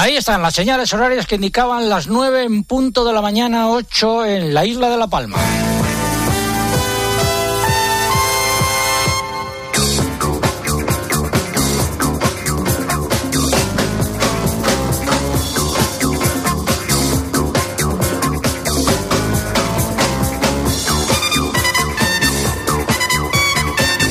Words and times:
Ahí 0.00 0.16
están 0.16 0.42
las 0.42 0.54
señales 0.54 0.92
horarias 0.92 1.26
que 1.26 1.34
indicaban 1.34 1.88
las 1.88 2.06
9 2.06 2.44
en 2.44 2.62
punto 2.62 3.04
de 3.04 3.12
la 3.12 3.20
mañana, 3.20 3.68
8 3.68 4.26
en 4.26 4.54
la 4.54 4.64
isla 4.64 4.88
de 4.90 4.96
La 4.96 5.08
Palma. 5.08 5.36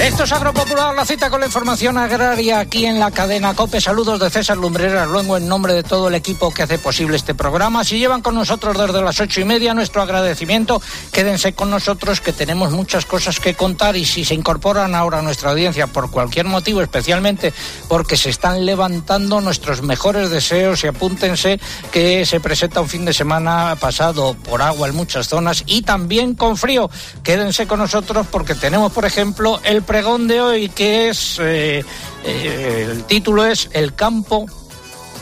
Esto 0.01 0.23
es 0.23 0.31
Agropopular, 0.77 0.95
la 0.95 1.05
cita 1.05 1.29
con 1.29 1.39
la 1.39 1.47
información 1.47 1.97
agraria 1.97 2.59
aquí 2.59 2.85
en 2.85 2.99
la 2.99 3.09
cadena 3.09 3.55
COPE. 3.55 3.81
Saludos 3.81 4.19
de 4.19 4.29
César 4.29 4.57
Lumbreras, 4.57 5.07
luego 5.07 5.37
en 5.37 5.47
nombre 5.47 5.73
de 5.73 5.81
todo 5.81 6.07
el 6.07 6.15
equipo 6.15 6.54
que 6.54 6.63
hace 6.63 6.77
posible 6.77 7.18
este 7.18 7.33
programa. 7.33 7.83
Si 7.83 7.97
llevan 7.97 8.21
con 8.21 8.35
nosotros 8.35 8.77
desde 8.77 9.01
las 9.01 9.19
ocho 9.19 9.41
y 9.41 9.45
media, 9.45 9.73
nuestro 9.73 10.04
agradecimiento. 10.04 10.82
Quédense 11.11 11.54
con 11.54 11.71
nosotros 11.71 12.21
que 12.21 12.32
tenemos 12.32 12.71
muchas 12.71 13.05
cosas 13.05 13.39
que 13.39 13.55
contar 13.55 13.95
y 13.95 14.05
si 14.05 14.23
se 14.23 14.35
incorporan 14.35 14.93
ahora 14.93 15.19
a 15.19 15.21
nuestra 15.23 15.49
audiencia 15.49 15.87
por 15.87 16.11
cualquier 16.11 16.45
motivo, 16.45 16.82
especialmente 16.82 17.54
porque 17.87 18.15
se 18.15 18.29
están 18.29 18.65
levantando 18.65 19.41
nuestros 19.41 19.82
mejores 19.82 20.29
deseos 20.29 20.83
y 20.83 20.87
apúntense 20.87 21.59
que 21.91 22.25
se 22.25 22.39
presenta 22.39 22.82
un 22.82 22.89
fin 22.89 23.05
de 23.05 23.13
semana 23.13 23.75
pasado 23.79 24.35
por 24.35 24.61
agua 24.61 24.87
en 24.87 24.96
muchas 24.96 25.27
zonas 25.27 25.63
y 25.65 25.82
también 25.82 26.35
con 26.35 26.55
frío. 26.55 26.89
Quédense 27.23 27.65
con 27.65 27.79
nosotros 27.79 28.27
porque 28.29 28.54
tenemos, 28.54 28.91
por 28.91 29.05
ejemplo, 29.05 29.59
el 29.63 29.82
pregón 29.82 30.27
de 30.27 30.41
hoy, 30.41 30.66
que 30.69 31.09
es, 31.09 31.37
eh, 31.39 31.83
eh, 32.23 32.88
el 32.91 33.03
título 33.03 33.45
es 33.45 33.69
El 33.73 33.94
campo 33.94 34.45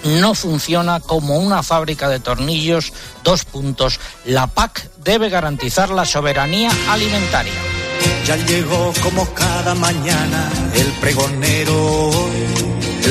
no 0.06 0.36
funciona 0.36 1.00
como 1.00 1.38
una 1.38 1.64
fábrica 1.64 2.08
de 2.10 2.20
tornillos, 2.20 2.94
dos 3.24 3.44
puntos. 3.46 4.00
La 4.26 4.48
PAC 4.48 4.90
debe 5.04 5.30
garantizar 5.30 5.90
la 5.90 6.06
soberanía 6.06 6.72
alimentaria. 6.90 7.54
Ya 8.26 8.36
llegó 8.38 8.94
como 9.02 9.26
cada 9.34 9.74
mañana 9.76 10.50
el 10.74 10.88
pregonero. 10.94 12.12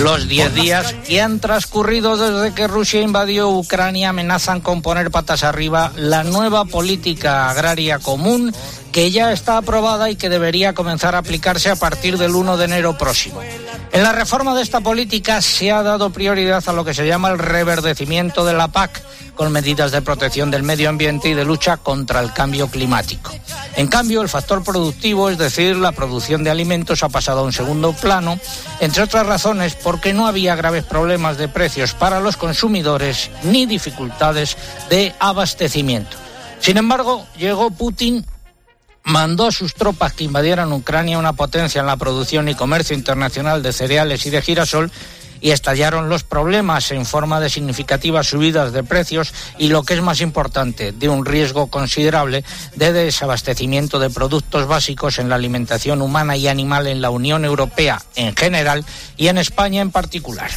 Los 0.02 0.28
10 0.28 0.54
días 0.54 0.92
que 1.06 1.20
han 1.22 1.38
transcurrido 1.38 2.16
desde 2.16 2.54
que 2.54 2.66
Rusia 2.66 3.00
invadió 3.00 3.48
Ucrania 3.50 4.08
amenazan 4.08 4.60
con 4.60 4.82
poner 4.82 5.12
patas 5.12 5.44
arriba 5.44 5.92
la 5.94 6.24
nueva 6.24 6.64
política 6.64 7.48
agraria 7.48 8.00
común 8.00 8.52
que 8.95 9.11
ya 9.11 9.33
está 9.33 9.56
aprobada 9.56 10.09
y 10.09 10.14
que 10.14 10.28
debería 10.28 10.73
comenzar 10.73 11.17
a 11.17 11.19
aplicarse 11.19 11.69
a 11.69 11.75
partir 11.75 12.17
del 12.17 12.37
1 12.37 12.56
de 12.56 12.64
enero 12.67 12.97
próximo. 12.97 13.41
En 13.91 14.05
la 14.05 14.12
reforma 14.12 14.55
de 14.55 14.62
esta 14.62 14.83
política 14.83 15.42
se 15.42 15.73
ha 15.73 15.83
dado 15.83 16.11
prioridad 16.11 16.62
a 16.69 16.73
lo 16.73 16.84
que 16.84 16.95
se 16.95 17.05
llama 17.05 17.28
el 17.31 17.41
reverdecimiento 17.41 18.45
de 18.45 18.53
la 18.53 18.69
PAC, 18.69 19.03
con 19.34 19.50
medidas 19.50 19.91
de 19.91 20.00
protección 20.00 20.53
del 20.53 20.62
medio 20.62 20.89
ambiente 20.89 21.28
y 21.28 21.34
de 21.34 21.45
lucha 21.45 21.77
contra 21.77 22.20
el 22.20 22.33
cambio 22.33 22.69
climático. 22.69 23.33
En 23.75 23.89
cambio, 23.89 24.22
el 24.22 24.28
factor 24.28 24.62
productivo, 24.62 25.28
es 25.28 25.39
decir, 25.39 25.75
la 25.75 25.91
producción 25.91 26.45
de 26.45 26.50
alimentos, 26.50 27.03
ha 27.03 27.09
pasado 27.09 27.41
a 27.41 27.45
un 27.45 27.53
segundo 27.53 27.95
plano, 27.95 28.39
entre 28.78 29.03
otras 29.03 29.27
razones 29.27 29.75
porque 29.75 30.12
no 30.12 30.28
había 30.28 30.55
graves 30.55 30.84
problemas 30.84 31.37
de 31.37 31.48
precios 31.48 31.95
para 31.95 32.20
los 32.20 32.37
consumidores 32.37 33.28
ni 33.42 33.67
dificultades 33.67 34.56
de 34.89 35.12
abastecimiento. 35.19 36.17
Sin 36.61 36.77
embargo, 36.77 37.27
llegó 37.37 37.72
Putin 37.72 38.25
mandó 39.05 39.47
a 39.47 39.52
sus 39.52 39.74
tropas 39.74 40.14
que 40.14 40.24
invadieran 40.24 40.72
Ucrania, 40.72 41.19
una 41.19 41.34
potencia 41.34 41.80
en 41.80 41.86
la 41.86 41.97
producción 41.97 42.48
y 42.48 42.55
comercio 42.55 42.97
internacional 42.97 43.62
de 43.62 43.72
cereales 43.72 44.27
y 44.27 44.30
de 44.30 44.42
girasol, 44.42 44.91
y 45.41 45.50
estallaron 45.50 46.08
los 46.08 46.24
problemas 46.24 46.91
en 46.91 47.05
forma 47.05 47.38
de 47.38 47.50
significativas 47.50 48.27
subidas 48.27 48.72
de 48.72 48.82
precios 48.82 49.34
y 49.58 49.69
lo 49.69 49.82
que 49.82 49.92
es 49.92 50.00
más 50.00 50.22
importante, 50.22 50.92
de 50.92 51.08
un 51.10 51.27
riesgo 51.27 51.66
considerable 51.66 52.44
de 52.76 52.94
desabastecimiento 52.94 53.98
de 53.98 54.09
productos 54.09 54.66
básicos 54.66 55.19
en 55.19 55.28
la 55.28 55.34
alimentación 55.34 56.00
humana 56.00 56.34
y 56.38 56.48
animal 56.48 56.86
en 56.86 57.03
la 57.03 57.10
Unión 57.10 57.44
Europea 57.44 58.00
en 58.16 58.34
general 58.34 58.86
y 59.19 59.28
en 59.28 59.36
España 59.36 59.82
en 59.82 59.91
particular. 59.91 60.50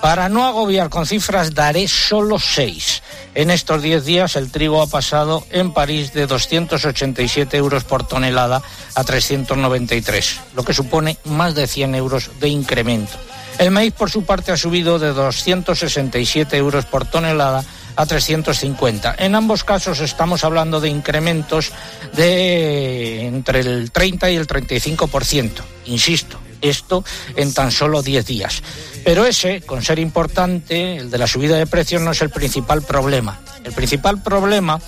Para 0.00 0.28
no 0.28 0.46
agobiar 0.46 0.90
con 0.90 1.06
cifras, 1.06 1.54
daré 1.54 1.88
solo 1.88 2.38
seis. 2.38 3.02
En 3.34 3.50
estos 3.50 3.82
diez 3.82 4.04
días 4.04 4.36
el 4.36 4.50
trigo 4.50 4.80
ha 4.80 4.86
pasado 4.86 5.44
en 5.50 5.72
París 5.72 6.12
de 6.12 6.26
287 6.26 7.56
euros 7.56 7.84
por 7.84 8.06
tonelada 8.06 8.62
a 8.94 9.04
393, 9.04 10.40
lo 10.54 10.62
que 10.62 10.72
supone 10.72 11.18
más 11.24 11.54
de 11.54 11.66
100 11.66 11.94
euros 11.96 12.30
de 12.40 12.48
incremento. 12.48 13.12
El 13.58 13.72
maíz, 13.72 13.92
por 13.92 14.08
su 14.08 14.24
parte, 14.24 14.52
ha 14.52 14.56
subido 14.56 15.00
de 15.00 15.12
267 15.12 16.56
euros 16.56 16.84
por 16.84 17.04
tonelada 17.04 17.64
a 17.98 18.06
350. 18.06 19.16
En 19.18 19.34
ambos 19.34 19.64
casos 19.64 19.98
estamos 19.98 20.44
hablando 20.44 20.80
de 20.80 20.88
incrementos 20.88 21.72
de 22.14 23.26
entre 23.26 23.58
el 23.58 23.90
30 23.90 24.30
y 24.30 24.36
el 24.36 24.46
35%. 24.46 25.50
Insisto, 25.86 26.38
esto 26.62 27.04
en 27.34 27.52
tan 27.52 27.72
solo 27.72 28.00
10 28.00 28.24
días. 28.24 28.62
Pero 29.04 29.26
ese, 29.26 29.62
con 29.62 29.82
ser 29.82 29.98
importante, 29.98 30.98
el 30.98 31.10
de 31.10 31.18
la 31.18 31.26
subida 31.26 31.56
de 31.56 31.66
precios 31.66 32.00
no 32.00 32.12
es 32.12 32.22
el 32.22 32.30
principal 32.30 32.82
problema. 32.82 33.40
El 33.64 33.72
principal 33.72 34.22
problema 34.22 34.80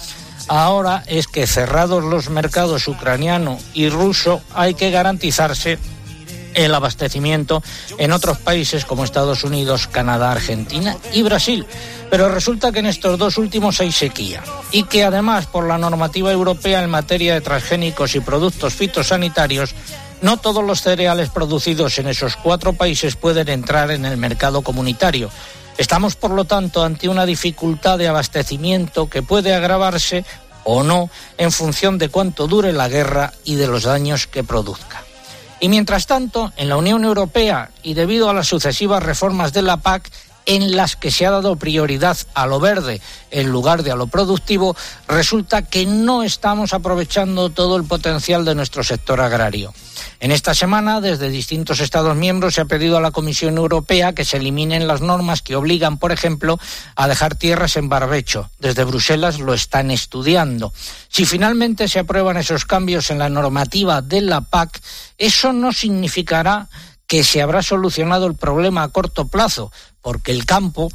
ahora 0.47 1.03
es 1.09 1.27
que 1.27 1.49
cerrados 1.49 2.05
los 2.05 2.31
mercados 2.31 2.87
ucraniano 2.87 3.59
y 3.75 3.89
ruso 3.89 4.41
hay 4.55 4.75
que 4.75 4.93
garantizarse 4.93 5.81
el 6.55 6.75
abastecimiento 6.75 7.63
en 7.99 8.13
otros 8.13 8.39
países 8.39 8.85
como 8.85 9.05
Estados 9.05 9.45
Unidos, 9.45 9.87
Canadá, 9.87 10.33
Argentina 10.33 10.97
y 11.13 11.23
Brasil. 11.23 11.67
Pero 12.11 12.29
resulta 12.29 12.73
que 12.73 12.81
en 12.81 12.87
estos 12.87 13.19
dos 13.19 13.39
últimos 13.39 13.81
hay 13.81 13.93
sequía 13.93 14.43
y 14.73 14.85
que 14.85 15.05
además 15.05 15.47
por 15.47 15.67
la 15.67 15.79
normativa 15.79 16.33
europea 16.33 16.83
en 16.83 16.91
materia 16.91 17.35
de 17.35 17.41
transgénicos 17.41 18.15
y 18.15 18.21
productos 18.21 18.75
fitosanitarios 18.75 19.75
no 20.23 20.37
todos 20.37 20.65
los 20.65 20.83
cereales 20.83 21.31
producidos 21.31 21.99
en 21.99 22.09
esos 22.09 22.37
cuatro 22.37 22.75
países 22.75 23.17
pueden 23.17 23.49
entrar 23.49 23.91
en 23.91 24.05
el 24.05 24.17
mercado 24.17 24.63
comunitario. 24.63 25.31
Estamos, 25.79 26.15
por 26.15 26.33
lo 26.33 26.45
tanto, 26.45 26.85
ante 26.85 27.09
una 27.09 27.25
dificultad 27.25 27.97
de 27.97 28.09
abastecimiento 28.09 29.09
que 29.09 29.23
puede 29.23 29.55
agravarse 29.55 30.27
o 30.65 30.83
no 30.83 31.09
en 31.39 31.53
función 31.53 31.97
de 31.97 32.11
cuánto 32.11 32.47
dure 32.47 32.73
la 32.73 32.89
guerra 32.89 33.33
y 33.45 33.55
de 33.55 33.67
los 33.67 33.85
daños 33.85 34.27
que 34.27 34.45
produzca. 34.45 35.05
Y 35.61 35.69
mientras 35.69 36.07
tanto, 36.07 36.53
en 36.57 36.71
la 36.71 36.77
Unión 36.77 37.05
Europea 37.05 37.71
y 37.83 37.95
debido 37.95 38.31
a 38.31 38.35
las 38.35 38.49
sucesivas 38.49 39.03
reformas 39.03 39.53
de 39.53 39.63
la 39.63 39.77
PAC, 39.77 40.11
en 40.47 40.77
las 40.77 40.97
que 40.97 41.11
se 41.11 41.27
ha 41.27 41.31
dado 41.31 41.57
prioridad 41.57 42.17
a 42.35 42.47
lo 42.47 42.61
verde 42.61 43.01
en 43.31 43.51
lugar 43.51 43.83
de 43.83 43.93
a 43.93 43.97
lo 43.97 44.07
productivo, 44.07 44.77
resulta 45.07 45.63
que 45.63 45.87
no 45.87 46.23
estamos 46.23 46.73
aprovechando 46.73 47.51
todo 47.51 47.77
el 47.77 47.85
potencial 47.85 48.45
de 48.45 48.55
nuestro 48.55 48.83
sector 48.83 49.21
agrario. 49.21 49.73
En 50.19 50.33
esta 50.33 50.55
semana, 50.55 51.01
desde 51.01 51.31
distintos 51.31 51.81
Estados 51.81 52.17
miembros 52.17 52.55
se 52.55 52.61
ha 52.61 52.67
pedido 52.67 52.97
a 52.97 53.01
la 53.01 53.11
Comisión 53.11 53.57
Europea 53.57 54.15
que 54.15 54.25
se 54.25 54.37
eliminen 54.37 54.87
las 54.87 55.01
normas 55.01 55.43
que 55.43 55.57
obligan, 55.57 55.99
por 55.99 56.13
ejemplo, 56.13 56.59
a 56.95 57.09
dejar 57.09 57.37
tierras 57.37 57.77
en 57.77 57.89
barbecho. 57.89 58.51
Desde 58.59 58.85
Bruselas 58.85 59.39
lo 59.41 59.55
están 59.55 59.91
estudiando. 59.91 60.73
Si 61.09 61.25
finalmente 61.25 61.89
se 61.89 62.01
aprueban 62.01 62.37
esos 62.37 62.65
cambios 62.65 63.11
en 63.11 63.19
la 63.19 63.29
normativa 63.29 64.03
de 64.03 64.21
la 64.21 64.43
PAC, 64.43 64.81
eso 65.17 65.53
no 65.53 65.73
significará 65.73 66.69
que 67.07 67.25
se 67.25 67.43
habrá 67.43 67.61
solucionado 67.61 68.27
el 68.27 68.37
problema 68.37 68.85
a 68.85 68.89
corto 68.89 69.27
plazo, 69.27 69.73
porque 70.03 70.33
el 70.33 70.47
campo 70.47 70.91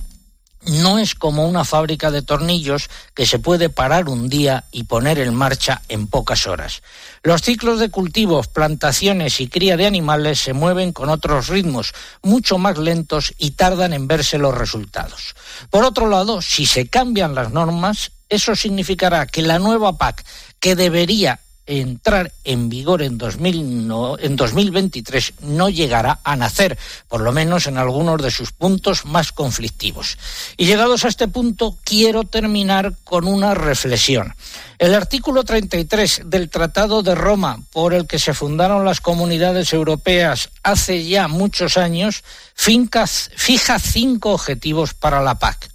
no 0.68 0.98
es 0.98 1.16
como 1.16 1.48
una 1.48 1.64
fábrica 1.64 2.12
de 2.12 2.22
tornillos 2.22 2.90
que 3.14 3.26
se 3.26 3.40
puede 3.40 3.70
parar 3.70 4.10
un 4.10 4.30
día 4.30 4.66
y 4.72 4.84
poner 4.84 5.20
en 5.20 5.34
marcha 5.34 5.82
en 5.90 6.08
pocas 6.08 6.48
horas. 6.48 6.82
Los 7.24 7.42
ciclos 7.42 7.80
de 7.80 7.90
cultivos, 7.90 8.48
plantaciones 8.48 9.40
y 9.42 9.48
cría 9.48 9.78
de 9.78 9.86
animales 9.86 10.40
se 10.40 10.54
mueven 10.54 10.92
con 10.92 11.10
otros 11.10 11.48
ritmos 11.48 11.94
mucho 12.24 12.58
más 12.58 12.78
lentos 12.78 13.34
y 13.38 13.52
tardan 13.52 13.94
en 13.94 14.08
verse 14.08 14.38
los 14.38 14.58
resultados. 14.58 15.36
Por 15.70 15.84
otro 15.84 16.10
lado, 16.10 16.42
si 16.42 16.66
se 16.66 16.88
cambian 16.88 17.36
las 17.36 17.52
normas, 17.52 18.12
eso 18.30 18.56
significará 18.56 19.28
que 19.28 19.42
la 19.42 19.60
nueva 19.60 19.98
PAC, 19.98 20.26
que 20.60 20.76
debería 20.76 21.42
entrar 21.66 22.32
en 22.44 22.70
vigor 22.70 23.02
en, 23.02 23.18
2000, 23.18 23.88
no, 23.88 24.20
en 24.20 24.36
2023 24.36 25.34
no 25.42 25.70
llegará 25.70 26.20
a 26.24 26.36
nacer, 26.36 26.78
por 27.08 27.22
lo 27.22 27.32
menos 27.32 27.68
en 27.68 27.78
algunos 27.78 28.22
de 28.22 28.32
sus 28.32 28.52
puntos 28.52 29.06
más 29.06 29.32
conflictivos. 29.32 30.18
Y 30.58 30.66
llegados 30.66 31.06
a 31.06 31.08
este 31.08 31.28
punto, 31.28 31.78
quiero 31.84 32.24
terminar 32.24 32.94
con 33.04 33.28
una 33.28 33.54
reflexión. 33.54 34.36
El 34.78 34.94
artículo 34.94 35.44
33 35.44 36.24
del 36.26 36.50
Tratado 36.50 37.02
de 37.02 37.16
Roma, 37.16 37.64
por 37.72 37.94
el 37.94 38.08
que 38.08 38.20
se 38.20 38.34
fundaron 38.34 38.86
las 38.86 39.02
comunidades 39.02 39.74
europeas 39.74 40.50
hace 40.64 41.06
ya 41.06 41.28
muchos 41.28 41.78
años, 41.78 42.24
fija 42.56 43.80
cinco 43.80 44.32
objetivos 44.32 44.94
para 44.94 45.22
la 45.22 45.40
PAC. 45.40 45.70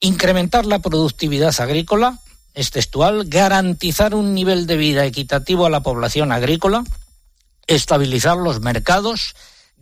Incrementar 0.00 0.66
la 0.66 0.80
productividad 0.80 1.58
agrícola, 1.60 2.18
es 2.54 2.70
textual, 2.70 3.24
garantizar 3.26 4.14
un 4.14 4.34
nivel 4.34 4.66
de 4.66 4.76
vida 4.76 5.04
equitativo 5.04 5.66
a 5.66 5.70
la 5.70 5.82
población 5.82 6.32
agrícola, 6.32 6.84
estabilizar 7.66 8.36
los 8.36 8.60
mercados, 8.60 9.34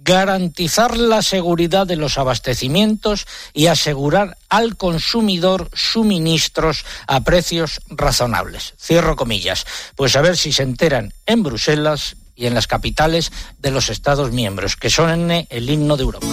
garantizar 0.02 0.96
la 0.96 1.22
seguridad 1.22 1.86
de 1.86 1.96
los 1.96 2.18
abastecimientos 2.18 3.26
y 3.52 3.66
asegurar 3.66 4.38
al 4.48 4.76
consumidor 4.76 5.70
suministros 5.74 6.84
a 7.06 7.20
precios 7.20 7.80
razonables. 7.88 8.74
Cierro 8.80 9.16
comillas. 9.16 9.66
Pues 9.96 10.16
a 10.16 10.22
ver 10.22 10.36
si 10.36 10.52
se 10.52 10.62
enteran 10.62 11.12
en 11.26 11.42
Bruselas 11.42 12.16
y 12.34 12.46
en 12.46 12.54
las 12.54 12.66
capitales 12.66 13.30
de 13.58 13.70
los 13.70 13.90
Estados 13.90 14.32
miembros, 14.32 14.76
que 14.76 14.88
son 14.88 15.30
el 15.30 15.70
himno 15.70 15.96
de 15.96 16.02
Europa. 16.02 16.26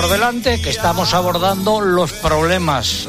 Por 0.00 0.08
delante 0.08 0.62
que 0.62 0.70
estamos 0.70 1.12
abordando 1.12 1.82
los 1.82 2.12
problemas 2.14 3.06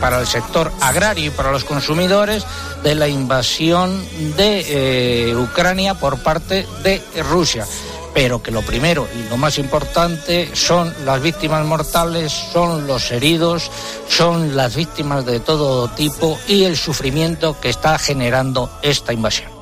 para 0.00 0.18
el 0.18 0.26
sector 0.26 0.72
agrario 0.80 1.26
y 1.26 1.30
para 1.30 1.52
los 1.52 1.62
consumidores 1.62 2.44
de 2.82 2.96
la 2.96 3.06
invasión 3.06 4.04
de 4.36 5.30
eh, 5.30 5.36
Ucrania 5.36 5.94
por 5.94 6.18
parte 6.18 6.66
de 6.82 7.00
Rusia. 7.30 7.66
Pero 8.12 8.42
que 8.42 8.50
lo 8.50 8.62
primero 8.62 9.06
y 9.14 9.28
lo 9.28 9.36
más 9.36 9.58
importante 9.58 10.50
son 10.56 10.92
las 11.04 11.22
víctimas 11.22 11.64
mortales, 11.64 12.32
son 12.32 12.88
los 12.88 13.12
heridos, 13.12 13.70
son 14.08 14.56
las 14.56 14.74
víctimas 14.74 15.24
de 15.24 15.38
todo 15.38 15.86
tipo 15.90 16.36
y 16.48 16.64
el 16.64 16.76
sufrimiento 16.76 17.60
que 17.60 17.68
está 17.68 17.96
generando 17.96 18.70
esta 18.82 19.12
invasión. 19.12 19.55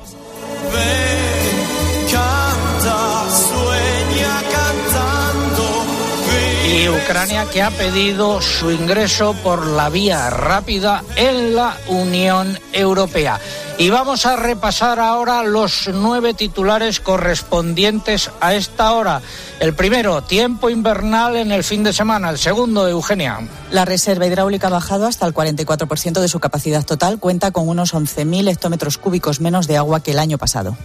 Ucrania 6.89 7.45
que 7.51 7.61
ha 7.61 7.71
pedido 7.71 8.41
su 8.41 8.69
ingreso 8.69 9.33
por 9.43 9.65
la 9.65 9.89
vía 9.89 10.29
rápida 10.29 11.03
en 11.15 11.55
la 11.55 11.77
Unión 11.87 12.59
Europea. 12.73 13.39
Y 13.77 13.89
vamos 13.89 14.25
a 14.25 14.35
repasar 14.35 14.99
ahora 14.99 15.43
los 15.43 15.89
nueve 15.93 16.33
titulares 16.33 16.99
correspondientes 16.99 18.29
a 18.39 18.55
esta 18.55 18.91
hora. 18.93 19.21
El 19.59 19.73
primero, 19.73 20.21
tiempo 20.21 20.69
invernal 20.69 21.35
en 21.37 21.51
el 21.51 21.63
fin 21.63 21.83
de 21.83 21.91
semana. 21.91 22.29
El 22.29 22.37
segundo, 22.37 22.87
Eugenia. 22.87 23.39
La 23.71 23.85
reserva 23.85 24.27
hidráulica 24.27 24.67
ha 24.67 24.71
bajado 24.71 25.07
hasta 25.07 25.25
el 25.25 25.33
44% 25.33 26.21
de 26.21 26.27
su 26.27 26.39
capacidad 26.39 26.85
total. 26.85 27.19
Cuenta 27.19 27.51
con 27.51 27.67
unos 27.67 27.93
11.000 27.93 28.49
hectómetros 28.49 28.97
cúbicos 28.97 29.41
menos 29.41 29.67
de 29.67 29.77
agua 29.77 30.01
que 30.01 30.11
el 30.11 30.19
año 30.19 30.37
pasado. 30.37 30.77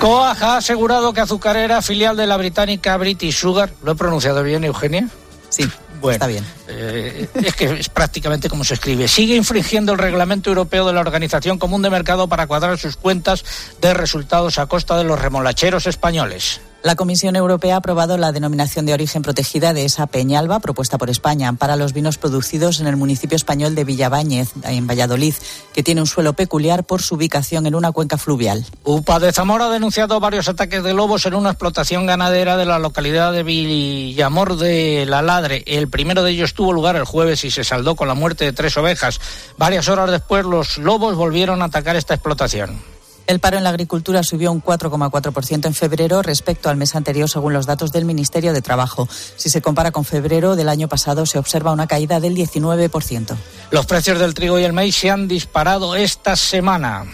Coag 0.00 0.42
ha 0.44 0.56
asegurado 0.58 1.12
que 1.12 1.20
Azucarera, 1.20 1.82
filial 1.82 2.16
de 2.16 2.26
la 2.26 2.36
británica 2.36 2.96
British 2.96 3.34
Sugar, 3.34 3.70
¿lo 3.82 3.92
he 3.92 3.94
pronunciado 3.96 4.44
bien, 4.44 4.62
Eugenia? 4.62 5.08
Sí. 5.48 5.68
Bueno, 6.00 6.12
está 6.12 6.28
bien. 6.28 6.46
Eh, 6.68 7.28
es 7.34 7.56
que 7.56 7.64
es 7.80 7.88
prácticamente 7.88 8.48
como 8.48 8.62
se 8.62 8.74
escribe. 8.74 9.08
Sigue 9.08 9.34
infringiendo 9.34 9.92
el 9.92 9.98
reglamento 9.98 10.50
europeo 10.50 10.86
de 10.86 10.92
la 10.92 11.00
Organización 11.00 11.58
Común 11.58 11.82
de 11.82 11.90
Mercado 11.90 12.28
para 12.28 12.46
cuadrar 12.46 12.78
sus 12.78 12.96
cuentas 12.96 13.44
de 13.80 13.92
resultados 13.92 14.58
a 14.58 14.66
costa 14.66 14.96
de 14.96 15.02
los 15.02 15.20
remolacheros 15.20 15.88
españoles. 15.88 16.60
La 16.80 16.94
Comisión 16.94 17.34
Europea 17.34 17.74
ha 17.74 17.78
aprobado 17.78 18.16
la 18.18 18.30
denominación 18.30 18.86
de 18.86 18.94
origen 18.94 19.22
protegida 19.22 19.72
de 19.72 19.84
esa 19.84 20.06
Peñalba, 20.06 20.60
propuesta 20.60 20.96
por 20.96 21.10
España, 21.10 21.52
para 21.54 21.74
los 21.74 21.92
vinos 21.92 22.18
producidos 22.18 22.78
en 22.78 22.86
el 22.86 22.96
municipio 22.96 23.34
español 23.34 23.74
de 23.74 23.82
Villabáñez, 23.82 24.52
en 24.62 24.86
Valladolid, 24.86 25.34
que 25.74 25.82
tiene 25.82 26.00
un 26.00 26.06
suelo 26.06 26.34
peculiar 26.34 26.84
por 26.84 27.02
su 27.02 27.16
ubicación 27.16 27.66
en 27.66 27.74
una 27.74 27.90
cuenca 27.90 28.16
fluvial. 28.16 28.64
UPA 28.84 29.18
de 29.18 29.32
Zamora 29.32 29.66
ha 29.66 29.70
denunciado 29.70 30.20
varios 30.20 30.48
ataques 30.48 30.84
de 30.84 30.94
lobos 30.94 31.26
en 31.26 31.34
una 31.34 31.50
explotación 31.50 32.06
ganadera 32.06 32.56
de 32.56 32.64
la 32.64 32.78
localidad 32.78 33.32
de 33.32 33.42
Villamor 33.42 34.56
de 34.56 35.04
la 35.04 35.20
Ladre. 35.20 35.64
El 35.66 35.88
primero 35.88 36.22
de 36.22 36.30
ellos 36.30 36.54
tuvo 36.54 36.72
lugar 36.72 36.94
el 36.94 37.04
jueves 37.04 37.44
y 37.44 37.50
se 37.50 37.64
saldó 37.64 37.96
con 37.96 38.06
la 38.06 38.14
muerte 38.14 38.44
de 38.44 38.52
tres 38.52 38.76
ovejas. 38.76 39.20
Varias 39.56 39.88
horas 39.88 40.12
después, 40.12 40.44
los 40.44 40.78
lobos 40.78 41.16
volvieron 41.16 41.60
a 41.60 41.64
atacar 41.64 41.96
esta 41.96 42.14
explotación. 42.14 42.97
El 43.28 43.40
paro 43.40 43.58
en 43.58 43.64
la 43.64 43.68
agricultura 43.68 44.22
subió 44.22 44.50
un 44.50 44.62
4,4% 44.62 45.66
en 45.66 45.74
febrero 45.74 46.22
respecto 46.22 46.70
al 46.70 46.78
mes 46.78 46.96
anterior, 46.96 47.28
según 47.28 47.52
los 47.52 47.66
datos 47.66 47.92
del 47.92 48.06
Ministerio 48.06 48.54
de 48.54 48.62
Trabajo. 48.62 49.06
Si 49.36 49.50
se 49.50 49.60
compara 49.60 49.90
con 49.90 50.06
febrero 50.06 50.56
del 50.56 50.70
año 50.70 50.88
pasado, 50.88 51.26
se 51.26 51.38
observa 51.38 51.70
una 51.70 51.86
caída 51.86 52.20
del 52.20 52.34
19%. 52.34 53.36
Los 53.70 53.84
precios 53.84 54.18
del 54.18 54.32
trigo 54.32 54.58
y 54.58 54.64
el 54.64 54.72
maíz 54.72 54.96
se 54.96 55.10
han 55.10 55.28
disparado 55.28 55.94
esta 55.94 56.36
semana. 56.36 57.04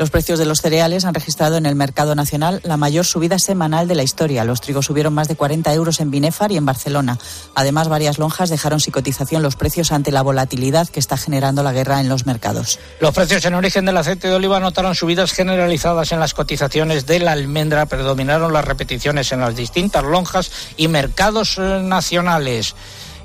Los 0.00 0.08
precios 0.08 0.38
de 0.38 0.46
los 0.46 0.62
cereales 0.62 1.04
han 1.04 1.12
registrado 1.12 1.58
en 1.58 1.66
el 1.66 1.74
mercado 1.74 2.14
nacional 2.14 2.62
la 2.64 2.78
mayor 2.78 3.04
subida 3.04 3.38
semanal 3.38 3.86
de 3.86 3.94
la 3.94 4.02
historia. 4.02 4.44
Los 4.44 4.62
trigos 4.62 4.86
subieron 4.86 5.12
más 5.12 5.28
de 5.28 5.36
40 5.36 5.74
euros 5.74 6.00
en 6.00 6.10
Binefar 6.10 6.50
y 6.52 6.56
en 6.56 6.64
Barcelona. 6.64 7.18
Además, 7.54 7.88
varias 7.88 8.18
lonjas 8.18 8.48
dejaron 8.48 8.80
sin 8.80 8.94
cotización 8.94 9.42
los 9.42 9.56
precios 9.56 9.92
ante 9.92 10.10
la 10.10 10.22
volatilidad 10.22 10.88
que 10.88 11.00
está 11.00 11.18
generando 11.18 11.62
la 11.62 11.74
guerra 11.74 12.00
en 12.00 12.08
los 12.08 12.24
mercados. 12.24 12.78
Los 12.98 13.12
precios 13.12 13.44
en 13.44 13.52
origen 13.52 13.84
del 13.84 13.98
aceite 13.98 14.28
de 14.28 14.36
oliva 14.36 14.58
notaron 14.58 14.94
subidas 14.94 15.32
generalizadas 15.32 16.12
en 16.12 16.20
las 16.20 16.32
cotizaciones 16.32 17.04
de 17.04 17.18
la 17.18 17.32
almendra. 17.32 17.84
Predominaron 17.84 18.54
las 18.54 18.64
repeticiones 18.64 19.30
en 19.32 19.40
las 19.40 19.54
distintas 19.54 20.02
lonjas 20.02 20.50
y 20.78 20.88
mercados 20.88 21.58
eh, 21.58 21.82
nacionales. 21.82 22.74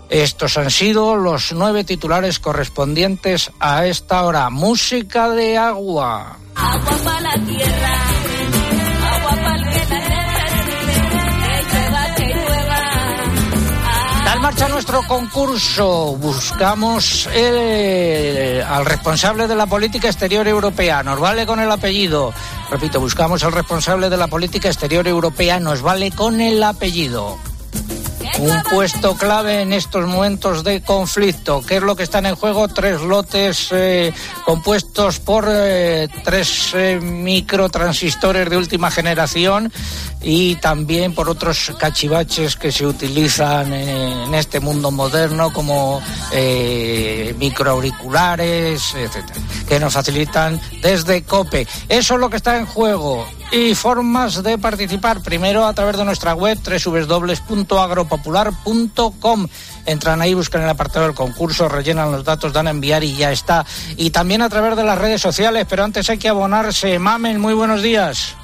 Estos 0.09 0.57
han 0.57 0.69
sido 0.69 1.15
los 1.15 1.53
nueve 1.53 1.85
titulares 1.85 2.39
correspondientes 2.39 3.49
a 3.61 3.85
esta 3.85 4.25
hora. 4.25 4.49
Música 4.49 5.29
de 5.29 5.57
agua. 5.57 6.39
Agua 6.55 6.97
para 7.03 7.21
la 7.21 7.33
tierra, 7.45 7.93
agua 9.11 9.31
para 9.31 9.55
el 9.55 9.63
que 12.15 12.25
llueva, 12.27 12.73
que 14.33 14.39
marcha 14.39 14.69
nuestro 14.69 15.01
concurso. 15.07 16.15
Buscamos 16.17 17.27
al 17.27 18.85
responsable 18.85 19.47
de 19.47 19.55
la 19.55 19.65
política 19.65 20.07
exterior 20.07 20.47
europea. 20.47 21.03
Nos 21.03 21.19
vale 21.19 21.45
con 21.45 21.59
el 21.59 21.71
apellido. 21.71 22.33
Repito, 22.69 22.99
buscamos 22.99 23.43
al 23.43 23.51
responsable 23.51 24.09
de 24.09 24.17
la 24.17 24.27
política 24.27 24.69
exterior 24.69 25.07
europea. 25.07 25.59
Nos 25.59 25.81
vale 25.81 26.11
con 26.11 26.41
el 26.41 26.61
apellido 26.63 27.37
un 28.39 28.63
puesto 28.63 29.15
clave 29.15 29.61
en 29.61 29.73
estos 29.73 30.05
momentos 30.07 30.63
de 30.63 30.81
conflicto. 30.81 31.61
¿Qué 31.61 31.77
es 31.77 31.83
lo 31.83 31.95
que 31.95 32.03
están 32.03 32.25
en 32.25 32.35
juego? 32.35 32.67
Tres 32.67 33.01
lotes 33.01 33.69
eh, 33.71 34.13
compuestos 34.45 35.19
por 35.19 35.45
eh, 35.49 36.07
tres 36.23 36.71
eh, 36.73 36.99
microtransistores 37.01 38.49
de 38.49 38.57
última 38.57 38.91
generación 38.91 39.71
y 40.21 40.55
también 40.55 41.13
por 41.13 41.29
otros 41.29 41.73
cachivaches 41.77 42.55
que 42.55 42.71
se 42.71 42.85
utilizan 42.85 43.71
en 43.71 44.33
este 44.33 44.59
mundo 44.59 44.91
moderno 44.91 45.53
como 45.53 46.01
microauriculares, 47.37 48.95
etcétera, 48.95 49.39
que 49.67 49.79
nos 49.79 49.93
facilitan 49.93 50.59
desde 50.81 51.23
COPE. 51.23 51.67
Eso 51.89 52.15
es 52.15 52.19
lo 52.19 52.29
que 52.29 52.37
está 52.37 52.57
en 52.57 52.65
juego 52.65 53.25
y 53.51 53.75
formas 53.75 54.41
de 54.43 54.57
participar. 54.57 55.21
Primero 55.21 55.65
a 55.65 55.73
través 55.73 55.97
de 55.97 56.05
nuestra 56.05 56.33
web 56.33 56.57
www.agropopular.com. 58.17 59.47
Entran 59.85 60.21
ahí, 60.21 60.33
buscan 60.33 60.63
el 60.63 60.69
apartado 60.69 61.05
del 61.05 61.15
concurso, 61.15 61.69
rellenan 61.69 62.11
los 62.11 62.23
datos, 62.23 62.53
dan 62.53 62.67
a 62.67 62.71
enviar 62.71 63.03
y 63.03 63.15
ya 63.15 63.31
está. 63.31 63.65
Y 63.97 64.09
también 64.09 64.41
a 64.41 64.49
través 64.49 64.75
de 64.75 64.83
las 64.83 64.97
redes 64.97 65.21
sociales, 65.21 65.65
pero 65.69 65.83
antes 65.83 66.09
hay 66.09 66.17
que 66.17 66.29
abonarse. 66.29 66.97
Mamen, 66.99 67.39
muy 67.39 67.53
buenos 67.53 67.81
días. 67.81 68.35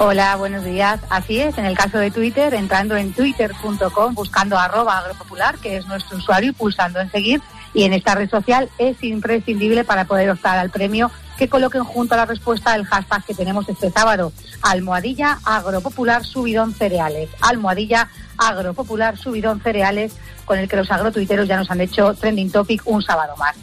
Hola, 0.00 0.36
buenos 0.36 0.64
días. 0.64 1.00
Así 1.10 1.40
es, 1.40 1.58
en 1.58 1.64
el 1.64 1.76
caso 1.76 1.98
de 1.98 2.12
Twitter, 2.12 2.54
entrando 2.54 2.96
en 2.96 3.12
twitter.com, 3.12 4.14
buscando 4.14 4.56
arroba 4.56 4.98
agropopular, 4.98 5.58
que 5.58 5.76
es 5.76 5.86
nuestro 5.86 6.18
usuario, 6.18 6.50
y 6.50 6.54
pulsando 6.54 7.00
en 7.00 7.10
seguir. 7.10 7.42
Y 7.74 7.82
en 7.82 7.92
esta 7.92 8.14
red 8.14 8.30
social 8.30 8.70
es 8.78 9.02
imprescindible 9.02 9.84
para 9.84 10.04
poder 10.04 10.30
optar 10.30 10.58
al 10.58 10.70
premio 10.70 11.10
que 11.38 11.48
coloquen 11.48 11.84
junto 11.84 12.14
a 12.14 12.16
la 12.18 12.26
respuesta 12.26 12.74
el 12.74 12.84
hashtag 12.84 13.24
que 13.24 13.34
tenemos 13.34 13.68
este 13.68 13.90
sábado, 13.90 14.32
almohadilla 14.62 15.38
agropopular 15.44 16.24
subidón 16.24 16.74
cereales, 16.74 17.30
almohadilla 17.40 18.08
agropopular 18.36 19.16
subidón 19.16 19.60
cereales, 19.60 20.16
con 20.44 20.58
el 20.58 20.68
que 20.68 20.76
los 20.76 20.90
agrotuiteros 20.90 21.46
ya 21.46 21.56
nos 21.56 21.70
han 21.70 21.80
hecho 21.80 22.14
trending 22.14 22.50
topic 22.50 22.82
un 22.84 23.02
sábado 23.02 23.36
más. 23.36 23.56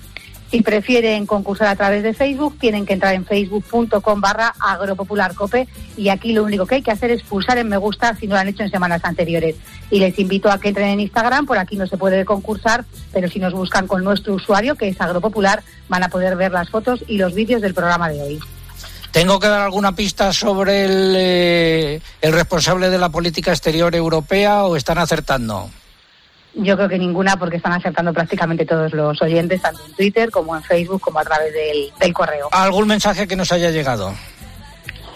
Si 0.56 0.62
prefieren 0.62 1.26
concursar 1.26 1.68
a 1.68 1.76
través 1.76 2.02
de 2.02 2.14
Facebook, 2.14 2.58
tienen 2.58 2.86
que 2.86 2.94
entrar 2.94 3.14
en 3.14 3.26
facebook.com 3.26 4.22
barra 4.22 4.54
agropopularcope 4.58 5.68
y 5.98 6.08
aquí 6.08 6.32
lo 6.32 6.46
único 6.46 6.66
que 6.66 6.76
hay 6.76 6.82
que 6.82 6.92
hacer 6.92 7.12
es 7.12 7.24
pulsar 7.24 7.58
en 7.58 7.68
me 7.68 7.76
gusta 7.76 8.16
si 8.16 8.26
no 8.26 8.36
lo 8.36 8.40
han 8.40 8.48
hecho 8.48 8.64
en 8.64 8.70
semanas 8.70 9.02
anteriores. 9.04 9.58
Y 9.92 10.00
les 10.00 10.18
invito 10.18 10.50
a 10.50 10.58
que 10.58 10.70
entren 10.70 10.88
en 10.88 11.02
Instagram, 11.02 11.46
por 11.46 11.58
aquí 11.58 11.76
no 11.76 11.86
se 11.88 11.98
puede 11.98 12.24
concursar, 12.24 12.86
pero 13.12 13.28
si 13.28 13.38
nos 13.38 13.52
buscan 13.52 13.86
con 13.86 14.02
nuestro 14.02 14.36
usuario, 14.36 14.76
que 14.76 14.88
es 14.88 15.02
agropopular, 15.02 15.62
van 15.90 16.04
a 16.04 16.08
poder 16.08 16.38
ver 16.38 16.54
las 16.54 16.70
fotos 16.70 17.04
y 17.06 17.18
los 17.18 17.34
vídeos 17.34 17.62
del 17.62 17.74
programa 17.74 18.08
de 18.08 18.22
hoy. 18.22 18.40
¿Tengo 19.12 19.42
que 19.42 19.48
dar 19.48 19.60
alguna 19.60 19.94
pista 19.94 20.32
sobre 20.32 20.86
el, 20.86 21.16
eh, 21.18 22.02
el 22.22 22.32
responsable 22.32 22.90
de 22.90 22.98
la 22.98 23.10
política 23.10 23.52
exterior 23.52 23.94
europea 23.94 24.64
o 24.64 24.78
están 24.78 25.00
acertando? 25.00 25.70
Yo 26.56 26.78
creo 26.78 26.88
que 26.88 26.98
ninguna, 26.98 27.38
porque 27.38 27.58
están 27.58 27.74
acertando 27.74 28.14
prácticamente 28.14 28.66
todos 28.66 28.94
los 28.94 29.22
oyentes, 29.22 29.62
tanto 29.62 29.86
en 29.86 29.94
Twitter 29.94 30.32
como 30.32 30.56
en 30.56 30.64
Facebook, 30.64 31.02
como 31.02 31.20
a 31.20 31.24
través 31.24 31.54
del, 31.54 31.92
del 32.00 32.14
correo. 32.14 32.48
¿Algún 32.52 32.88
mensaje 32.88 33.28
que 33.28 33.36
nos 33.36 33.52
haya 33.52 33.72
llegado? 33.72 34.14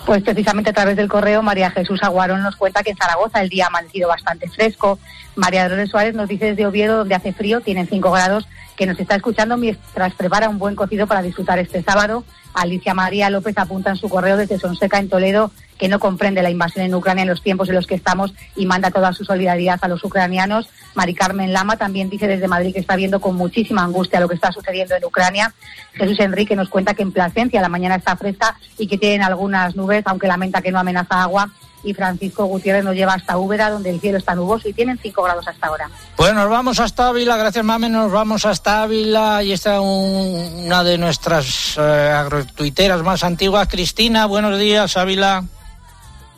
Pues 0.05 0.23
precisamente 0.23 0.71
a 0.71 0.73
través 0.73 0.97
del 0.97 1.07
correo, 1.07 1.41
María 1.43 1.71
Jesús 1.71 2.01
Aguarón 2.01 2.41
nos 2.41 2.55
cuenta 2.55 2.81
que 2.81 2.91
en 2.91 2.97
Zaragoza 2.97 3.41
el 3.41 3.49
día 3.49 3.65
ha 3.65 3.67
amanecido 3.67 4.07
bastante 4.07 4.49
fresco. 4.49 4.97
María 5.35 5.63
Dolores 5.63 5.89
Suárez 5.89 6.15
nos 6.15 6.27
dice 6.27 6.45
desde 6.45 6.65
Oviedo, 6.65 6.97
donde 6.97 7.15
hace 7.15 7.31
frío, 7.31 7.61
tienen 7.61 7.87
5 7.87 8.11
grados, 8.11 8.47
que 8.75 8.85
nos 8.85 8.99
está 8.99 9.15
escuchando 9.15 9.55
mientras 9.55 10.13
prepara 10.15 10.49
un 10.49 10.57
buen 10.57 10.75
cocido 10.75 11.05
para 11.05 11.21
disfrutar 11.21 11.59
este 11.59 11.83
sábado. 11.83 12.23
Alicia 12.53 12.93
María 12.93 13.29
López 13.29 13.57
apunta 13.57 13.91
en 13.91 13.95
su 13.95 14.09
correo 14.09 14.37
desde 14.37 14.59
Sonseca, 14.59 14.99
en 14.99 15.09
Toledo, 15.09 15.51
que 15.77 15.87
no 15.87 15.99
comprende 15.99 16.41
la 16.41 16.49
invasión 16.49 16.85
en 16.85 16.93
Ucrania 16.93 17.21
en 17.21 17.29
los 17.29 17.41
tiempos 17.41 17.69
en 17.69 17.75
los 17.75 17.87
que 17.87 17.95
estamos 17.95 18.33
y 18.55 18.65
manda 18.65 18.91
toda 18.91 19.13
su 19.13 19.23
solidaridad 19.23 19.79
a 19.81 19.87
los 19.87 20.03
ucranianos. 20.03 20.69
Mari 20.93 21.13
Carmen 21.13 21.53
Lama 21.53 21.77
también 21.77 22.09
dice 22.09 22.27
desde 22.27 22.47
Madrid 22.47 22.73
que 22.73 22.79
está 22.79 22.95
viendo 22.95 23.21
con 23.21 23.35
muchísima 23.35 23.83
angustia 23.83 24.19
lo 24.19 24.27
que 24.27 24.35
está 24.35 24.51
sucediendo 24.51 24.95
en 24.95 25.05
Ucrania. 25.05 25.53
Jesús 25.93 26.19
Enrique 26.19 26.55
nos 26.55 26.69
cuenta 26.69 26.93
que 26.93 27.03
en 27.03 27.11
Plasencia 27.11 27.61
la 27.61 27.69
mañana 27.69 27.95
está 27.95 28.15
fresca 28.17 28.57
y 28.77 28.87
que 28.87 28.97
tienen 28.97 29.21
algunas 29.21 29.75
nubes, 29.75 30.03
aunque 30.05 30.27
lamenta 30.27 30.61
que 30.61 30.71
no 30.71 30.79
amenaza 30.79 31.23
agua 31.23 31.49
y 31.83 31.93
Francisco 31.93 32.45
Gutiérrez 32.45 32.83
nos 32.83 32.95
lleva 32.95 33.13
hasta 33.13 33.37
Úbeda, 33.37 33.69
donde 33.69 33.89
el 33.89 33.99
cielo 33.99 34.17
está 34.17 34.35
nuboso 34.35 34.67
y 34.69 34.73
tienen 34.73 34.97
5 34.97 35.23
grados 35.23 35.47
hasta 35.47 35.67
ahora. 35.67 35.89
Pues 36.15 36.33
nos 36.33 36.49
vamos 36.49 36.79
hasta 36.79 37.07
Ávila, 37.07 37.37
gracias 37.37 37.63
Mame, 37.63 37.89
nos 37.89 38.11
vamos 38.11 38.45
hasta 38.45 38.83
Ávila 38.83 39.43
y 39.43 39.53
está 39.53 39.81
una 39.81 40.83
de 40.83 40.97
nuestras 40.97 41.77
eh, 41.77 41.81
agrotuiteras 41.81 43.01
más 43.03 43.23
antiguas, 43.23 43.67
Cristina, 43.67 44.25
buenos 44.25 44.59
días 44.59 44.97
Ávila. 44.97 45.43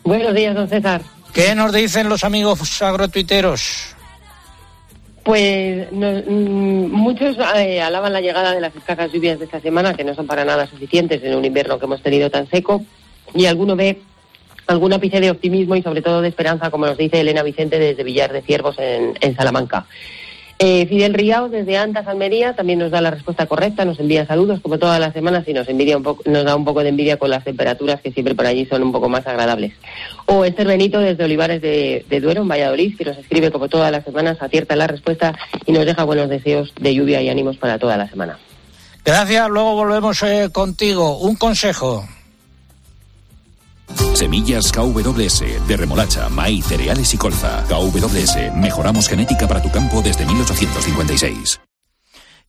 Buenos 0.03 0.33
días, 0.33 0.55
don 0.55 0.67
César. 0.67 1.01
¿Qué 1.33 1.55
nos 1.55 1.71
dicen 1.71 2.09
los 2.09 2.23
amigos 2.23 2.81
agrotuiteros? 2.81 3.95
Pues 5.23 5.87
mm, 5.91 6.91
muchos 6.91 7.37
eh, 7.55 7.81
alaban 7.81 8.13
la 8.13 8.21
llegada 8.21 8.53
de 8.53 8.61
las 8.61 8.75
escasas 8.75 9.11
lluvias 9.11 9.37
de 9.37 9.45
esta 9.45 9.61
semana, 9.61 9.93
que 9.93 10.03
no 10.03 10.15
son 10.15 10.25
para 10.25 10.43
nada 10.43 10.67
suficientes 10.67 11.23
en 11.23 11.35
un 11.35 11.45
invierno 11.45 11.77
que 11.77 11.85
hemos 11.85 12.01
tenido 12.01 12.29
tan 12.31 12.49
seco, 12.49 12.83
y 13.33 13.45
alguno 13.45 13.75
ve 13.75 14.01
algún 14.71 14.93
ápice 14.93 15.19
de 15.19 15.31
optimismo 15.31 15.75
y 15.75 15.81
sobre 15.81 16.01
todo 16.01 16.21
de 16.21 16.29
esperanza, 16.29 16.71
como 16.71 16.85
nos 16.85 16.97
dice 16.97 17.19
Elena 17.19 17.43
Vicente 17.43 17.79
desde 17.79 18.03
Villar 18.03 18.33
de 18.33 18.41
Ciervos 18.41 18.77
en 18.79 19.35
Salamanca. 19.35 19.85
Eh, 20.63 20.85
Fidel 20.85 21.15
Riao, 21.15 21.49
desde 21.49 21.75
Antas, 21.75 22.05
Almería, 22.05 22.55
también 22.55 22.77
nos 22.77 22.91
da 22.91 23.01
la 23.01 23.09
respuesta 23.09 23.47
correcta, 23.47 23.83
nos 23.83 23.99
envía 23.99 24.27
saludos 24.27 24.59
como 24.61 24.77
todas 24.77 24.99
las 24.99 25.11
semanas 25.11 25.43
y 25.47 25.53
nos, 25.53 25.67
envidia 25.67 25.97
un 25.97 26.03
nos 26.03 26.45
da 26.45 26.55
un 26.55 26.63
poco 26.63 26.83
de 26.83 26.89
envidia 26.89 27.17
con 27.17 27.31
las 27.31 27.43
temperaturas 27.43 27.99
que 27.99 28.11
siempre 28.11 28.35
por 28.35 28.45
allí 28.45 28.67
son 28.67 28.83
un 28.83 28.91
poco 28.91 29.09
más 29.09 29.25
agradables. 29.25 29.73
O 30.27 30.45
Esther 30.45 30.67
Benito, 30.67 30.99
desde 30.99 31.23
Olivares 31.23 31.63
de, 31.63 32.05
Duero, 32.21 32.43
en 32.43 32.47
Valladolid, 32.47 32.95
que 32.95 33.05
nos 33.05 33.17
escribe 33.17 33.49
como 33.49 33.69
todas 33.69 33.91
las 33.91 34.03
semanas, 34.05 34.37
acierta 34.39 34.75
la 34.75 34.85
respuesta 34.85 35.33
y 35.65 35.71
nos 35.71 35.83
deja 35.83 36.03
buenos 36.03 36.29
deseos 36.29 36.71
de 36.79 36.93
lluvia 36.93 37.23
y 37.23 37.29
ánimos 37.29 37.57
para 37.57 37.79
toda 37.79 37.97
la 37.97 38.07
semana. 38.07 38.37
Gracias, 39.03 39.49
luego 39.49 39.73
volvemos 39.73 40.21
eh, 40.21 40.49
contigo. 40.51 41.17
Un 41.17 41.37
consejo. 41.37 42.05
Semillas 44.13 44.71
KWS 44.71 45.67
de 45.67 45.77
remolacha, 45.77 46.29
maíz, 46.29 46.65
cereales 46.65 47.13
y 47.13 47.17
colza. 47.17 47.63
KWS, 47.67 48.55
mejoramos 48.55 49.07
genética 49.07 49.47
para 49.47 49.61
tu 49.61 49.71
campo 49.71 50.01
desde 50.01 50.25
1856. 50.25 51.70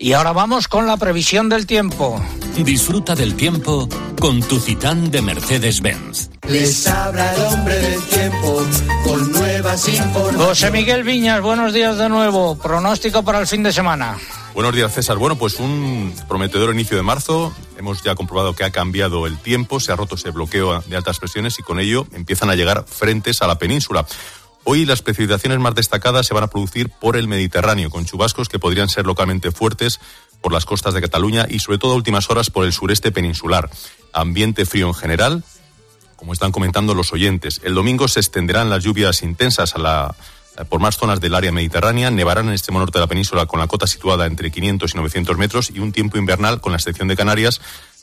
Y 0.03 0.15
ahora 0.15 0.33
vamos 0.33 0.67
con 0.67 0.89
la 0.89 0.97
previsión 0.97 1.49
del 1.49 1.65
tiempo. 1.65 2.21
Disfruta 2.57 3.15
del 3.15 3.37
tiempo 3.37 3.89
con 4.21 4.43
tu 4.43 4.59
Citán 4.59 5.13
de 5.13 5.23
Mercedes-Benz. 5.23 6.29
Les 6.49 6.89
habla 6.89 7.33
el 7.33 7.41
hombre 7.43 7.79
del 7.79 8.03
tiempo 8.09 8.67
con 9.05 9.31
nuevas 9.31 9.89
informaciones. 9.89 10.45
José 10.45 10.73
Miguel 10.73 11.05
Viñas, 11.05 11.41
buenos 11.41 11.73
días 11.73 11.99
de 11.99 12.09
nuevo. 12.09 12.59
Pronóstico 12.59 13.23
para 13.23 13.39
el 13.39 13.47
fin 13.47 13.63
de 13.63 13.73
semana. 13.73 14.19
Buenos 14.55 14.75
días, 14.75 14.93
César. 14.93 15.19
Bueno, 15.19 15.37
pues 15.37 15.61
un 15.61 16.13
prometedor 16.27 16.75
inicio 16.75 16.97
de 16.97 17.05
marzo. 17.05 17.55
Hemos 17.79 18.03
ya 18.03 18.17
comprobado 18.17 18.57
que 18.57 18.65
ha 18.65 18.73
cambiado 18.73 19.29
el 19.29 19.39
tiempo, 19.39 19.79
se 19.79 19.93
ha 19.93 19.97
roto 19.97 20.17
ese 20.17 20.31
bloqueo 20.31 20.81
de 20.81 20.97
altas 20.97 21.21
presiones 21.21 21.61
y 21.61 21.63
con 21.63 21.79
ello 21.79 22.09
empiezan 22.13 22.51
a 22.51 22.57
llegar 22.57 22.85
frentes 22.89 23.41
a 23.41 23.47
la 23.47 23.57
península. 23.57 24.05
Hoy 24.65 24.85
las 24.85 25.03
precipitaciones 25.03 25.59
más 25.59 25.75
destacadas 25.75 26.27
se 26.27 26.35
van 26.35 26.45
a 26.45 26.47
producir 26.47 26.89
por 26.89 27.17
el 27.17 27.27
Mediterráneo, 27.27 27.91
con 27.91 28.05
chubascos 28.05 28.49
que 28.49 28.61
podrían 28.61 28.89
ser 28.89 29.07
localmente 29.07 29.51
fuertes 29.51 30.01
por 30.41 30.53
las 30.53 30.65
costas 30.65 30.95
de 30.95 31.01
Cataluña 31.01 31.47
y 31.49 31.59
sobre 31.59 31.79
todo 31.79 31.93
a 31.93 31.97
últimas 31.97 32.31
horas 32.31 32.51
por 32.51 32.65
el 32.65 32.73
sureste 32.73 33.11
peninsular. 33.11 33.71
Ambiente 34.13 34.65
frío 34.65 34.87
en 34.87 34.95
general, 34.95 35.45
como 36.17 36.33
están 36.33 36.53
comentando 36.53 36.95
los 36.95 37.13
oyentes. 37.13 37.61
El 37.65 37.75
domingo 37.75 38.07
se 38.07 38.21
extenderán 38.21 38.71
las 38.71 38.85
lluvias 38.85 39.23
intensas 39.23 39.75
por 40.69 40.81
más 40.81 40.97
zonas 40.97 41.21
del 41.21 41.35
área 41.35 41.51
mediterránea, 41.51 42.11
nevarán 42.11 42.45
en 42.45 42.51
el 42.51 42.55
extremo 42.55 42.79
norte 42.79 42.99
de 42.99 43.05
la 43.05 43.09
península 43.09 43.47
con 43.47 43.59
la 43.59 43.67
cota 43.67 43.87
situada 43.87 44.27
entre 44.27 44.53
500 44.53 44.95
y 44.95 44.97
900 44.97 45.39
metros 45.39 45.71
y 45.71 45.81
un 45.81 45.91
tiempo 45.93 46.19
invernal, 46.19 46.61
con 46.61 46.73
la 46.73 46.77
excepción 46.77 47.09
de 47.09 47.17
Canarias, 47.17 47.61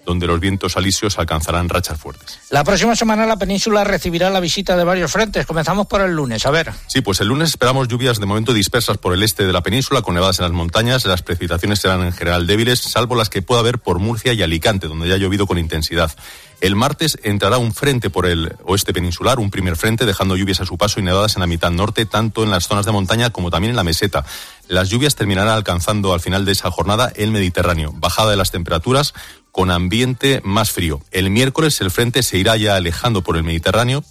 donde 0.09 0.25
los 0.25 0.39
vientos 0.39 0.75
alisios 0.75 1.19
alcanzarán 1.19 1.69
rachas 1.69 1.99
fuertes. 1.99 2.39
La 2.49 2.63
próxima 2.63 2.95
semana 2.95 3.27
la 3.27 3.37
península 3.37 3.83
recibirá 3.83 4.31
la 4.31 4.39
visita 4.39 4.75
de 4.75 4.83
varios 4.83 5.11
frentes. 5.11 5.45
Comenzamos 5.45 5.85
por 5.85 6.01
el 6.01 6.15
lunes, 6.15 6.47
a 6.47 6.49
ver. 6.49 6.71
Sí, 6.87 7.01
pues 7.01 7.21
el 7.21 7.27
lunes 7.27 7.49
esperamos 7.49 7.87
lluvias 7.87 8.19
de 8.19 8.25
momento 8.25 8.51
dispersas 8.51 8.97
por 8.97 9.13
el 9.13 9.21
este 9.21 9.45
de 9.45 9.53
la 9.53 9.61
península, 9.61 10.01
con 10.01 10.15
nevadas 10.15 10.39
en 10.39 10.45
las 10.45 10.51
montañas. 10.51 11.05
Las 11.05 11.21
precipitaciones 11.21 11.77
serán 11.77 12.01
en 12.01 12.11
general 12.11 12.47
débiles, 12.47 12.79
salvo 12.79 13.13
las 13.13 13.29
que 13.29 13.43
pueda 13.43 13.59
haber 13.59 13.77
por 13.77 13.99
Murcia 13.99 14.33
y 14.33 14.41
Alicante, 14.41 14.87
donde 14.87 15.07
ya 15.07 15.13
ha 15.13 15.17
llovido 15.19 15.45
con 15.45 15.59
intensidad. 15.59 16.11
El 16.59 16.75
martes 16.75 17.19
entrará 17.23 17.57
un 17.57 17.73
frente 17.73 18.09
por 18.09 18.25
el 18.25 18.55
oeste 18.65 18.91
peninsular, 18.91 19.39
un 19.39 19.51
primer 19.51 19.77
frente, 19.77 20.05
dejando 20.05 20.35
lluvias 20.35 20.59
a 20.59 20.65
su 20.65 20.77
paso 20.77 20.99
y 20.99 21.03
nevadas 21.03 21.35
en 21.35 21.41
la 21.41 21.47
mitad 21.47 21.71
norte, 21.71 22.05
tanto 22.05 22.43
en 22.43 22.49
las 22.49 22.67
zonas 22.67 22.85
de 22.85 22.91
montaña 22.91 23.29
como 23.29 23.49
también 23.51 23.69
en 23.69 23.77
la 23.77 23.83
meseta. 23.83 24.25
Las 24.67 24.89
lluvias 24.89 25.15
terminarán 25.15 25.53
alcanzando 25.53 26.13
al 26.13 26.19
final 26.19 26.45
de 26.45 26.51
esa 26.51 26.69
jornada 26.69 27.11
el 27.15 27.31
Mediterráneo, 27.31 27.93
bajada 27.95 28.31
de 28.31 28.37
las 28.37 28.51
temperaturas 28.51 29.13
con 29.59 29.71
ambiente 29.71 30.39
más 30.45 30.71
frío. 30.71 31.01
El 31.11 31.31
miércoles 31.31 31.81
el 31.81 31.91
frente 31.91 32.23
se 32.23 32.37
irá 32.37 32.55
ya 32.55 32.77
alejando 32.77 33.23
por 33.23 33.35
el 33.35 33.43
Mediterráneo, 33.43 34.05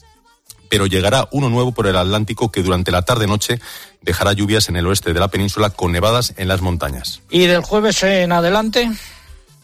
pero 0.68 0.84
llegará 0.84 1.26
uno 1.32 1.48
nuevo 1.48 1.72
por 1.72 1.86
el 1.86 1.96
Atlántico 1.96 2.52
que 2.52 2.62
durante 2.62 2.90
la 2.90 3.00
tarde-noche 3.00 3.58
dejará 4.02 4.34
lluvias 4.34 4.68
en 4.68 4.76
el 4.76 4.86
oeste 4.86 5.14
de 5.14 5.20
la 5.20 5.28
península 5.28 5.70
con 5.70 5.90
nevadas 5.90 6.34
en 6.36 6.48
las 6.48 6.60
montañas. 6.60 7.22
¿Y 7.30 7.46
del 7.46 7.62
jueves 7.62 8.02
en 8.02 8.30
adelante? 8.30 8.90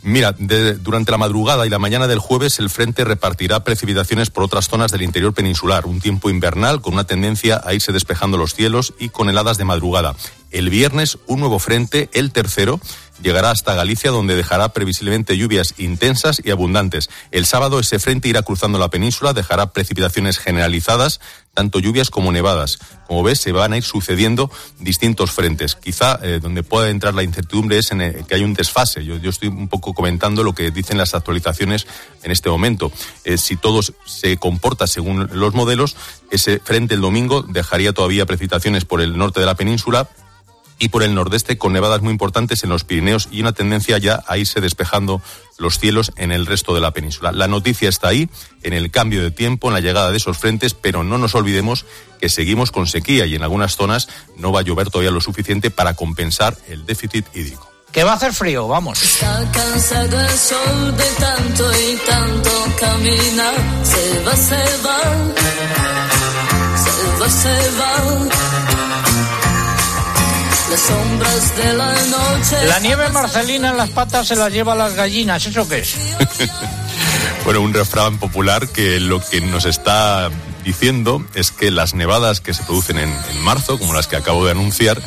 Mira, 0.06 0.32
durante 0.36 1.10
la 1.10 1.16
madrugada 1.16 1.66
y 1.66 1.70
la 1.70 1.78
mañana 1.78 2.06
del 2.06 2.18
jueves 2.18 2.58
el 2.58 2.68
frente 2.68 3.04
repartirá 3.04 3.64
precipitaciones 3.64 4.28
por 4.28 4.44
otras 4.44 4.68
zonas 4.68 4.92
del 4.92 5.00
interior 5.00 5.32
peninsular, 5.32 5.86
un 5.86 5.98
tiempo 5.98 6.28
invernal 6.28 6.82
con 6.82 6.92
una 6.92 7.04
tendencia 7.04 7.62
a 7.64 7.72
irse 7.72 7.90
despejando 7.90 8.36
los 8.36 8.52
cielos 8.52 8.92
y 8.98 9.08
con 9.08 9.30
heladas 9.30 9.56
de 9.56 9.64
madrugada. 9.64 10.14
El 10.50 10.68
viernes 10.68 11.16
un 11.26 11.40
nuevo 11.40 11.58
frente, 11.58 12.10
el 12.12 12.32
tercero, 12.32 12.80
llegará 13.22 13.50
hasta 13.50 13.74
Galicia, 13.74 14.10
donde 14.10 14.36
dejará 14.36 14.74
previsiblemente 14.74 15.38
lluvias 15.38 15.74
intensas 15.78 16.42
y 16.44 16.50
abundantes. 16.50 17.08
El 17.30 17.46
sábado 17.46 17.80
ese 17.80 17.98
frente 17.98 18.28
irá 18.28 18.42
cruzando 18.42 18.78
la 18.78 18.90
península, 18.90 19.32
dejará 19.32 19.72
precipitaciones 19.72 20.38
generalizadas, 20.38 21.20
tanto 21.54 21.78
lluvias 21.78 22.10
como 22.10 22.32
nevadas. 22.32 22.78
Como 23.06 23.22
ves, 23.22 23.40
se 23.40 23.52
van 23.52 23.72
a 23.72 23.76
ir 23.76 23.84
sucediendo 23.84 24.50
distintos 24.80 25.30
frentes. 25.30 25.76
Quizá 25.76 26.18
eh, 26.22 26.40
donde 26.42 26.62
pueda 26.62 26.90
entrar 26.90 27.14
la 27.14 27.22
incertidumbre 27.22 27.78
es 27.78 27.92
en 27.92 28.24
que 28.24 28.34
hay 28.34 28.42
un 28.42 28.54
desfase. 28.54 29.04
Yo, 29.04 29.16
estoy 29.16 29.48
un 29.48 29.68
poco 29.68 29.94
comentando 29.94 30.42
lo 30.42 30.54
que 30.54 30.70
dicen 30.70 30.98
las 30.98 31.14
actualizaciones 31.14 31.86
en 32.22 32.30
este 32.30 32.50
momento. 32.50 32.92
Eh, 33.24 33.38
si 33.38 33.56
todo 33.56 33.80
se 34.04 34.36
comporta 34.36 34.86
según 34.86 35.28
los 35.32 35.54
modelos, 35.54 35.96
ese 36.30 36.58
frente 36.58 36.94
el 36.94 37.00
domingo 37.00 37.42
dejaría 37.42 37.92
todavía 37.92 38.26
precipitaciones 38.26 38.84
por 38.84 39.00
el 39.00 39.16
norte 39.16 39.40
de 39.40 39.46
la 39.46 39.54
península, 39.54 40.08
y 40.78 40.88
por 40.88 41.02
el 41.02 41.14
nordeste 41.14 41.58
con 41.58 41.72
nevadas 41.72 42.02
muy 42.02 42.12
importantes 42.12 42.64
en 42.64 42.70
los 42.70 42.84
Pirineos 42.84 43.28
y 43.30 43.40
una 43.40 43.52
tendencia 43.52 43.98
ya 43.98 44.22
a 44.26 44.38
irse 44.38 44.60
despejando 44.60 45.22
los 45.58 45.78
cielos 45.78 46.12
en 46.16 46.32
el 46.32 46.46
resto 46.46 46.74
de 46.74 46.80
la 46.80 46.90
península. 46.90 47.32
La 47.32 47.48
noticia 47.48 47.88
está 47.88 48.08
ahí, 48.08 48.28
en 48.62 48.72
el 48.72 48.90
cambio 48.90 49.22
de 49.22 49.30
tiempo, 49.30 49.68
en 49.68 49.74
la 49.74 49.80
llegada 49.80 50.10
de 50.10 50.16
esos 50.16 50.38
frentes, 50.38 50.74
pero 50.74 51.04
no 51.04 51.18
nos 51.18 51.34
olvidemos 51.34 51.84
que 52.20 52.28
seguimos 52.28 52.70
con 52.70 52.86
sequía 52.86 53.26
y 53.26 53.34
en 53.34 53.42
algunas 53.42 53.76
zonas 53.76 54.08
no 54.36 54.52
va 54.52 54.60
a 54.60 54.62
llover 54.62 54.90
todavía 54.90 55.10
lo 55.10 55.20
suficiente 55.20 55.70
para 55.70 55.94
compensar 55.94 56.56
el 56.68 56.86
déficit 56.86 57.26
hídrico. 57.34 57.70
Que 57.92 58.02
va 58.02 58.12
a 58.12 58.16
hacer 58.16 58.32
frío, 58.32 58.66
vamos. 58.66 59.00
Está 59.00 59.48
cansado 59.52 60.20
el 60.20 60.30
sol 60.30 60.96
de 60.96 61.04
tanto 61.20 61.72
y 61.72 61.96
tanto 62.04 62.50
caminar. 62.80 63.54
Se 63.84 64.20
va, 64.24 64.36
se 64.36 64.82
va. 64.84 65.00
Se 66.82 67.20
va, 67.20 67.30
se 67.30 67.70
va 67.78 68.73
la 71.76 71.94
noche. 72.06 72.66
La 72.66 72.80
nieve 72.80 73.08
marcelina 73.10 73.70
en 73.70 73.76
las 73.76 73.90
patas 73.90 74.26
se 74.26 74.34
la 74.34 74.48
lleva 74.48 74.72
a 74.72 74.76
las 74.76 74.94
gallinas, 74.94 75.46
¿eso 75.46 75.68
qué 75.68 75.78
es? 75.78 75.94
bueno, 77.44 77.60
un 77.60 77.72
refrán 77.72 78.18
popular 78.18 78.68
que 78.68 78.98
lo 78.98 79.20
que 79.20 79.40
nos 79.40 79.66
está 79.66 80.30
diciendo 80.64 81.24
es 81.34 81.52
que 81.52 81.70
las 81.70 81.94
nevadas 81.94 82.40
que 82.40 82.54
se 82.54 82.64
producen 82.64 82.98
en, 82.98 83.12
marzo, 83.42 83.78
como 83.78 83.94
las 83.94 84.08
que 84.08 84.16
acabo 84.16 84.44
de 84.44 84.50
anunciar, 84.50 85.00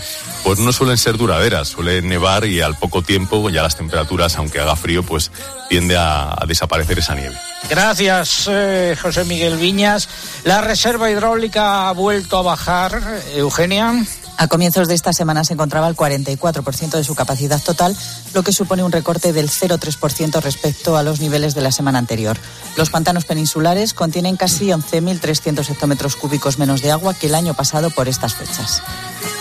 pues 0.47 0.59
no 0.59 0.71
suelen 0.71 0.97
ser 0.97 1.17
duraderas, 1.17 1.67
suele 1.67 2.01
nevar 2.01 2.45
y 2.45 2.61
al 2.61 2.77
poco 2.77 3.01
tiempo 3.01 3.49
ya 3.49 3.61
las 3.61 3.75
temperaturas, 3.75 4.37
aunque 4.37 4.61
haga 4.61 4.77
frío, 4.77 5.03
pues 5.03 5.29
tiende 5.67 5.97
a, 5.97 6.41
desaparecer 6.47 6.99
esa 6.99 7.15
nieve. 7.15 7.37
Gracias, 7.69 8.47
eh, 8.49 8.95
José 9.01 9.25
Miguel 9.25 9.57
Viñas. 9.57 10.07
La 10.45 10.61
reserva 10.61 11.11
hidráulica 11.11 11.89
ha 11.89 11.91
vuelto 11.91 12.37
a 12.37 12.43
bajar, 12.43 13.01
Eugenia. 13.35 14.05
A 14.37 14.47
comienzos 14.47 14.87
de 14.87 14.95
esta 14.95 15.11
semana 15.11 15.43
se 15.43 15.51
encontraba 15.51 15.89
el 15.89 15.97
44% 15.97 16.91
de 16.91 17.03
su 17.03 17.13
capacidad 17.13 17.61
total, 17.61 17.93
lo 18.33 18.41
que 18.43 18.53
supone 18.53 18.83
un 18.83 18.93
recorte 18.93 19.33
del 19.33 19.49
0,3% 19.49 20.41
respecto 20.41 20.95
a 20.95 21.03
los 21.03 21.19
niveles 21.19 21.55
de 21.55 21.61
la 21.61 21.73
semana 21.73 21.99
anterior. 21.99 22.37
Los 22.77 22.89
pantanos 22.89 23.25
peninsulares 23.25 23.93
contienen 23.93 24.37
casi 24.37 24.67
11.300 24.67 25.69
hectómetros 25.71 26.15
cúbicos 26.15 26.57
menos 26.57 26.81
de 26.81 26.93
agua 26.93 27.15
que 27.15 27.27
el 27.27 27.35
año 27.35 27.53
pasado 27.53 27.89
por 27.89 28.07
estas 28.07 28.35
fechas. 28.35 28.81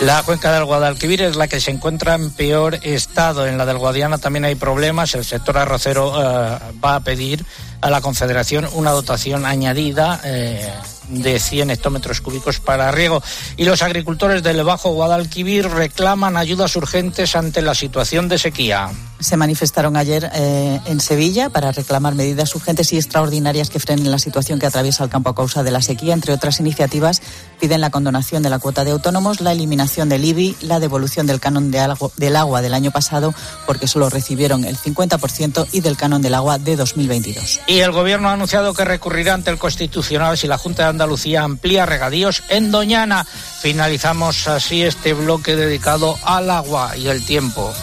La 0.01 0.21
cuenca 0.21 0.51
del 0.51 0.65
Guadalquivir 0.65 1.23
es 1.23 1.35
la 1.35 1.47
que 1.47 1.59
se 1.59 1.71
encuentra 1.71 2.13
en 2.13 2.29
peor 2.29 2.79
estado. 2.83 3.47
En 3.47 3.57
la 3.57 3.65
del 3.65 3.79
Guadiana 3.79 4.19
también 4.19 4.45
hay 4.45 4.53
problemas. 4.53 5.15
El 5.15 5.25
sector 5.25 5.57
arrocero 5.57 6.13
eh, 6.15 6.59
va 6.83 6.95
a 6.95 6.99
pedir 6.99 7.43
a 7.81 7.89
la 7.89 8.01
Confederación 8.01 8.69
una 8.73 8.91
dotación 8.91 9.45
añadida. 9.45 10.21
Eh, 10.23 10.71
de 11.09 11.39
100 11.39 11.71
hectómetros 11.71 12.21
cúbicos 12.21 12.59
para 12.59 12.91
riego. 12.91 13.23
Y 13.55 13.65
los 13.65 13.81
agricultores 13.81 14.43
del 14.43 14.63
Bajo 14.63 14.91
Guadalquivir 14.91 15.69
reclaman 15.69 16.37
ayudas 16.37 16.75
urgentes 16.75 17.35
ante 17.35 17.61
la 17.61 17.75
situación 17.75 18.27
de 18.27 18.37
sequía. 18.37 18.89
Se 19.19 19.35
manifestaron 19.35 19.97
ayer 19.97 20.29
eh, 20.33 20.79
en 20.85 20.99
Sevilla 20.99 21.49
para 21.49 21.71
reclamar 21.71 22.13
medidas 22.13 22.53
urgentes 22.55 22.93
y 22.93 22.97
extraordinarias 22.97 23.69
que 23.69 23.79
frenen 23.79 24.11
la 24.11 24.19
situación 24.19 24.59
que 24.59 24.67
atraviesa 24.67 25.03
el 25.03 25.09
campo 25.09 25.29
a 25.29 25.35
causa 25.35 25.63
de 25.63 25.71
la 25.71 25.81
sequía. 25.81 26.13
Entre 26.13 26.33
otras 26.33 26.59
iniciativas, 26.59 27.21
piden 27.59 27.81
la 27.81 27.89
condonación 27.89 28.43
de 28.43 28.49
la 28.49 28.59
cuota 28.59 28.83
de 28.83 28.91
autónomos, 28.91 29.41
la 29.41 29.51
eliminación 29.51 30.07
del 30.09 30.23
IBI, 30.23 30.57
la 30.61 30.79
devolución 30.79 31.25
del 31.25 31.39
canon 31.39 31.71
de 31.71 31.77
del 32.17 32.35
agua 32.35 32.61
del 32.61 32.73
año 32.73 32.91
pasado, 32.91 33.33
porque 33.65 33.87
solo 33.87 34.09
recibieron 34.09 34.65
el 34.65 34.77
50%, 34.77 35.67
y 35.71 35.81
del 35.81 35.97
canon 35.97 36.21
del 36.21 36.35
agua 36.35 36.57
de 36.57 36.75
2022. 36.75 37.61
Y 37.67 37.79
el 37.79 37.91
Gobierno 37.91 38.29
ha 38.29 38.33
anunciado 38.33 38.73
que 38.73 38.85
recurrirá 38.85 39.33
ante 39.33 39.51
el 39.51 39.57
Constitucional 39.57 40.37
si 40.37 40.47
la 40.47 40.57
Junta 40.57 40.83
de 40.83 40.89
Andalucía 40.89 41.43
amplía 41.43 41.85
regadíos 41.85 42.43
en 42.49 42.71
Doñana. 42.71 43.25
Finalizamos 43.61 44.47
así 44.47 44.83
este 44.83 45.13
bloque 45.13 45.55
dedicado 45.55 46.17
al 46.23 46.49
agua 46.49 46.95
y 46.97 47.07
el 47.07 47.25
tiempo. 47.25 47.73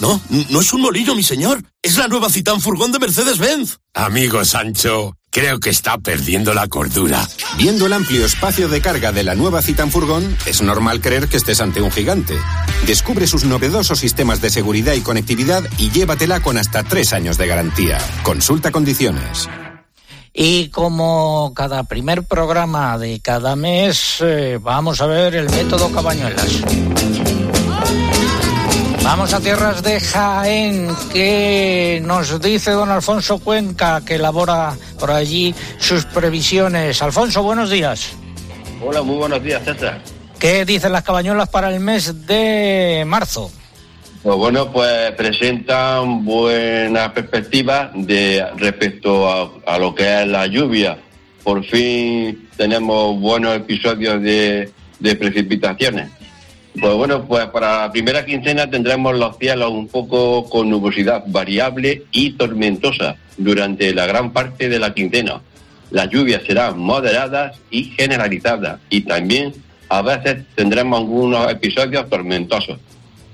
No, 0.00 0.20
no 0.50 0.60
es 0.60 0.72
un 0.72 0.82
molino, 0.82 1.14
mi 1.14 1.22
señor. 1.22 1.62
Es 1.82 1.96
la 1.96 2.08
nueva 2.08 2.28
Citán 2.28 2.60
Furgón 2.60 2.92
de 2.92 2.98
Mercedes-Benz. 2.98 3.78
Amigo 3.94 4.44
Sancho, 4.44 5.16
creo 5.30 5.58
que 5.58 5.70
está 5.70 5.96
perdiendo 5.98 6.52
la 6.52 6.68
cordura. 6.68 7.26
Viendo 7.56 7.86
el 7.86 7.94
amplio 7.94 8.26
espacio 8.26 8.68
de 8.68 8.82
carga 8.82 9.12
de 9.12 9.22
la 9.22 9.34
nueva 9.34 9.62
Citan 9.62 9.90
Furgón, 9.90 10.36
es 10.44 10.60
normal 10.60 11.00
creer 11.00 11.28
que 11.28 11.38
estés 11.38 11.60
ante 11.60 11.80
un 11.80 11.90
gigante. 11.90 12.34
Descubre 12.86 13.26
sus 13.26 13.44
novedosos 13.44 13.98
sistemas 13.98 14.42
de 14.42 14.50
seguridad 14.50 14.92
y 14.92 15.00
conectividad 15.00 15.62
y 15.78 15.90
llévatela 15.90 16.40
con 16.40 16.58
hasta 16.58 16.82
tres 16.82 17.12
años 17.14 17.38
de 17.38 17.46
garantía. 17.46 17.98
Consulta 18.22 18.70
condiciones. 18.70 19.48
Y 20.38 20.68
como 20.68 21.54
cada 21.54 21.84
primer 21.84 22.22
programa 22.24 22.98
de 22.98 23.20
cada 23.20 23.56
mes, 23.56 24.18
eh, 24.20 24.58
vamos 24.60 25.00
a 25.00 25.06
ver 25.06 25.34
el 25.34 25.48
método 25.48 25.90
Cabañuelas. 25.90 26.60
Vamos 29.06 29.32
a 29.32 29.40
tierras 29.40 29.84
de 29.84 30.00
Jaén, 30.00 30.88
que 31.12 32.02
nos 32.04 32.42
dice 32.42 32.72
don 32.72 32.90
Alfonso 32.90 33.38
Cuenca, 33.38 34.02
que 34.04 34.16
elabora 34.16 34.76
por 34.98 35.12
allí 35.12 35.54
sus 35.78 36.04
previsiones. 36.06 37.00
Alfonso, 37.00 37.44
buenos 37.44 37.70
días. 37.70 38.14
Hola, 38.84 39.02
muy 39.02 39.16
buenos 39.16 39.40
días, 39.44 39.62
César. 39.64 40.00
¿Qué 40.40 40.64
dicen 40.64 40.90
las 40.90 41.04
cabañuelas 41.04 41.48
para 41.48 41.72
el 41.72 41.78
mes 41.78 42.26
de 42.26 43.04
marzo? 43.06 43.52
Pues 44.24 44.36
bueno, 44.36 44.72
pues 44.72 45.12
presentan 45.12 46.24
buenas 46.24 47.12
perspectivas 47.12 47.90
de 47.94 48.44
respecto 48.56 49.30
a, 49.30 49.52
a 49.66 49.78
lo 49.78 49.94
que 49.94 50.22
es 50.22 50.26
la 50.26 50.48
lluvia. 50.48 50.98
Por 51.44 51.64
fin 51.64 52.48
tenemos 52.56 53.20
buenos 53.20 53.54
episodios 53.54 54.20
de, 54.20 54.68
de 54.98 55.14
precipitaciones. 55.14 56.10
Pues 56.78 56.94
bueno, 56.94 57.24
pues 57.24 57.46
para 57.46 57.82
la 57.82 57.92
primera 57.92 58.24
quincena 58.26 58.68
tendremos 58.68 59.16
los 59.16 59.38
cielos 59.38 59.70
un 59.70 59.88
poco 59.88 60.48
con 60.48 60.68
nubosidad 60.68 61.24
variable 61.26 62.04
y 62.12 62.32
tormentosa 62.32 63.16
durante 63.38 63.94
la 63.94 64.04
gran 64.06 64.32
parte 64.32 64.68
de 64.68 64.78
la 64.78 64.92
quincena. 64.92 65.40
Las 65.90 66.10
lluvias 66.10 66.42
serán 66.46 66.78
moderadas 66.78 67.56
y 67.70 67.84
generalizadas 67.84 68.80
y 68.90 69.02
también 69.02 69.54
a 69.88 70.02
veces 70.02 70.44
tendremos 70.54 71.00
algunos 71.00 71.50
episodios 71.50 72.10
tormentosos. 72.10 72.78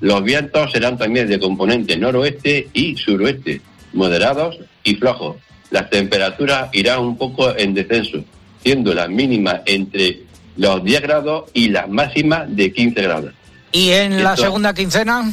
Los 0.00 0.22
vientos 0.22 0.70
serán 0.70 0.96
también 0.96 1.28
de 1.28 1.40
componente 1.40 1.96
noroeste 1.96 2.68
y 2.72 2.96
suroeste, 2.96 3.60
moderados 3.92 4.58
y 4.84 4.94
flojos. 4.94 5.36
Las 5.70 5.90
temperaturas 5.90 6.68
irán 6.72 7.00
un 7.00 7.16
poco 7.16 7.56
en 7.56 7.74
descenso, 7.74 8.22
siendo 8.62 8.94
las 8.94 9.08
mínimas 9.08 9.62
entre 9.66 10.20
los 10.56 10.84
10 10.84 11.02
grados 11.02 11.50
y 11.54 11.68
las 11.68 11.88
máximas 11.88 12.44
de 12.54 12.72
15 12.72 13.02
grados. 13.02 13.32
¿Y 13.72 13.90
en 13.90 14.22
la 14.22 14.36
segunda 14.36 14.74
quincena? 14.74 15.32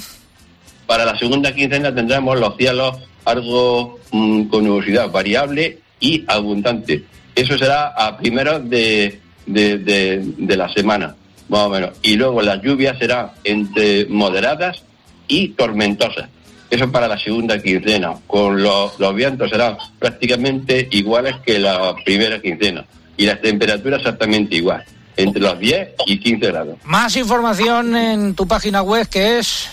Para 0.85 1.05
la 1.05 1.17
segunda 1.17 1.53
quincena 1.53 1.93
tendremos 1.93 2.39
los 2.39 2.55
cielos 2.55 2.97
algo 3.25 3.99
mm, 4.11 4.43
con 4.45 4.63
nubosidad 4.63 5.11
variable 5.11 5.79
y 5.99 6.23
abundante. 6.27 7.03
Eso 7.35 7.57
será 7.57 7.87
a 7.89 8.17
primeros 8.17 8.69
de, 8.69 9.19
de, 9.45 9.77
de, 9.77 10.23
de 10.37 10.57
la 10.57 10.71
semana, 10.73 11.15
más 11.49 11.61
o 11.61 11.69
menos. 11.69 11.91
Y 12.01 12.15
luego 12.15 12.41
las 12.41 12.61
lluvias 12.61 12.97
serán 12.97 13.31
entre 13.43 14.05
moderadas 14.05 14.83
y 15.27 15.49
tormentosas. 15.49 16.29
Eso 16.71 16.91
para 16.91 17.07
la 17.07 17.17
segunda 17.17 17.61
quincena. 17.61 18.15
Con 18.25 18.63
los, 18.63 18.99
los 18.99 19.15
vientos 19.15 19.49
serán 19.49 19.77
prácticamente 19.97 20.87
iguales 20.91 21.35
que 21.45 21.59
la 21.59 21.95
primera 22.05 22.41
quincena. 22.41 22.85
Y 23.17 23.25
las 23.25 23.41
temperaturas 23.41 23.99
exactamente 23.99 24.55
igual 24.55 24.85
entre 25.19 25.41
los 25.41 25.59
10 25.59 25.89
y 26.05 26.19
15 26.19 26.47
grados. 26.47 26.77
Más 26.83 27.15
información 27.15 27.95
en 27.95 28.35
tu 28.35 28.47
página 28.47 28.81
web 28.81 29.07
que 29.07 29.39
es... 29.39 29.69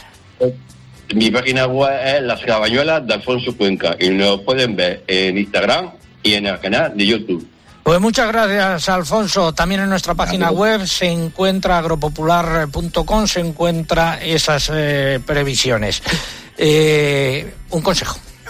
Mi 1.14 1.30
página 1.30 1.66
web 1.66 1.92
es 2.04 2.22
Las 2.22 2.40
Cabañuelas 2.40 3.06
de 3.06 3.14
Alfonso 3.14 3.56
Cuenca 3.56 3.96
y 3.98 4.10
lo 4.10 4.44
pueden 4.44 4.74
ver 4.74 5.04
en 5.06 5.38
Instagram 5.38 5.90
y 6.22 6.34
en 6.34 6.46
el 6.46 6.58
canal 6.58 6.96
de 6.96 7.06
YouTube. 7.06 7.48
Pues 7.84 8.00
muchas 8.00 8.26
gracias, 8.26 8.88
Alfonso. 8.88 9.52
También 9.52 9.82
en 9.82 9.88
nuestra 9.88 10.14
página 10.14 10.50
web 10.50 10.84
se 10.88 11.06
encuentra 11.06 11.78
agropopular.com, 11.78 13.26
se 13.28 13.38
encuentra 13.38 14.18
esas 14.20 14.72
eh, 14.74 15.20
previsiones. 15.24 16.02
Eh, 16.58 17.54
un 17.70 17.82
consejo. 17.82 18.18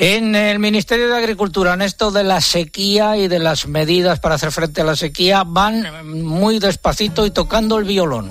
En 0.00 0.36
el 0.36 0.60
Ministerio 0.60 1.08
de 1.08 1.16
Agricultura, 1.16 1.74
en 1.74 1.82
esto 1.82 2.12
de 2.12 2.22
la 2.22 2.40
sequía 2.40 3.16
y 3.16 3.26
de 3.26 3.40
las 3.40 3.66
medidas 3.66 4.20
para 4.20 4.36
hacer 4.36 4.52
frente 4.52 4.82
a 4.82 4.84
la 4.84 4.94
sequía, 4.94 5.42
van 5.44 6.06
muy 6.24 6.60
despacito 6.60 7.26
y 7.26 7.32
tocando 7.32 7.78
el 7.78 7.84
violón. 7.84 8.30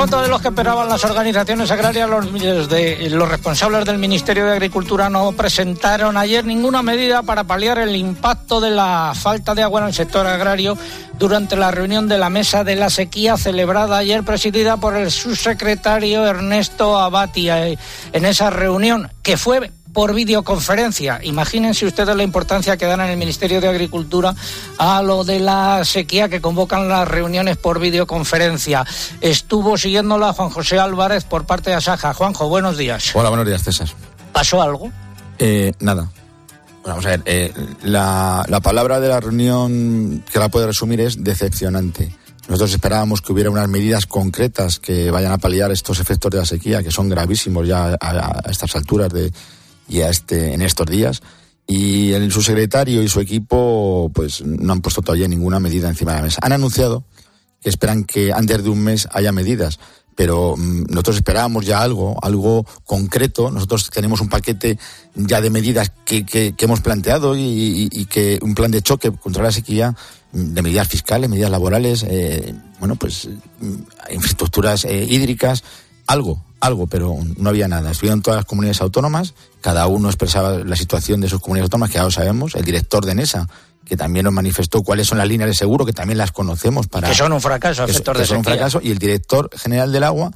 Contra 0.00 0.22
de 0.22 0.28
los 0.28 0.40
que 0.40 0.48
esperaban 0.48 0.88
las 0.88 1.04
organizaciones 1.04 1.70
agrarias, 1.70 2.08
los, 2.08 2.24
los 2.32 3.28
responsables 3.28 3.84
del 3.84 3.98
Ministerio 3.98 4.46
de 4.46 4.52
Agricultura 4.52 5.10
no 5.10 5.32
presentaron 5.32 6.16
ayer 6.16 6.42
ninguna 6.42 6.82
medida 6.82 7.22
para 7.22 7.44
paliar 7.44 7.78
el 7.78 7.94
impacto 7.94 8.62
de 8.62 8.70
la 8.70 9.12
falta 9.14 9.54
de 9.54 9.62
agua 9.62 9.82
en 9.82 9.88
el 9.88 9.92
sector 9.92 10.26
agrario 10.26 10.78
durante 11.18 11.54
la 11.54 11.70
reunión 11.70 12.08
de 12.08 12.16
la 12.16 12.30
Mesa 12.30 12.64
de 12.64 12.76
la 12.76 12.88
Sequía 12.88 13.36
celebrada 13.36 13.98
ayer, 13.98 14.22
presidida 14.22 14.78
por 14.78 14.96
el 14.96 15.10
subsecretario 15.10 16.26
Ernesto 16.26 16.98
Abatia. 16.98 17.68
En 17.68 18.24
esa 18.24 18.48
reunión, 18.48 19.12
que 19.22 19.36
fue 19.36 19.70
por 19.92 20.14
videoconferencia. 20.14 21.20
Imagínense 21.22 21.86
ustedes 21.86 22.14
la 22.14 22.22
importancia 22.22 22.76
que 22.76 22.86
dan 22.86 23.00
en 23.00 23.10
el 23.10 23.16
Ministerio 23.16 23.60
de 23.60 23.68
Agricultura 23.68 24.34
a 24.78 25.02
lo 25.02 25.24
de 25.24 25.40
la 25.40 25.84
sequía 25.84 26.28
que 26.28 26.40
convocan 26.40 26.88
las 26.88 27.06
reuniones 27.08 27.56
por 27.56 27.80
videoconferencia. 27.80 28.84
Estuvo 29.20 29.76
siguiéndola 29.76 30.32
Juan 30.32 30.50
José 30.50 30.78
Álvarez 30.78 31.24
por 31.24 31.46
parte 31.46 31.70
de 31.70 31.76
Asaja. 31.76 32.14
Juanjo, 32.14 32.48
buenos 32.48 32.76
días. 32.76 33.10
Hola, 33.14 33.28
buenos 33.28 33.46
días, 33.46 33.62
César. 33.62 33.88
¿Pasó 34.32 34.62
algo? 34.62 34.90
Eh, 35.38 35.72
nada. 35.80 36.10
Bueno, 36.82 36.96
vamos 36.96 37.06
a 37.06 37.10
ver, 37.10 37.22
eh, 37.26 37.52
la, 37.82 38.44
la 38.48 38.60
palabra 38.60 39.00
de 39.00 39.08
la 39.08 39.20
reunión 39.20 40.24
que 40.32 40.38
la 40.38 40.48
puede 40.48 40.66
resumir 40.66 41.00
es 41.00 41.22
decepcionante. 41.22 42.10
Nosotros 42.48 42.72
esperábamos 42.72 43.20
que 43.20 43.32
hubiera 43.32 43.48
unas 43.48 43.68
medidas 43.68 44.06
concretas 44.06 44.80
que 44.80 45.10
vayan 45.12 45.30
a 45.30 45.38
paliar 45.38 45.70
estos 45.70 46.00
efectos 46.00 46.32
de 46.32 46.38
la 46.38 46.44
sequía, 46.44 46.82
que 46.82 46.90
son 46.90 47.08
gravísimos 47.08 47.68
ya 47.68 47.96
a, 48.00 48.42
estas 48.50 48.74
alturas 48.74 49.08
de, 49.10 49.30
y 49.90 50.00
este, 50.00 50.54
en 50.54 50.62
estos 50.62 50.86
días. 50.86 51.20
Y 51.66 52.12
el 52.12 52.32
subsecretario 52.32 53.02
y 53.02 53.08
su 53.08 53.20
equipo 53.20 54.10
pues 54.14 54.42
no 54.42 54.72
han 54.72 54.80
puesto 54.80 55.02
todavía 55.02 55.28
ninguna 55.28 55.60
medida 55.60 55.88
encima 55.88 56.12
de 56.12 56.18
la 56.18 56.24
mesa. 56.24 56.40
Han 56.42 56.52
anunciado 56.52 57.04
que 57.60 57.68
esperan 57.68 58.04
que 58.04 58.32
antes 58.32 58.64
de 58.64 58.70
un 58.70 58.82
mes 58.82 59.06
haya 59.12 59.32
medidas 59.32 59.78
pero 60.20 60.54
mm, 60.54 60.84
nosotros 60.90 61.16
esperábamos 61.16 61.64
ya 61.64 61.80
algo, 61.80 62.14
algo 62.22 62.66
concreto. 62.84 63.50
Nosotros 63.50 63.88
tenemos 63.88 64.20
un 64.20 64.28
paquete 64.28 64.78
ya 65.14 65.40
de 65.40 65.48
medidas 65.48 65.92
que, 66.04 66.26
que, 66.26 66.54
hemos 66.58 66.82
planteado 66.82 67.34
y, 67.38 68.06
que 68.10 68.38
un 68.42 68.54
plan 68.54 68.70
de 68.70 68.82
choque 68.82 69.10
contra 69.12 69.42
la 69.42 69.50
sequía, 69.50 69.96
mm, 70.32 70.52
de 70.52 70.60
medidas 70.60 70.88
fiscales, 70.88 71.30
medidas 71.30 71.50
laborales, 71.50 72.04
eh, 72.06 72.54
bueno, 72.78 72.96
pues 72.96 73.30
mm, 73.60 74.12
infraestructuras 74.12 74.84
eh, 74.84 75.06
hídricas, 75.08 75.64
algo, 76.12 76.44
algo, 76.60 76.86
pero 76.86 77.16
no 77.36 77.48
había 77.48 77.68
nada. 77.68 77.90
Estuvieron 77.90 78.22
todas 78.22 78.38
las 78.38 78.44
comunidades 78.44 78.80
autónomas, 78.80 79.34
cada 79.60 79.86
uno 79.86 80.08
expresaba 80.08 80.58
la 80.58 80.76
situación 80.76 81.20
de 81.20 81.28
sus 81.28 81.40
comunidades 81.40 81.66
autónomas, 81.66 81.90
que 81.90 81.96
ya 81.96 82.04
lo 82.04 82.10
sabemos. 82.10 82.54
El 82.54 82.64
director 82.64 83.04
de 83.04 83.14
NESA 83.14 83.48
que 83.84 83.96
también 83.96 84.22
nos 84.24 84.32
manifestó 84.32 84.82
cuáles 84.82 85.08
son 85.08 85.18
las 85.18 85.26
líneas 85.26 85.50
de 85.50 85.54
seguro, 85.54 85.84
que 85.84 85.92
también 85.92 86.16
las 86.16 86.30
conocemos 86.30 86.86
para... 86.86 87.08
Que 87.08 87.14
son 87.14 87.32
un 87.32 87.40
fracaso, 87.40 87.86
que, 87.86 87.92
que 87.92 88.24
son 88.24 88.38
un 88.38 88.44
fracaso, 88.44 88.80
y 88.80 88.92
el 88.92 88.98
director 88.98 89.50
general 89.56 89.90
del 89.90 90.04
agua, 90.04 90.30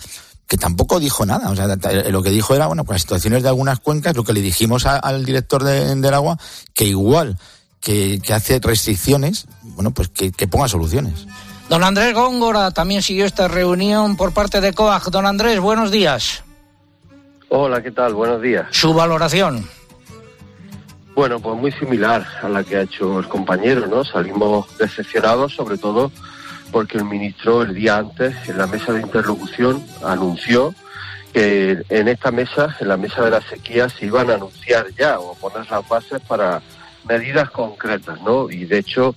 que 0.49 0.57
tampoco 0.57 0.99
dijo 0.99 1.25
nada. 1.25 1.51
O 1.51 1.57
sea, 1.57 1.69
lo 2.11 2.23
que 2.23 2.31
dijo 2.31 2.55
era, 2.55 2.67
bueno, 2.67 2.85
con 2.85 2.95
las 2.95 3.03
situaciones 3.03 3.45
de 3.45 3.49
algunas 3.49 3.79
cuencas, 3.79 4.17
lo 4.17 4.25
que 4.25 4.33
le 4.33 4.41
dijimos 4.41 4.87
al 4.87 5.25
director 5.25 5.63
del 5.63 6.15
agua, 6.15 6.37
que 6.75 6.85
igual 6.85 7.39
que, 7.81 8.21
hace 8.33 8.59
restricciones, 8.61 9.47
bueno, 9.63 9.93
pues 9.93 10.09
que, 10.09 10.49
ponga 10.49 10.69
soluciones. 10.69 11.27
Don 11.69 11.83
Andrés 11.83 12.15
Góngora 12.15 12.71
también 12.71 13.03
siguió 13.03 13.25
esta 13.25 13.49
reunión 13.49 14.17
por 14.17 14.33
parte 14.33 14.61
de 14.61 14.73
COAG. 14.73 15.11
Don 15.11 15.27
Andrés, 15.27 15.61
buenos 15.61 15.91
días. 15.91 16.45
Hola, 17.49 17.83
¿qué 17.83 17.91
tal? 17.91 18.15
Buenos 18.15 18.43
días. 18.43 18.67
Su 18.71 18.93
valoración. 18.93 19.67
Bueno, 21.15 21.41
pues 21.41 21.57
muy 21.57 21.73
similar 21.73 22.27
a 22.43 22.49
la 22.49 22.65
que 22.65 22.77
ha 22.77 22.83
hecho 22.83 23.21
el 23.21 23.29
compañero, 23.29 23.87
¿no? 23.87 24.05
Salimos 24.05 24.67
decepcionados, 24.79 25.55
sobre 25.55 25.79
todo 25.79 26.11
porque 26.73 26.99
el 26.99 27.05
ministro 27.05 27.63
el 27.63 27.73
día 27.73 27.99
antes, 27.99 28.35
en 28.49 28.59
la 28.59 28.67
mesa 28.67 28.93
de 28.93 29.01
interlocución, 29.01 29.85
anunció 30.05 30.75
que 31.33 31.83
en 31.89 32.09
esta 32.09 32.33
mesa, 32.33 32.77
en 32.81 32.89
la 32.89 32.97
mesa 32.97 33.23
de 33.25 33.31
la 33.31 33.41
sequía, 33.41 33.89
se 33.89 34.07
iban 34.07 34.29
a 34.31 34.35
anunciar 34.35 34.87
ya 34.99 35.21
o 35.21 35.35
poner 35.35 35.71
las 35.71 35.89
bases 35.89 36.21
para 36.23 36.61
medidas 37.09 37.51
concretas, 37.51 38.21
¿no? 38.23 38.51
Y 38.51 38.65
de 38.65 38.79
hecho, 38.79 39.15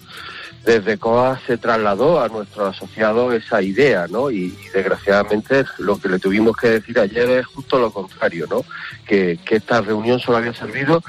desde 0.68 0.98
COA 0.98 1.40
se 1.48 1.58
trasladó 1.58 2.22
a 2.22 2.28
nuestro 2.28 2.66
asociado 2.66 3.32
esa 3.32 3.62
idea, 3.62 4.06
¿no? 4.10 4.30
Y, 4.30 4.54
desgraciadamente 4.74 5.64
lo 5.78 5.98
que 5.98 6.10
le 6.10 6.20
tuvimos 6.20 6.58
que 6.58 6.68
decir 6.68 7.00
ayer 7.00 7.30
es 7.30 7.46
justo 7.46 7.80
lo 7.80 7.90
contrario, 7.90 8.48
¿no? 8.50 8.66
Que, 9.06 9.40
esta 9.50 9.80
reunión 9.80 10.20
solo 10.20 10.38
había 10.38 10.54
servido 10.54 11.02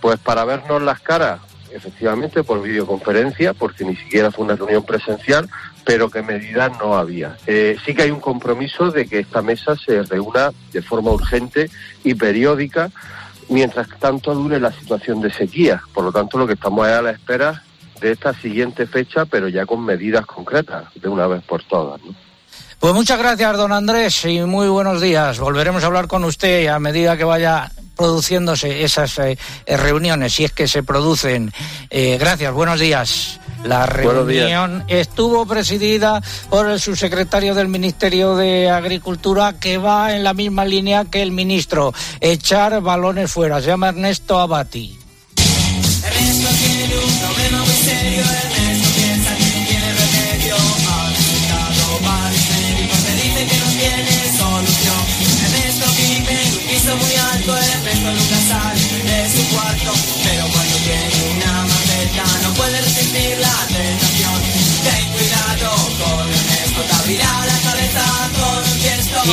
pues 0.00 0.18
para 0.18 0.46
vernos 0.46 0.80
las 0.80 1.00
caras, 1.00 1.40
efectivamente 1.70 2.42
por 2.42 2.62
videoconferencia, 2.62 3.52
porque 3.52 3.84
ni 3.84 3.96
siquiera 3.96 4.30
fue 4.30 4.46
una 4.46 4.56
reunión 4.56 4.82
presencial, 4.82 5.46
pero 5.84 6.08
que 6.08 6.22
medidas 6.22 6.72
no 6.78 6.96
había. 6.96 7.36
Eh, 7.46 7.76
sí 7.84 7.94
que 7.94 8.04
hay 8.04 8.10
un 8.10 8.20
compromiso 8.20 8.90
de 8.90 9.06
que 9.06 9.18
esta 9.18 9.42
mesa 9.42 9.76
se 9.76 10.04
reúna 10.04 10.52
de 10.72 10.80
forma 10.80 11.10
urgente 11.10 11.70
y 12.02 12.14
periódica 12.14 12.90
mientras 13.50 13.88
tanto 13.98 14.34
dure 14.34 14.58
la 14.58 14.72
situación 14.72 15.20
de 15.20 15.30
sequía. 15.30 15.82
Por 15.92 16.04
lo 16.04 16.12
tanto, 16.12 16.38
lo 16.38 16.46
que 16.46 16.54
estamos 16.54 16.86
es 16.88 16.94
a 16.94 17.02
la 17.02 17.10
espera 17.10 17.62
de 18.00 18.12
esta 18.12 18.32
siguiente 18.34 18.86
fecha, 18.86 19.24
pero 19.24 19.48
ya 19.48 19.66
con 19.66 19.84
medidas 19.84 20.26
concretas, 20.26 20.84
de 20.94 21.08
una 21.08 21.26
vez 21.26 21.42
por 21.44 21.62
todas. 21.64 22.00
Pues 22.78 22.94
muchas 22.94 23.18
gracias, 23.18 23.56
don 23.56 23.72
Andrés, 23.72 24.24
y 24.26 24.40
muy 24.40 24.68
buenos 24.68 25.00
días. 25.00 25.38
Volveremos 25.38 25.82
a 25.82 25.86
hablar 25.86 26.06
con 26.06 26.24
usted 26.24 26.68
a 26.68 26.78
medida 26.78 27.16
que 27.16 27.24
vaya 27.24 27.70
produciéndose 27.96 28.84
esas 28.84 29.18
eh, 29.18 29.38
eh, 29.64 29.76
reuniones, 29.76 30.34
si 30.34 30.44
es 30.44 30.52
que 30.52 30.68
se 30.68 30.82
producen. 30.82 31.52
Eh, 31.90 32.18
gracias, 32.20 32.52
buenos 32.52 32.78
días. 32.78 33.40
La 33.64 33.86
reunión 33.86 34.84
estuvo 34.86 35.46
presidida 35.46 36.22
por 36.50 36.68
el 36.68 36.78
subsecretario 36.78 37.54
del 37.54 37.68
Ministerio 37.68 38.36
de 38.36 38.70
Agricultura 38.70 39.54
que 39.58 39.78
va 39.78 40.14
en 40.14 40.22
la 40.22 40.34
misma 40.34 40.64
línea 40.64 41.06
que 41.06 41.22
el 41.22 41.32
ministro, 41.32 41.92
echar 42.20 42.80
balones 42.82 43.32
fuera. 43.32 43.60
Se 43.60 43.68
llama 43.68 43.88
Ernesto 43.88 44.38
Abati. 44.38 44.96
Ernesto 46.04 46.48
tiene 46.60 46.96
un 46.98 47.20
muy 47.86 47.94
serio, 47.94 48.26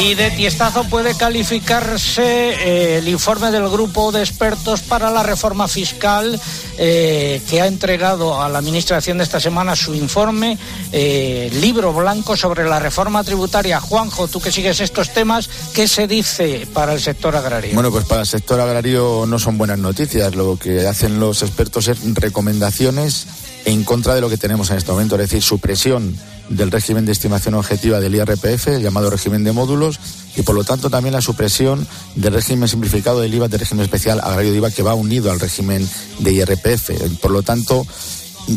Y 0.01 0.15
de 0.15 0.31
tiestazo 0.31 0.85
puede 0.85 1.15
calificarse 1.15 2.23
eh, 2.23 2.97
el 2.97 3.07
informe 3.07 3.51
del 3.51 3.69
grupo 3.69 4.11
de 4.11 4.21
expertos 4.21 4.81
para 4.81 5.11
la 5.11 5.21
reforma 5.21 5.67
fiscal 5.67 6.39
eh, 6.79 7.39
que 7.47 7.61
ha 7.61 7.67
entregado 7.67 8.41
a 8.41 8.49
la 8.49 8.57
Administración 8.57 9.19
de 9.19 9.23
esta 9.23 9.39
semana 9.39 9.75
su 9.75 9.93
informe, 9.93 10.57
eh, 10.91 11.51
libro 11.61 11.93
blanco 11.93 12.35
sobre 12.35 12.67
la 12.67 12.79
reforma 12.79 13.23
tributaria. 13.23 13.79
Juanjo, 13.79 14.27
tú 14.27 14.41
que 14.41 14.51
sigues 14.51 14.79
estos 14.79 15.13
temas, 15.13 15.47
¿qué 15.75 15.87
se 15.87 16.07
dice 16.07 16.67
para 16.73 16.93
el 16.93 16.99
sector 16.99 17.35
agrario? 17.35 17.75
Bueno, 17.75 17.91
pues 17.91 18.05
para 18.05 18.21
el 18.21 18.27
sector 18.27 18.59
agrario 18.59 19.25
no 19.27 19.37
son 19.37 19.59
buenas 19.59 19.77
noticias. 19.77 20.33
Lo 20.33 20.57
que 20.57 20.87
hacen 20.87 21.19
los 21.19 21.43
expertos 21.43 21.87
es 21.87 21.99
recomendaciones 22.15 23.27
en 23.65 23.83
contra 23.83 24.15
de 24.15 24.21
lo 24.21 24.29
que 24.29 24.37
tenemos 24.37 24.71
en 24.71 24.77
este 24.77 24.91
momento, 24.91 25.15
es 25.15 25.21
decir, 25.21 25.43
supresión 25.43 26.17
del 26.49 26.71
régimen 26.71 27.05
de 27.05 27.11
estimación 27.11 27.55
objetiva 27.55 27.99
del 27.99 28.15
IRPF, 28.15 28.67
el 28.67 28.81
llamado 28.81 29.09
régimen 29.09 29.43
de 29.43 29.51
módulos, 29.51 29.99
y 30.35 30.41
por 30.41 30.55
lo 30.55 30.63
tanto 30.63 30.89
también 30.89 31.13
la 31.13 31.21
supresión 31.21 31.87
del 32.15 32.33
régimen 32.33 32.67
simplificado 32.67 33.19
del 33.21 33.33
IVA, 33.33 33.47
del 33.47 33.59
régimen 33.59 33.83
especial 33.83 34.19
agrario 34.19 34.51
de 34.51 34.57
IVA, 34.57 34.71
que 34.71 34.83
va 34.83 34.93
unido 34.93 35.31
al 35.31 35.39
régimen 35.39 35.87
de 36.19 36.31
IRPF. 36.31 37.19
Por 37.21 37.31
lo 37.31 37.43
tanto, 37.43 37.85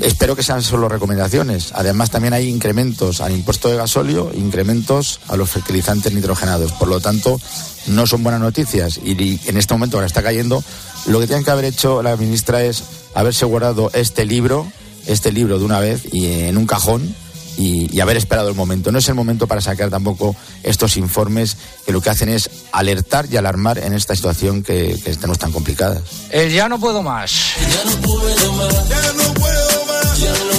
espero 0.02 0.34
que 0.36 0.42
sean 0.42 0.62
solo 0.62 0.88
recomendaciones. 0.88 1.72
Además, 1.74 2.10
también 2.10 2.34
hay 2.34 2.48
incrementos 2.48 3.20
al 3.20 3.32
impuesto 3.32 3.68
de 3.68 3.76
gasóleo, 3.76 4.30
incrementos 4.34 5.20
a 5.28 5.36
los 5.36 5.50
fertilizantes 5.50 6.12
nitrogenados. 6.12 6.72
Por 6.72 6.88
lo 6.88 7.00
tanto, 7.00 7.40
no 7.86 8.06
son 8.06 8.22
buenas 8.22 8.40
noticias. 8.40 8.98
Y 9.02 9.38
en 9.46 9.56
este 9.56 9.74
momento, 9.74 9.96
ahora 9.96 10.06
está 10.06 10.22
cayendo, 10.22 10.62
lo 11.06 11.20
que 11.20 11.26
tiene 11.26 11.44
que 11.44 11.50
haber 11.50 11.66
hecho 11.66 12.02
la 12.02 12.16
ministra 12.16 12.62
es 12.64 12.82
haberse 13.14 13.44
guardado 13.44 13.90
este 13.94 14.24
libro, 14.24 14.66
este 15.06 15.30
libro 15.30 15.58
de 15.58 15.64
una 15.64 15.78
vez 15.78 16.02
y 16.12 16.26
en 16.26 16.56
un 16.56 16.66
cajón 16.66 17.14
y, 17.56 18.00
haber 18.00 18.16
esperado 18.16 18.48
el 18.48 18.54
momento. 18.54 18.92
No 18.92 18.98
es 18.98 19.08
el 19.08 19.14
momento 19.14 19.46
para 19.46 19.60
sacar 19.60 19.90
tampoco 19.90 20.36
estos 20.62 20.96
informes 20.96 21.56
que 21.84 21.92
lo 21.92 22.00
que 22.00 22.10
hacen 22.10 22.28
es 22.28 22.50
alertar 22.72 23.26
y 23.30 23.36
alarmar 23.36 23.78
en 23.78 23.94
esta 23.94 24.14
situación 24.14 24.62
que, 24.62 24.98
que 25.02 25.14
tenemos 25.14 25.38
tan 25.38 25.52
complicada. 25.52 26.00
El 26.30 26.52
ya 26.52 26.68
no 26.68 26.78
puedo 26.78 27.02
más. 27.02 27.32
Ya 27.58 27.90
no 27.90 27.96
puedo 28.02 28.52
más. 28.52 28.88
Ya 28.88 29.12
no 29.12 29.34
puedo 29.34 29.86
más. 29.86 30.20
Ya 30.20 30.32
no 30.32 30.55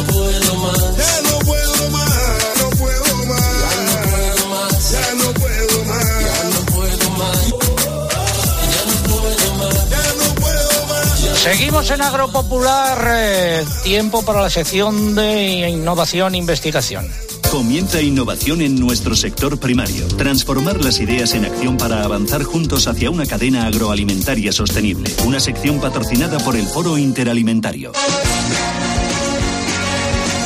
Seguimos 11.48 11.90
en 11.92 12.02
Agropopular. 12.02 13.08
Eh, 13.10 13.66
tiempo 13.82 14.22
para 14.22 14.42
la 14.42 14.50
sección 14.50 15.16
de 15.16 15.70
innovación 15.70 16.36
e 16.36 16.38
investigación. 16.40 17.08
Comienza 17.50 18.02
innovación 18.02 18.62
en 18.62 18.78
nuestro 18.78 19.16
sector 19.16 19.58
primario. 19.58 20.10
Transformar 20.18 20.84
las 20.84 21.00
ideas 21.00 21.34
en 21.36 21.46
acción 21.46 21.78
para 21.78 22.04
avanzar 22.04 22.44
juntos 22.44 22.90
hacia 22.90 23.10
una 23.10 23.26
cadena 23.26 23.66
agroalimentaria 23.66 24.52
sostenible. 24.52 25.10
Una 25.26 25.40
sección 25.40 25.80
patrocinada 25.80 26.38
por 26.40 26.58
el 26.58 26.68
Foro 26.68 26.98
Interalimentario. 26.98 27.94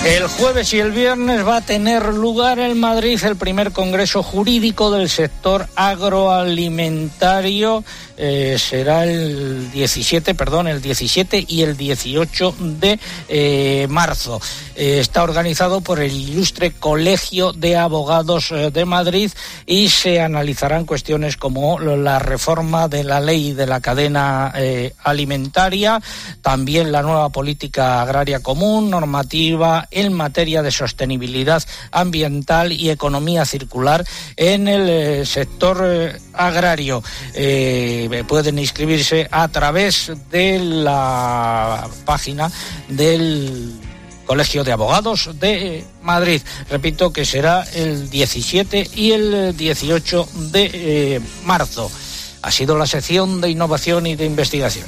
El 0.03 0.27
jueves 0.27 0.73
y 0.73 0.79
el 0.79 0.91
viernes 0.91 1.47
va 1.47 1.57
a 1.57 1.61
tener 1.61 2.15
lugar 2.15 2.57
en 2.57 2.79
Madrid 2.79 3.19
el 3.23 3.35
primer 3.35 3.71
Congreso 3.71 4.23
Jurídico 4.23 4.89
del 4.89 5.07
Sector 5.07 5.67
Agroalimentario 5.75 7.83
eh, 8.23 8.59
será 8.59 9.05
el 9.05 9.71
17, 9.71 10.35
perdón, 10.35 10.67
el 10.67 10.79
17 10.79 11.43
y 11.47 11.63
el 11.63 11.75
18 11.75 12.53
de 12.59 12.99
eh, 13.27 13.87
marzo. 13.89 14.39
Eh, 14.75 14.99
está 14.99 15.23
organizado 15.23 15.81
por 15.81 15.99
el 15.99 16.11
Ilustre 16.11 16.71
Colegio 16.71 17.51
de 17.51 17.77
Abogados 17.77 18.53
de 18.71 18.85
Madrid 18.85 19.31
y 19.65 19.89
se 19.89 20.21
analizarán 20.21 20.85
cuestiones 20.85 21.35
como 21.35 21.79
la 21.79 22.19
reforma 22.19 22.87
de 22.87 23.03
la 23.03 23.19
ley 23.19 23.53
de 23.53 23.65
la 23.65 23.81
cadena 23.81 24.53
alimentaria, 25.03 25.99
también 26.43 26.91
la 26.91 27.01
nueva 27.01 27.29
política 27.29 28.03
agraria 28.03 28.41
común, 28.41 28.91
normativa 28.91 29.87
en 29.91 30.13
materia 30.13 30.63
de 30.63 30.71
sostenibilidad 30.71 31.63
ambiental 31.91 32.71
y 32.71 32.89
economía 32.89 33.45
circular 33.45 34.05
en 34.37 34.67
el 34.67 34.89
eh, 34.89 35.25
sector 35.25 35.81
eh, 35.83 36.17
agrario. 36.33 37.03
Eh, 37.33 38.23
pueden 38.27 38.57
inscribirse 38.57 39.27
a 39.31 39.47
través 39.49 40.11
de 40.31 40.59
la 40.59 41.87
página 42.05 42.51
del 42.87 43.73
Colegio 44.25 44.63
de 44.63 44.71
Abogados 44.71 45.29
de 45.39 45.85
Madrid. 46.01 46.41
Repito 46.69 47.11
que 47.11 47.25
será 47.25 47.63
el 47.73 48.09
17 48.09 48.89
y 48.95 49.11
el 49.11 49.55
18 49.57 50.29
de 50.51 51.21
marzo. 51.43 51.91
Ha 52.41 52.51
sido 52.51 52.77
la 52.77 52.87
sección 52.87 53.41
de 53.41 53.49
innovación 53.49 54.07
y 54.07 54.15
de 54.15 54.25
investigación. 54.25 54.87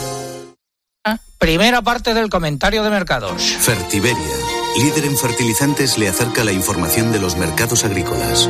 Primera 1.41 1.81
parte 1.81 2.13
del 2.13 2.29
comentario 2.29 2.83
de 2.83 2.91
mercados. 2.91 3.41
Fertiberia, 3.41 4.35
líder 4.77 5.05
en 5.05 5.17
fertilizantes, 5.17 5.97
le 5.97 6.07
acerca 6.07 6.43
la 6.43 6.51
información 6.51 7.11
de 7.11 7.19
los 7.19 7.35
mercados 7.35 7.83
agrícolas. 7.83 8.47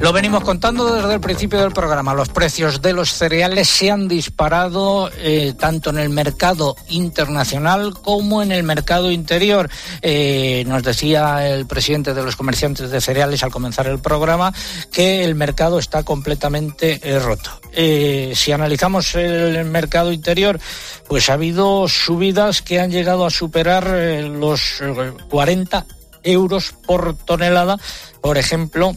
Lo 0.00 0.14
venimos 0.14 0.42
contando 0.44 0.94
desde 0.94 1.12
el 1.12 1.20
principio 1.20 1.60
del 1.60 1.72
programa. 1.72 2.14
Los 2.14 2.30
precios 2.30 2.80
de 2.80 2.94
los 2.94 3.12
cereales 3.12 3.68
se 3.68 3.90
han 3.90 4.08
disparado 4.08 5.10
eh, 5.18 5.52
tanto 5.58 5.90
en 5.90 5.98
el 5.98 6.08
mercado 6.08 6.74
internacional 6.88 7.92
como 7.92 8.42
en 8.42 8.50
el 8.50 8.62
mercado 8.62 9.10
interior. 9.10 9.68
Eh, 10.00 10.64
nos 10.66 10.82
decía 10.82 11.46
el 11.46 11.66
presidente 11.66 12.14
de 12.14 12.22
los 12.22 12.34
comerciantes 12.34 12.90
de 12.90 13.00
cereales 13.02 13.42
al 13.42 13.50
comenzar 13.50 13.88
el 13.88 13.98
programa 13.98 14.54
que 14.90 15.22
el 15.22 15.34
mercado 15.34 15.78
está 15.78 16.02
completamente 16.02 16.98
eh, 17.02 17.18
roto. 17.18 17.60
si 17.70 18.52
analizamos 18.52 19.14
el 19.16 19.66
mercado 19.66 20.12
interior, 20.12 20.58
pues 21.08 21.28
ha 21.28 21.34
habido 21.34 21.86
subidas 21.88 22.62
que 22.62 22.80
han 22.80 22.90
llegado 22.90 23.26
a 23.26 23.30
superar 23.30 23.86
los 23.86 24.82
40 25.28 25.84
euros 26.22 26.74
por 26.86 27.14
tonelada. 27.16 27.78
Por 28.22 28.38
ejemplo, 28.38 28.94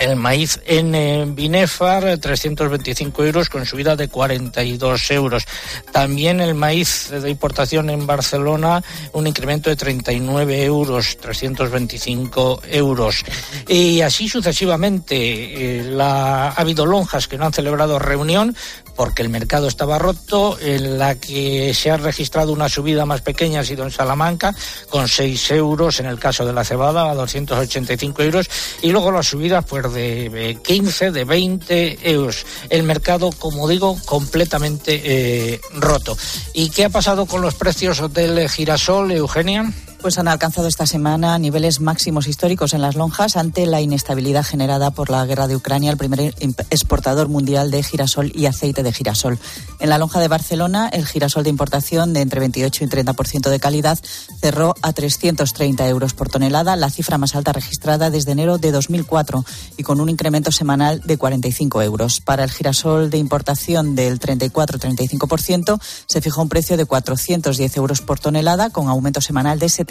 el 0.00 0.16
maíz 0.16 0.60
en 0.64 1.34
Binefar, 1.34 2.18
325 2.18 3.24
euros 3.24 3.48
con 3.48 3.66
subida 3.66 3.96
de 3.96 4.08
42 4.08 5.10
euros. 5.10 5.44
También 5.92 6.40
el 6.40 6.54
maíz 6.54 7.10
de 7.10 7.30
importación 7.30 7.90
en 7.90 8.06
Barcelona, 8.06 8.82
un 9.12 9.26
incremento 9.26 9.68
de 9.68 9.76
39 9.76 10.64
euros, 10.64 11.18
325 11.18 12.62
euros. 12.70 13.24
Y 13.68 14.00
así 14.00 14.28
sucesivamente. 14.28 15.80
Eh, 15.80 15.98
ha 16.00 16.48
habido 16.56 16.86
lonjas 16.86 17.28
que 17.28 17.36
no 17.36 17.44
han 17.44 17.52
celebrado 17.52 17.98
reunión 17.98 18.56
porque 18.96 19.22
el 19.22 19.28
mercado 19.28 19.68
estaba 19.68 19.98
roto, 19.98 20.58
en 20.60 20.98
la 20.98 21.14
que 21.14 21.72
se 21.74 21.90
ha 21.90 21.96
registrado 21.96 22.52
una 22.52 22.68
subida 22.68 23.06
más 23.06 23.20
pequeña 23.20 23.60
ha 23.60 23.64
sido 23.64 23.84
en 23.84 23.90
Salamanca, 23.90 24.54
con 24.88 25.08
6 25.08 25.50
euros 25.52 26.00
en 26.00 26.06
el 26.06 26.18
caso 26.18 26.44
de 26.44 26.52
la 26.52 26.64
cebada, 26.64 27.10
a 27.10 27.14
285 27.14 28.22
euros, 28.22 28.50
y 28.82 28.90
luego 28.90 29.10
las 29.10 29.26
subidas 29.26 29.64
pues 29.64 29.92
de 29.92 30.58
15, 30.62 31.10
de 31.10 31.24
20 31.24 32.10
euros. 32.10 32.44
El 32.68 32.82
mercado, 32.82 33.30
como 33.30 33.68
digo, 33.68 33.96
completamente 34.04 35.00
eh, 35.04 35.60
roto. 35.74 36.16
¿Y 36.54 36.70
qué 36.70 36.84
ha 36.84 36.90
pasado 36.90 37.26
con 37.26 37.42
los 37.42 37.54
precios 37.54 38.12
del 38.12 38.48
girasol, 38.48 39.12
Eugenia? 39.12 39.72
Pues 40.02 40.16
han 40.16 40.28
alcanzado 40.28 40.66
esta 40.66 40.86
semana 40.86 41.38
niveles 41.38 41.80
máximos 41.80 42.26
históricos 42.26 42.72
en 42.72 42.80
las 42.80 42.94
lonjas 42.94 43.36
ante 43.36 43.66
la 43.66 43.82
inestabilidad 43.82 44.44
generada 44.44 44.90
por 44.90 45.10
la 45.10 45.26
guerra 45.26 45.46
de 45.46 45.56
Ucrania, 45.56 45.90
el 45.90 45.98
primer 45.98 46.34
exportador 46.70 47.28
mundial 47.28 47.70
de 47.70 47.82
girasol 47.82 48.32
y 48.34 48.46
aceite 48.46 48.82
de 48.82 48.94
girasol. 48.94 49.38
En 49.78 49.90
la 49.90 49.98
lonja 49.98 50.18
de 50.18 50.28
Barcelona, 50.28 50.88
el 50.88 51.06
girasol 51.06 51.44
de 51.44 51.50
importación 51.50 52.14
de 52.14 52.22
entre 52.22 52.40
28 52.40 52.84
y 52.84 52.86
30% 52.86 53.50
de 53.50 53.60
calidad 53.60 53.98
cerró 54.40 54.74
a 54.80 54.94
330 54.94 55.86
euros 55.88 56.14
por 56.14 56.30
tonelada, 56.30 56.76
la 56.76 56.88
cifra 56.88 57.18
más 57.18 57.36
alta 57.36 57.52
registrada 57.52 58.08
desde 58.08 58.32
enero 58.32 58.56
de 58.56 58.72
2004 58.72 59.44
y 59.76 59.82
con 59.82 60.00
un 60.00 60.08
incremento 60.08 60.50
semanal 60.50 61.02
de 61.04 61.18
45 61.18 61.82
euros. 61.82 62.22
Para 62.22 62.44
el 62.44 62.50
girasol 62.50 63.10
de 63.10 63.18
importación 63.18 63.94
del 63.94 64.18
34-35% 64.18 65.78
se 66.06 66.20
fijó 66.22 66.40
un 66.40 66.48
precio 66.48 66.78
de 66.78 66.86
410 66.86 67.76
euros 67.76 68.00
por 68.00 68.18
tonelada 68.18 68.70
con 68.70 68.88
aumento 68.88 69.20
semanal 69.20 69.58
de 69.58 69.68
70 69.68 69.89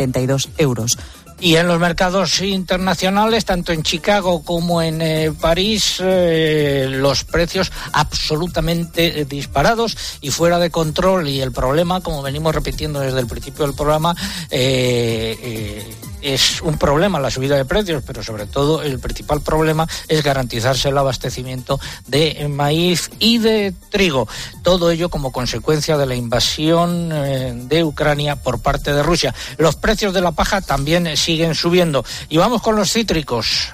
euros. 0.58 0.98
Y 1.42 1.56
en 1.56 1.68
los 1.68 1.80
mercados 1.80 2.42
internacionales, 2.42 3.46
tanto 3.46 3.72
en 3.72 3.82
Chicago 3.82 4.44
como 4.44 4.82
en 4.82 5.02
eh, 5.02 5.32
París, 5.32 5.98
eh, 6.02 6.88
los 6.90 7.24
precios 7.24 7.72
absolutamente 7.94 9.22
eh, 9.22 9.26
disparados 9.26 9.98
y 10.20 10.32
fuera 10.32 10.60
de 10.60 10.70
control. 10.70 11.30
Y 11.30 11.40
el 11.40 11.54
problema, 11.54 12.02
como 12.02 12.22
venimos 12.22 12.54
repitiendo 12.54 13.00
desde 13.00 13.22
el 13.22 13.28
principio 13.28 13.66
del 13.66 13.74
programa, 13.76 14.16
es 16.22 16.62
un 16.62 16.78
problema 16.78 17.20
la 17.20 17.32
subida 17.32 17.56
de 17.56 17.66
precios, 17.66 18.04
pero 18.06 18.24
sobre 18.24 18.46
todo 18.46 18.82
el 18.82 19.00
principal 19.00 19.42
problema 19.42 19.88
es 20.08 20.24
garantizarse 20.24 20.90
el 20.90 20.98
abastecimiento 20.98 21.80
de 22.08 22.48
maíz 22.50 23.10
y 23.20 23.38
de 23.38 23.74
trigo. 23.90 24.28
Todo 24.64 24.92
ello 24.92 25.10
como 25.10 25.32
consecuencia 25.32 25.98
de 25.98 26.06
la 26.06 26.16
invasión 26.16 27.12
eh, 27.12 27.54
de 27.56 27.84
Ucrania 27.84 28.36
por 28.36 28.60
parte 28.60 28.94
de 28.94 29.04
Rusia. 29.04 29.34
Los 29.58 29.76
precios 29.76 30.14
de 30.14 30.22
la 30.22 30.32
paja 30.32 30.62
también 30.62 31.16
siguen 31.18 31.56
subiendo. 31.56 32.04
Y 32.30 32.38
vamos 32.38 32.62
con 32.62 32.76
los 32.76 32.92
cítricos 32.92 33.74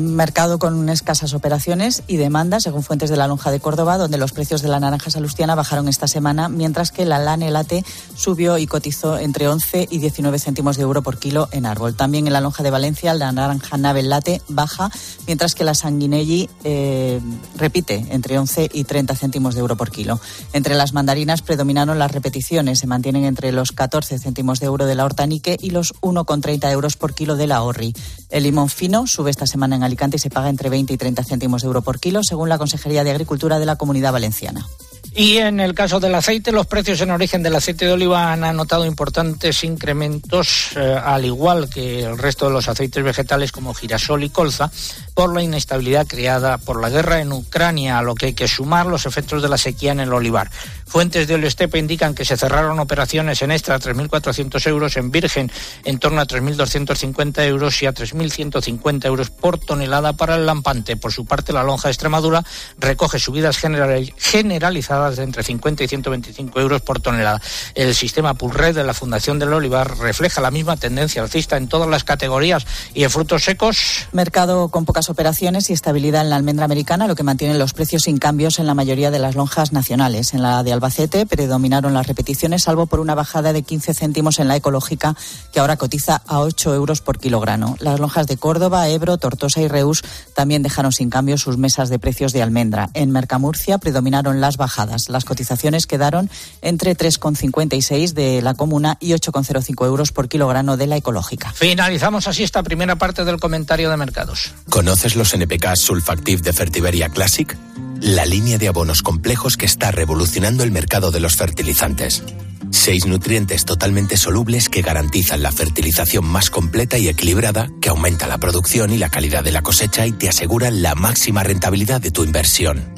mercado 0.00 0.58
con 0.58 0.88
escasas 0.88 1.34
operaciones 1.34 2.02
y 2.06 2.16
demanda, 2.16 2.60
según 2.60 2.82
fuentes 2.82 3.10
de 3.10 3.16
la 3.16 3.26
lonja 3.26 3.50
de 3.50 3.60
Córdoba, 3.60 3.98
donde 3.98 4.18
los 4.18 4.32
precios 4.32 4.62
de 4.62 4.68
la 4.68 4.80
naranja 4.80 5.10
salustiana 5.10 5.54
bajaron 5.54 5.88
esta 5.88 6.08
semana, 6.08 6.48
mientras 6.48 6.92
que 6.92 7.04
la 7.04 7.18
lane 7.18 7.50
late 7.50 7.84
subió 8.14 8.58
y 8.58 8.66
cotizó 8.66 9.18
entre 9.18 9.48
11 9.48 9.88
y 9.90 9.98
19 9.98 10.38
céntimos 10.38 10.76
de 10.76 10.82
euro 10.82 11.02
por 11.02 11.18
kilo 11.18 11.48
en 11.52 11.66
árbol. 11.66 11.94
También 11.94 12.26
en 12.26 12.32
la 12.32 12.40
lonja 12.40 12.62
de 12.62 12.70
Valencia, 12.70 13.14
la 13.14 13.32
naranja 13.32 13.76
nave 13.76 14.02
late 14.02 14.42
baja, 14.48 14.90
mientras 15.26 15.54
que 15.54 15.64
la 15.64 15.74
sanguinelli 15.74 16.48
eh, 16.64 17.20
repite 17.56 18.06
entre 18.10 18.38
11 18.38 18.70
y 18.72 18.84
30 18.84 19.14
céntimos 19.16 19.54
de 19.54 19.60
euro 19.60 19.76
por 19.76 19.90
kilo. 19.90 20.20
Entre 20.52 20.74
las 20.74 20.92
mandarinas 20.92 21.42
predominaron 21.42 21.98
las 21.98 22.10
repeticiones, 22.10 22.78
se 22.78 22.86
mantienen 22.86 23.24
entre 23.24 23.52
los 23.52 23.72
14 23.72 24.18
céntimos 24.18 24.60
de 24.60 24.66
euro 24.66 24.86
de 24.86 24.94
la 24.94 25.04
hortanique 25.04 25.56
y 25.60 25.70
los 25.70 25.94
1,30 26.00 26.70
euros 26.70 26.96
por 26.96 27.14
kilo 27.14 27.36
de 27.36 27.46
la 27.46 27.62
horri. 27.62 27.94
El 28.30 28.44
limón 28.44 28.68
fino 28.68 29.08
sube 29.08 29.30
esta 29.30 29.46
semana 29.46 29.74
en 29.74 29.82
Alicante 29.82 30.16
y 30.16 30.20
se 30.20 30.30
paga 30.30 30.48
entre 30.48 30.70
20 30.70 30.92
y 30.92 30.96
30 30.96 31.24
céntimos 31.24 31.62
de 31.62 31.66
euro 31.66 31.82
por 31.82 31.98
kilo, 31.98 32.22
según 32.22 32.48
la 32.48 32.58
Consejería 32.58 33.02
de 33.02 33.10
Agricultura 33.10 33.58
de 33.58 33.66
la 33.66 33.76
Comunidad 33.76 34.12
Valenciana. 34.12 34.68
Y 35.12 35.38
en 35.38 35.58
el 35.58 35.74
caso 35.74 35.98
del 35.98 36.14
aceite, 36.14 36.52
los 36.52 36.68
precios 36.68 37.00
en 37.00 37.10
origen 37.10 37.42
del 37.42 37.56
aceite 37.56 37.84
de 37.84 37.92
oliva 37.92 38.32
han 38.32 38.44
anotado 38.44 38.86
importantes 38.86 39.64
incrementos, 39.64 40.70
eh, 40.76 41.00
al 41.02 41.24
igual 41.24 41.68
que 41.68 42.04
el 42.04 42.16
resto 42.16 42.46
de 42.46 42.52
los 42.52 42.68
aceites 42.68 43.02
vegetales 43.02 43.50
como 43.50 43.74
girasol 43.74 44.22
y 44.22 44.30
colza, 44.30 44.70
por 45.14 45.34
la 45.34 45.42
inestabilidad 45.42 46.06
creada 46.06 46.58
por 46.58 46.80
la 46.80 46.90
guerra 46.90 47.20
en 47.20 47.32
Ucrania, 47.32 47.98
a 47.98 48.02
lo 48.02 48.14
que 48.14 48.26
hay 48.26 48.34
que 48.34 48.46
sumar 48.46 48.86
los 48.86 49.04
efectos 49.04 49.42
de 49.42 49.48
la 49.48 49.58
sequía 49.58 49.90
en 49.90 50.00
el 50.00 50.12
olivar. 50.12 50.48
Fuentes 50.86 51.26
de 51.26 51.34
Olestepe 51.34 51.78
indican 51.78 52.14
que 52.14 52.24
se 52.24 52.36
cerraron 52.36 52.78
operaciones 52.78 53.42
en 53.42 53.50
extra 53.50 53.74
a 53.74 53.80
3.400 53.80 54.66
euros, 54.68 54.96
en 54.96 55.10
virgen 55.10 55.50
en 55.84 55.98
torno 55.98 56.20
a 56.20 56.26
3.250 56.26 57.44
euros 57.46 57.82
y 57.82 57.86
a 57.86 57.94
3.150 57.94 59.06
euros 59.06 59.30
por 59.30 59.58
tonelada 59.58 60.12
para 60.12 60.36
el 60.36 60.46
lampante. 60.46 60.96
Por 60.96 61.12
su 61.12 61.26
parte, 61.26 61.52
la 61.52 61.64
lonja 61.64 61.88
de 61.88 61.92
Extremadura 61.92 62.44
recoge 62.78 63.18
subidas 63.18 63.58
generalizadas 63.58 64.99
de 65.08 65.22
entre 65.22 65.42
50 65.42 65.84
y 65.84 65.88
125 65.88 66.60
euros 66.60 66.82
por 66.82 67.00
tonelada. 67.00 67.40
El 67.74 67.94
sistema 67.94 68.34
Pulred 68.34 68.74
de 68.74 68.84
la 68.84 68.92
Fundación 68.92 69.38
del 69.38 69.52
Olivar 69.52 69.98
refleja 69.98 70.40
la 70.40 70.50
misma 70.50 70.76
tendencia 70.76 71.22
alcista 71.22 71.56
en 71.56 71.68
todas 71.68 71.88
las 71.88 72.04
categorías 72.04 72.66
y 72.92 73.04
en 73.04 73.10
frutos 73.10 73.44
secos. 73.44 74.06
Mercado 74.12 74.68
con 74.68 74.84
pocas 74.84 75.08
operaciones 75.08 75.70
y 75.70 75.72
estabilidad 75.72 76.22
en 76.22 76.30
la 76.30 76.36
almendra 76.36 76.66
americana, 76.66 77.06
lo 77.06 77.14
que 77.14 77.22
mantiene 77.22 77.54
los 77.54 77.72
precios 77.72 78.02
sin 78.02 78.18
cambios 78.18 78.58
en 78.58 78.66
la 78.66 78.74
mayoría 78.74 79.10
de 79.10 79.18
las 79.18 79.34
lonjas 79.34 79.72
nacionales. 79.72 80.34
En 80.34 80.42
la 80.42 80.62
de 80.62 80.72
Albacete 80.72 81.24
predominaron 81.24 81.94
las 81.94 82.06
repeticiones, 82.06 82.64
salvo 82.64 82.86
por 82.86 83.00
una 83.00 83.14
bajada 83.14 83.52
de 83.52 83.62
15 83.62 83.94
céntimos 83.94 84.38
en 84.38 84.48
la 84.48 84.56
ecológica, 84.56 85.16
que 85.52 85.60
ahora 85.60 85.76
cotiza 85.76 86.22
a 86.26 86.40
8 86.40 86.74
euros 86.74 87.00
por 87.00 87.18
kilogramo. 87.18 87.76
Las 87.80 88.00
lonjas 88.00 88.26
de 88.26 88.36
Córdoba, 88.36 88.88
Ebro, 88.88 89.18
Tortosa 89.18 89.60
y 89.60 89.68
Reus 89.68 90.02
también 90.34 90.62
dejaron 90.62 90.92
sin 90.92 91.10
cambio 91.10 91.38
sus 91.38 91.56
mesas 91.56 91.88
de 91.88 91.98
precios 91.98 92.32
de 92.32 92.42
almendra. 92.42 92.90
En 92.94 93.10
Mercamurcia 93.10 93.78
predominaron 93.78 94.40
las 94.40 94.56
bajadas. 94.56 94.89
Las 95.08 95.24
cotizaciones 95.24 95.86
quedaron 95.86 96.30
entre 96.62 96.96
3,56 96.96 98.12
de 98.12 98.42
la 98.42 98.54
comuna 98.54 98.96
y 99.00 99.10
8,05 99.12 99.86
euros 99.86 100.12
por 100.12 100.28
kilogramo 100.28 100.76
de 100.76 100.86
la 100.86 100.96
ecológica. 100.96 101.52
Finalizamos 101.52 102.26
así 102.26 102.42
esta 102.42 102.62
primera 102.62 102.96
parte 102.96 103.24
del 103.24 103.38
comentario 103.38 103.90
de 103.90 103.96
mercados. 103.96 104.52
¿Conoces 104.68 105.16
los 105.16 105.32
NPK 105.34 105.76
Sulfactive 105.76 106.42
de 106.42 106.52
Fertiberia 106.52 107.08
Classic? 107.08 107.56
La 108.00 108.24
línea 108.24 108.58
de 108.58 108.68
abonos 108.68 109.02
complejos 109.02 109.56
que 109.56 109.66
está 109.66 109.90
revolucionando 109.90 110.64
el 110.64 110.70
mercado 110.70 111.10
de 111.10 111.20
los 111.20 111.36
fertilizantes. 111.36 112.22
Seis 112.70 113.04
nutrientes 113.04 113.64
totalmente 113.64 114.16
solubles 114.16 114.68
que 114.68 114.80
garantizan 114.80 115.42
la 115.42 115.50
fertilización 115.50 116.24
más 116.24 116.50
completa 116.50 116.98
y 116.98 117.08
equilibrada, 117.08 117.68
que 117.80 117.88
aumenta 117.88 118.28
la 118.28 118.38
producción 118.38 118.92
y 118.92 118.98
la 118.98 119.10
calidad 119.10 119.42
de 119.42 119.52
la 119.52 119.62
cosecha 119.62 120.06
y 120.06 120.12
te 120.12 120.28
aseguran 120.28 120.80
la 120.80 120.94
máxima 120.94 121.42
rentabilidad 121.42 122.00
de 122.00 122.10
tu 122.10 122.22
inversión. 122.22 122.94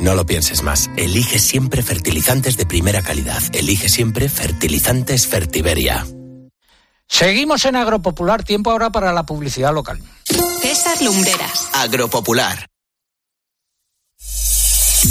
No 0.00 0.14
lo 0.14 0.26
pienses 0.26 0.62
más. 0.62 0.90
Elige 0.96 1.38
siempre 1.38 1.82
fertilizantes 1.82 2.56
de 2.56 2.66
primera 2.66 3.02
calidad. 3.02 3.42
Elige 3.52 3.88
siempre 3.88 4.28
fertilizantes 4.28 5.26
Fertiberia. 5.26 6.06
Seguimos 7.08 7.64
en 7.64 7.76
Agropopular, 7.76 8.42
tiempo 8.42 8.70
ahora 8.70 8.90
para 8.90 9.12
la 9.12 9.24
publicidad 9.24 9.72
local. 9.72 10.00
César 10.60 11.00
Lumbreras. 11.02 11.68
Agropopular. 11.72 12.66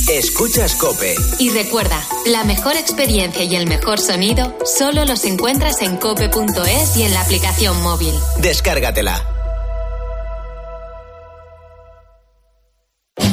Escuchas 0.09 0.75
Cope. 0.75 1.15
Y 1.39 1.49
recuerda, 1.51 1.99
la 2.25 2.43
mejor 2.43 2.75
experiencia 2.75 3.43
y 3.43 3.55
el 3.55 3.65
mejor 3.65 3.99
sonido 3.99 4.57
solo 4.65 5.05
los 5.05 5.23
encuentras 5.23 5.81
en 5.81 5.97
cope.es 5.97 6.97
y 6.97 7.03
en 7.03 7.13
la 7.13 7.21
aplicación 7.21 7.81
móvil. 7.81 8.13
Descárgatela. 8.39 9.25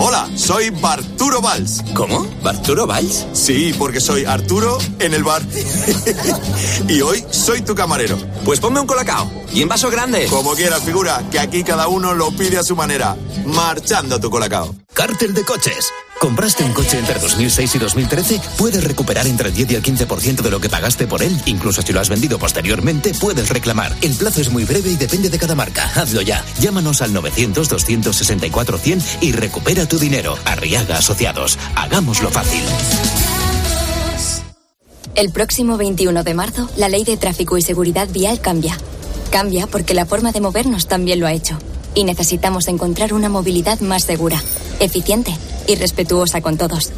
Hola, 0.04 0.28
soy 0.34 0.70
Barturo 0.70 1.40
Valls. 1.40 1.80
¿Cómo? 1.94 2.26
¿Barturo 2.42 2.88
Valls? 2.88 3.24
Sí, 3.34 3.72
porque 3.78 4.00
soy 4.00 4.24
Arturo 4.24 4.76
en 4.98 5.14
el 5.14 5.22
bar. 5.22 5.42
y 6.88 7.00
hoy 7.02 7.24
soy 7.30 7.60
tu 7.60 7.76
camarero. 7.76 8.18
Pues 8.44 8.58
ponme 8.58 8.80
un 8.80 8.86
colacao. 8.88 9.30
Y 9.54 9.62
en 9.62 9.68
vaso 9.68 9.90
grande. 9.90 10.26
Como 10.26 10.54
quieras, 10.54 10.82
figura, 10.82 11.22
que 11.30 11.38
aquí 11.38 11.62
cada 11.62 11.86
uno 11.86 12.14
lo 12.14 12.32
pide 12.32 12.58
a 12.58 12.64
su 12.64 12.74
manera. 12.74 13.16
Marchando 13.46 14.18
tu 14.18 14.28
colacao. 14.28 14.74
Cártel 14.92 15.34
de 15.34 15.44
coches. 15.44 15.92
¿Compraste 16.22 16.62
un 16.62 16.72
coche 16.72 16.98
entre 16.98 17.18
2006 17.18 17.74
y 17.74 17.78
2013? 17.78 18.40
Puedes 18.56 18.84
recuperar 18.84 19.26
entre 19.26 19.48
el 19.48 19.54
10 19.54 19.72
y 19.72 19.74
el 19.74 19.82
15% 19.82 20.40
de 20.40 20.50
lo 20.52 20.60
que 20.60 20.68
pagaste 20.68 21.08
por 21.08 21.20
él. 21.20 21.36
Incluso 21.46 21.82
si 21.82 21.92
lo 21.92 21.98
has 21.98 22.08
vendido 22.08 22.38
posteriormente, 22.38 23.12
puedes 23.20 23.48
reclamar. 23.48 23.92
El 24.02 24.14
plazo 24.14 24.40
es 24.40 24.50
muy 24.50 24.62
breve 24.64 24.90
y 24.90 24.96
depende 24.96 25.30
de 25.30 25.38
cada 25.40 25.56
marca. 25.56 25.90
Hazlo 25.96 26.22
ya. 26.22 26.44
Llámanos 26.60 27.02
al 27.02 27.12
900-264-100 27.12 29.02
y 29.20 29.32
recupera 29.32 29.86
tu 29.86 29.91
dinero. 29.98 30.36
Arriaga 30.44 30.98
Asociados. 30.98 31.58
Hagámoslo 31.74 32.30
fácil. 32.30 32.62
El 35.14 35.30
próximo 35.30 35.76
21 35.76 36.24
de 36.24 36.34
marzo, 36.34 36.70
la 36.76 36.88
ley 36.88 37.04
de 37.04 37.16
tráfico 37.16 37.58
y 37.58 37.62
seguridad 37.62 38.08
vial 38.08 38.40
cambia. 38.40 38.78
Cambia 39.30 39.66
porque 39.66 39.94
la 39.94 40.06
forma 40.06 40.32
de 40.32 40.40
movernos 40.40 40.88
también 40.88 41.20
lo 41.20 41.26
ha 41.26 41.32
hecho. 41.32 41.58
Y 41.94 42.04
necesitamos 42.04 42.68
encontrar 42.68 43.12
una 43.12 43.28
movilidad 43.28 43.80
más 43.80 44.04
segura, 44.04 44.42
eficiente 44.80 45.36
y 45.66 45.74
respetuosa 45.74 46.40
con 46.40 46.56
todos. 46.56 46.92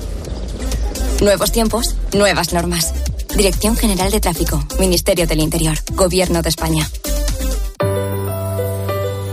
Nuevos 1.20 1.50
tiempos, 1.50 1.96
nuevas 2.12 2.52
normas. 2.52 2.92
Dirección 3.36 3.76
General 3.76 4.12
de 4.12 4.20
Tráfico, 4.20 4.64
Ministerio 4.78 5.26
del 5.26 5.40
Interior, 5.40 5.76
Gobierno 5.94 6.42
de 6.42 6.48
España. 6.50 6.88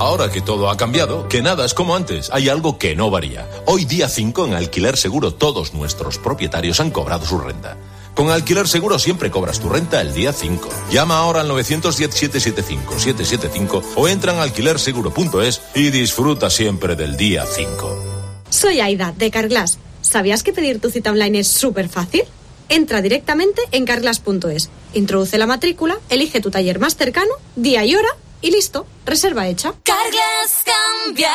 Ahora 0.01 0.31
que 0.31 0.41
todo 0.41 0.71
ha 0.71 0.77
cambiado, 0.77 1.27
que 1.27 1.43
nada 1.43 1.63
es 1.63 1.75
como 1.75 1.95
antes, 1.95 2.31
hay 2.33 2.49
algo 2.49 2.79
que 2.79 2.95
no 2.95 3.11
varía. 3.11 3.47
Hoy 3.67 3.85
día 3.85 4.09
5 4.09 4.47
en 4.47 4.55
Alquiler 4.55 4.97
Seguro 4.97 5.35
todos 5.35 5.75
nuestros 5.75 6.17
propietarios 6.17 6.79
han 6.79 6.89
cobrado 6.89 7.23
su 7.23 7.37
renta. 7.37 7.77
Con 8.15 8.31
Alquiler 8.31 8.67
Seguro 8.67 8.97
siempre 8.97 9.29
cobras 9.29 9.59
tu 9.59 9.69
renta 9.69 10.01
el 10.01 10.11
día 10.11 10.33
5. 10.33 10.69
Llama 10.91 11.19
ahora 11.19 11.41
al 11.41 11.51
910-775-775 11.51 13.83
o 13.95 14.07
entra 14.07 14.33
en 14.33 14.39
alquilerseguro.es 14.39 15.61
y 15.75 15.91
disfruta 15.91 16.49
siempre 16.49 16.95
del 16.95 17.15
día 17.15 17.45
5. 17.45 18.43
Soy 18.49 18.79
Aida, 18.79 19.13
de 19.15 19.29
Carglass. 19.29 19.77
¿Sabías 20.01 20.41
que 20.41 20.51
pedir 20.51 20.81
tu 20.81 20.89
cita 20.89 21.11
online 21.11 21.41
es 21.41 21.47
súper 21.47 21.89
fácil? 21.89 22.23
Entra 22.69 23.03
directamente 23.03 23.61
en 23.71 23.85
carglass.es, 23.85 24.71
introduce 24.95 25.37
la 25.37 25.45
matrícula, 25.45 25.99
elige 26.09 26.41
tu 26.41 26.49
taller 26.49 26.79
más 26.79 26.95
cercano, 26.95 27.33
día 27.55 27.85
y 27.85 27.93
hora 27.93 28.09
y 28.41 28.51
listo, 28.51 28.85
reserva 29.05 29.47
hecha. 29.47 29.73
Carglass 29.83 30.63
cambia, 30.65 31.31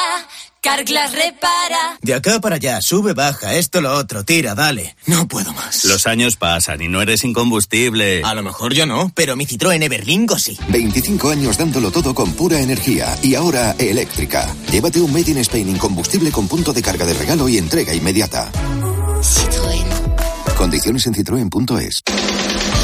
Carglass 0.60 1.12
repara. 1.12 1.98
De 2.02 2.14
acá 2.14 2.40
para 2.40 2.56
allá, 2.56 2.80
sube, 2.80 3.12
baja, 3.14 3.54
esto, 3.54 3.80
lo 3.80 3.94
otro, 3.94 4.24
tira, 4.24 4.54
dale. 4.54 4.96
No 5.06 5.28
puedo 5.28 5.52
más. 5.52 5.84
Los 5.84 6.06
años 6.06 6.36
pasan 6.36 6.82
y 6.82 6.88
no 6.88 7.00
eres 7.00 7.24
incombustible. 7.24 8.22
A 8.24 8.34
lo 8.34 8.42
mejor 8.42 8.74
yo 8.74 8.86
no, 8.86 9.12
pero 9.14 9.36
mi 9.36 9.46
Citroën 9.46 9.82
Everlingo 9.82 10.38
sí. 10.38 10.58
25 10.68 11.30
años 11.30 11.56
dándolo 11.58 11.90
todo 11.90 12.14
con 12.14 12.32
pura 12.32 12.60
energía 12.60 13.16
y 13.22 13.34
ahora 13.34 13.76
eléctrica. 13.78 14.52
Llévate 14.70 15.00
un 15.00 15.12
Made 15.12 15.30
in 15.30 15.38
Spain 15.38 15.68
incombustible 15.68 16.32
con 16.32 16.48
punto 16.48 16.72
de 16.72 16.82
carga 16.82 17.06
de 17.06 17.14
regalo 17.14 17.48
y 17.48 17.58
entrega 17.58 17.94
inmediata. 17.94 18.50
Citroën. 19.22 19.86
Condiciones 20.56 21.06
en 21.06 21.14
citroen.es. 21.14 22.02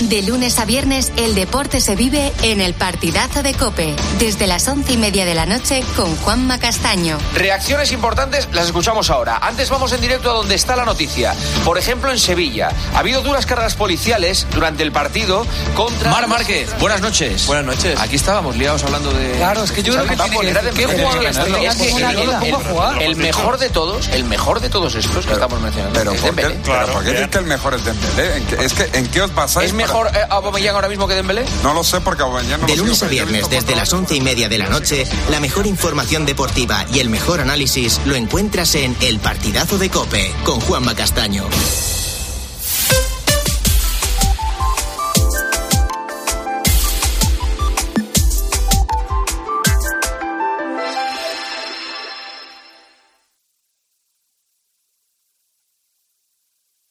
De 0.09 0.21
lunes 0.23 0.59
a 0.59 0.65
viernes, 0.65 1.13
el 1.17 1.35
deporte 1.35 1.81
se 1.81 1.95
vive 1.95 2.33
en 2.43 2.61
el 2.61 2.75
partidazo 2.75 3.43
de 3.43 3.55
Cope, 3.55 3.95
desde 4.19 4.47
las 4.47 4.67
once 4.67 4.93
y 4.95 4.97
media 4.97 5.25
de 5.25 5.35
la 5.35 5.47
noche 5.47 5.83
con 5.97 6.15
Juanma 6.17 6.59
Castaño. 6.59 7.19
Reacciones 7.35 7.93
importantes 7.93 8.49
las 8.53 8.67
escuchamos 8.67 9.11
ahora. 9.11 9.39
Antes 9.41 9.71
vamos 9.71 9.93
en 9.93 10.01
directo 10.01 10.31
a 10.31 10.35
donde 10.35 10.55
está 10.57 10.75
la 10.77 10.85
noticia. 10.85 11.35
Por 11.65 11.79
ejemplo, 11.79 12.11
en 12.11 12.19
Sevilla. 12.19 12.71
Ha 12.95 12.99
habido 12.99 13.23
duras 13.23 13.47
cargas 13.47 13.75
policiales 13.75 14.47
durante 14.53 14.83
el 14.83 14.91
partido 14.93 15.47
contra. 15.77 16.11
Mar 16.11 16.27
Márquez, 16.27 16.69
buenas 16.81 17.01
noches. 17.01 17.47
Buenas 17.47 17.65
noches. 17.65 17.99
Aquí 18.01 18.17
estábamos 18.17 18.57
liados 18.57 18.83
hablando 18.83 19.13
de. 19.13 19.33
Claro, 19.33 19.63
es 19.65 19.71
que 19.73 19.83
yo 19.83 19.93
creo 19.95 20.07
que 20.07 20.17
tiene 20.17 20.31
que- 20.41 20.47
¿Qué 20.53 20.73
tiene 20.73 20.95
que 20.97 21.03
jugador 21.05 21.23
ganarlo. 21.25 21.57
es 21.59 21.77
que 21.77 21.91
¿Cómo 21.91 21.99
el- 21.99 22.31
va 22.31 22.59
a 22.59 22.71
jugar? 22.71 23.03
el, 23.03 23.11
el 23.13 23.17
mejor 23.17 23.59
de 23.59 23.71
todos, 23.71 24.09
el 24.09 24.25
mejor 24.25 24.61
de 24.61 24.69
todos 24.69 24.95
estos 24.95 25.27
que 25.27 25.33
estamos 25.33 25.61
mencionando. 25.61 25.99
Pero 25.99 26.13
es 26.13 26.21
¿por 26.21 26.35
qué, 26.35 26.43
Dembélé. 26.43 26.61
pero 26.65 26.93
¿por 26.93 27.05
qué 27.05 27.11
dices 27.13 27.29
que 27.29 27.39
el 27.39 27.45
mejor 27.47 27.75
es 27.75 27.85
Dembélé? 27.85 28.37
¿En 28.37 28.45
qué, 28.47 28.65
es 28.65 28.73
que, 28.75 28.99
¿en 28.99 29.07
qué 29.09 29.23
os 29.23 29.35
basáis? 29.35 29.73
¿Es 29.93 29.99
mejor 29.99 30.17
eh, 30.17 30.27
Aubameyang 30.31 30.75
ahora 30.75 30.89
mismo 30.89 31.07
que 31.07 31.15
Dembélé? 31.15 31.45
No 31.63 31.75
lo 31.75 31.85
sé 31.85 32.01
porque 32.01 32.23
Aubameyang 32.23 32.63
no 32.63 32.67
De 32.67 32.77
lo 32.77 32.85
lunes 32.85 32.99
sigo, 32.99 33.09
a 33.09 33.11
viernes, 33.11 33.51
desde 33.51 33.77
las 33.77 33.93
once 33.93 34.17
y 34.17 34.21
media 34.21 34.49
de 34.49 34.59
la 34.59 34.69
noche, 34.69 35.07
la 35.31 35.39
mejor 35.39 35.67
información 35.67 36.25
deportiva 36.25 36.87
y 36.93 37.01
el 37.01 37.11
mejor 37.11 37.41
análisis 37.41 38.01
lo 38.07 38.15
encuentras 38.15 38.75
en 38.75 38.97
El 39.01 39.21
Partidazo 39.21 39.77
de 39.77 39.91
Cope, 39.91 40.33
con 40.45 40.61
Juanma 40.61 40.95
Castaño. 40.95 41.45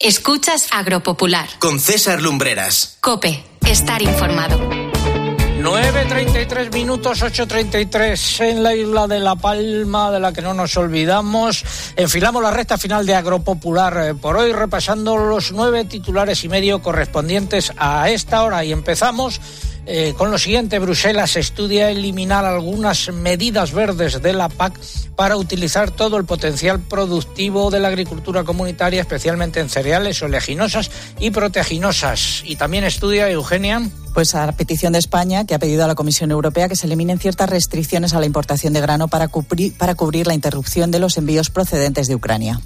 Escuchas 0.01 0.67
Agropopular. 0.71 1.47
Con 1.59 1.79
César 1.79 2.23
Lumbreras. 2.23 2.97
Cope, 3.01 3.43
estar 3.67 4.01
informado. 4.01 4.57
9.33 4.57 6.73
minutos, 6.73 7.21
8.33 7.21 8.49
en 8.49 8.63
la 8.63 8.73
isla 8.73 9.07
de 9.07 9.19
La 9.19 9.35
Palma, 9.35 10.09
de 10.09 10.19
la 10.19 10.33
que 10.33 10.41
no 10.41 10.55
nos 10.55 10.75
olvidamos. 10.75 11.63
Enfilamos 11.95 12.41
la 12.41 12.49
recta 12.49 12.79
final 12.79 13.05
de 13.05 13.13
Agropopular 13.13 13.95
eh, 13.97 14.15
por 14.15 14.37
hoy, 14.37 14.53
repasando 14.53 15.17
los 15.17 15.51
nueve 15.51 15.85
titulares 15.85 16.43
y 16.43 16.49
medio 16.49 16.81
correspondientes 16.81 17.71
a 17.77 18.09
esta 18.09 18.41
hora. 18.41 18.65
Y 18.65 18.71
empezamos 18.71 19.39
eh, 19.85 20.13
con 20.17 20.29
lo 20.29 20.37
siguiente. 20.37 20.79
Bruselas 20.79 21.35
estudia 21.35 21.89
eliminar 21.89 22.45
algunas 22.45 23.11
medidas 23.11 23.73
verdes 23.73 24.21
de 24.21 24.33
la 24.33 24.47
PAC 24.49 24.79
para 25.15 25.37
utilizar 25.37 25.91
todo 25.91 26.17
el 26.17 26.25
potencial 26.25 26.79
productivo 26.79 27.71
de 27.71 27.79
la 27.79 27.87
agricultura 27.87 28.43
comunitaria, 28.43 29.01
especialmente 29.01 29.59
en 29.59 29.69
cereales, 29.69 30.21
oleaginosas 30.21 30.91
y 31.19 31.31
proteaginosas. 31.31 32.43
Y 32.45 32.55
también 32.55 32.83
estudia 32.83 33.29
Eugenia. 33.29 33.81
Pues 34.13 34.35
a 34.35 34.45
la 34.45 34.51
petición 34.51 34.91
de 34.91 34.99
España, 34.99 35.45
que 35.45 35.55
ha 35.55 35.59
pedido 35.59 35.85
a 35.85 35.87
la 35.87 35.95
Comisión 35.95 36.31
Europea 36.31 36.67
que 36.67 36.75
se 36.75 36.85
eliminen 36.85 37.17
ciertas 37.17 37.49
restricciones 37.49 38.13
a 38.13 38.19
la 38.19 38.25
importación 38.25 38.73
de 38.73 38.81
grano 38.81 39.07
para 39.07 39.29
cubrir, 39.29 39.73
para 39.77 39.95
cubrir 39.95 40.27
la 40.27 40.33
interrupción 40.33 40.91
de 40.91 40.99
los 40.99 41.17
envíos 41.17 41.49
procedentes 41.49 42.07
de 42.07 42.15
Ucrania. 42.15 42.59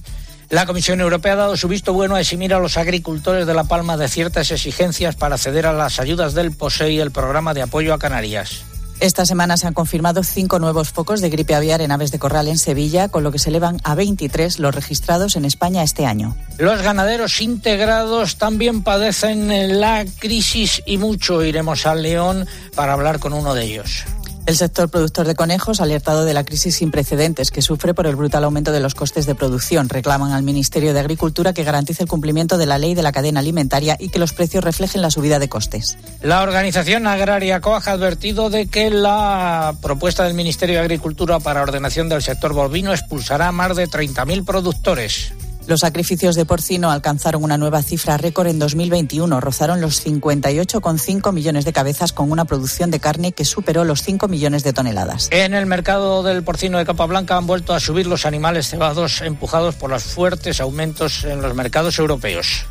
La 0.55 0.65
Comisión 0.65 1.01
Europea 1.01 1.33
ha 1.33 1.35
dado 1.35 1.57
su 1.57 1.67
visto 1.67 1.91
bueno 1.91 2.15
a 2.15 2.21
eximir 2.21 2.53
a 2.53 2.59
los 2.59 2.77
agricultores 2.77 3.45
de 3.45 3.53
La 3.53 3.65
Palma 3.65 3.97
de 3.97 4.07
ciertas 4.07 4.51
exigencias 4.51 5.17
para 5.17 5.35
acceder 5.35 5.65
a 5.65 5.73
las 5.73 5.99
ayudas 5.99 6.33
del 6.33 6.53
POSEI 6.53 6.95
y 6.95 6.99
el 7.01 7.11
programa 7.11 7.53
de 7.53 7.61
apoyo 7.61 7.93
a 7.93 7.99
Canarias. 7.99 8.63
Esta 9.01 9.25
semana 9.25 9.57
se 9.57 9.67
han 9.67 9.73
confirmado 9.73 10.23
cinco 10.23 10.57
nuevos 10.59 10.91
focos 10.91 11.19
de 11.19 11.29
gripe 11.29 11.55
aviar 11.55 11.81
en 11.81 11.91
aves 11.91 12.09
de 12.13 12.19
corral 12.19 12.47
en 12.47 12.57
Sevilla, 12.57 13.09
con 13.09 13.25
lo 13.25 13.33
que 13.33 13.39
se 13.39 13.49
elevan 13.49 13.81
a 13.83 13.95
23 13.95 14.59
los 14.59 14.73
registrados 14.73 15.35
en 15.35 15.43
España 15.43 15.83
este 15.83 16.05
año. 16.05 16.37
Los 16.57 16.81
ganaderos 16.81 17.41
integrados 17.41 18.37
también 18.37 18.81
padecen 18.81 19.81
la 19.81 20.05
crisis 20.19 20.81
y 20.85 20.97
mucho. 20.97 21.43
Iremos 21.43 21.85
a 21.85 21.95
León 21.95 22.47
para 22.75 22.93
hablar 22.93 23.19
con 23.19 23.33
uno 23.33 23.55
de 23.55 23.65
ellos. 23.65 24.05
El 24.45 24.55
sector 24.55 24.89
productor 24.89 25.25
de 25.25 25.33
conejos 25.33 25.79
ha 25.79 25.85
alertado 25.85 26.23
de 26.23 26.35
la 26.35 26.43
crisis 26.43 26.75
sin 26.75 26.91
precedentes 26.91 27.49
que 27.49 27.63
sufre 27.63 27.95
por 27.95 28.05
el 28.05 28.15
brutal 28.15 28.43
aumento 28.43 28.71
de 28.71 28.79
los 28.79 28.93
costes 28.93 29.25
de 29.25 29.33
producción. 29.33 29.89
Reclaman 29.89 30.33
al 30.33 30.43
Ministerio 30.43 30.93
de 30.93 30.99
Agricultura 30.99 31.51
que 31.51 31.63
garantice 31.63 32.03
el 32.03 32.09
cumplimiento 32.09 32.59
de 32.59 32.67
la 32.67 32.77
ley 32.77 32.93
de 32.93 33.01
la 33.01 33.11
cadena 33.11 33.39
alimentaria 33.39 33.97
y 33.99 34.09
que 34.09 34.19
los 34.19 34.33
precios 34.33 34.63
reflejen 34.63 35.01
la 35.01 35.09
subida 35.09 35.39
de 35.39 35.49
costes. 35.49 35.97
La 36.21 36.43
organización 36.43 37.07
agraria 37.07 37.59
COAG 37.59 37.89
ha 37.89 37.93
advertido 37.93 38.51
de 38.51 38.67
que 38.67 38.91
la 38.91 39.73
propuesta 39.81 40.25
del 40.25 40.35
Ministerio 40.35 40.75
de 40.75 40.81
Agricultura 40.81 41.39
para 41.39 41.63
ordenación 41.63 42.07
del 42.07 42.21
sector 42.21 42.53
bovino 42.53 42.93
expulsará 42.93 43.47
a 43.47 43.51
más 43.51 43.75
de 43.75 43.87
30.000 43.87 44.45
productores. 44.45 45.33
Los 45.67 45.79
sacrificios 45.79 46.35
de 46.35 46.45
porcino 46.45 46.91
alcanzaron 46.91 47.43
una 47.43 47.57
nueva 47.57 47.81
cifra 47.81 48.17
récord 48.17 48.47
en 48.47 48.59
2021. 48.59 49.41
Rozaron 49.41 49.81
los 49.81 50.05
58,5 50.05 51.33
millones 51.33 51.65
de 51.65 51.73
cabezas 51.73 52.13
con 52.13 52.31
una 52.31 52.45
producción 52.45 52.91
de 52.91 52.99
carne 52.99 53.31
que 53.31 53.45
superó 53.45 53.83
los 53.83 54.03
5 54.03 54.27
millones 54.27 54.63
de 54.63 54.73
toneladas. 54.73 55.27
En 55.31 55.55
el 55.55 55.65
mercado 55.65 56.21
del 56.21 56.43
porcino 56.43 56.77
de 56.77 56.85
capa 56.85 57.07
blanca 57.07 57.35
han 57.35 57.47
vuelto 57.47 57.73
a 57.73 57.79
subir 57.79 58.05
los 58.05 58.27
animales 58.27 58.69
cebados 58.69 59.21
empujados 59.21 59.73
por 59.75 59.89
los 59.89 60.03
fuertes 60.03 60.61
aumentos 60.61 61.23
en 61.23 61.41
los 61.41 61.55
mercados 61.55 61.97
europeos. 61.97 62.67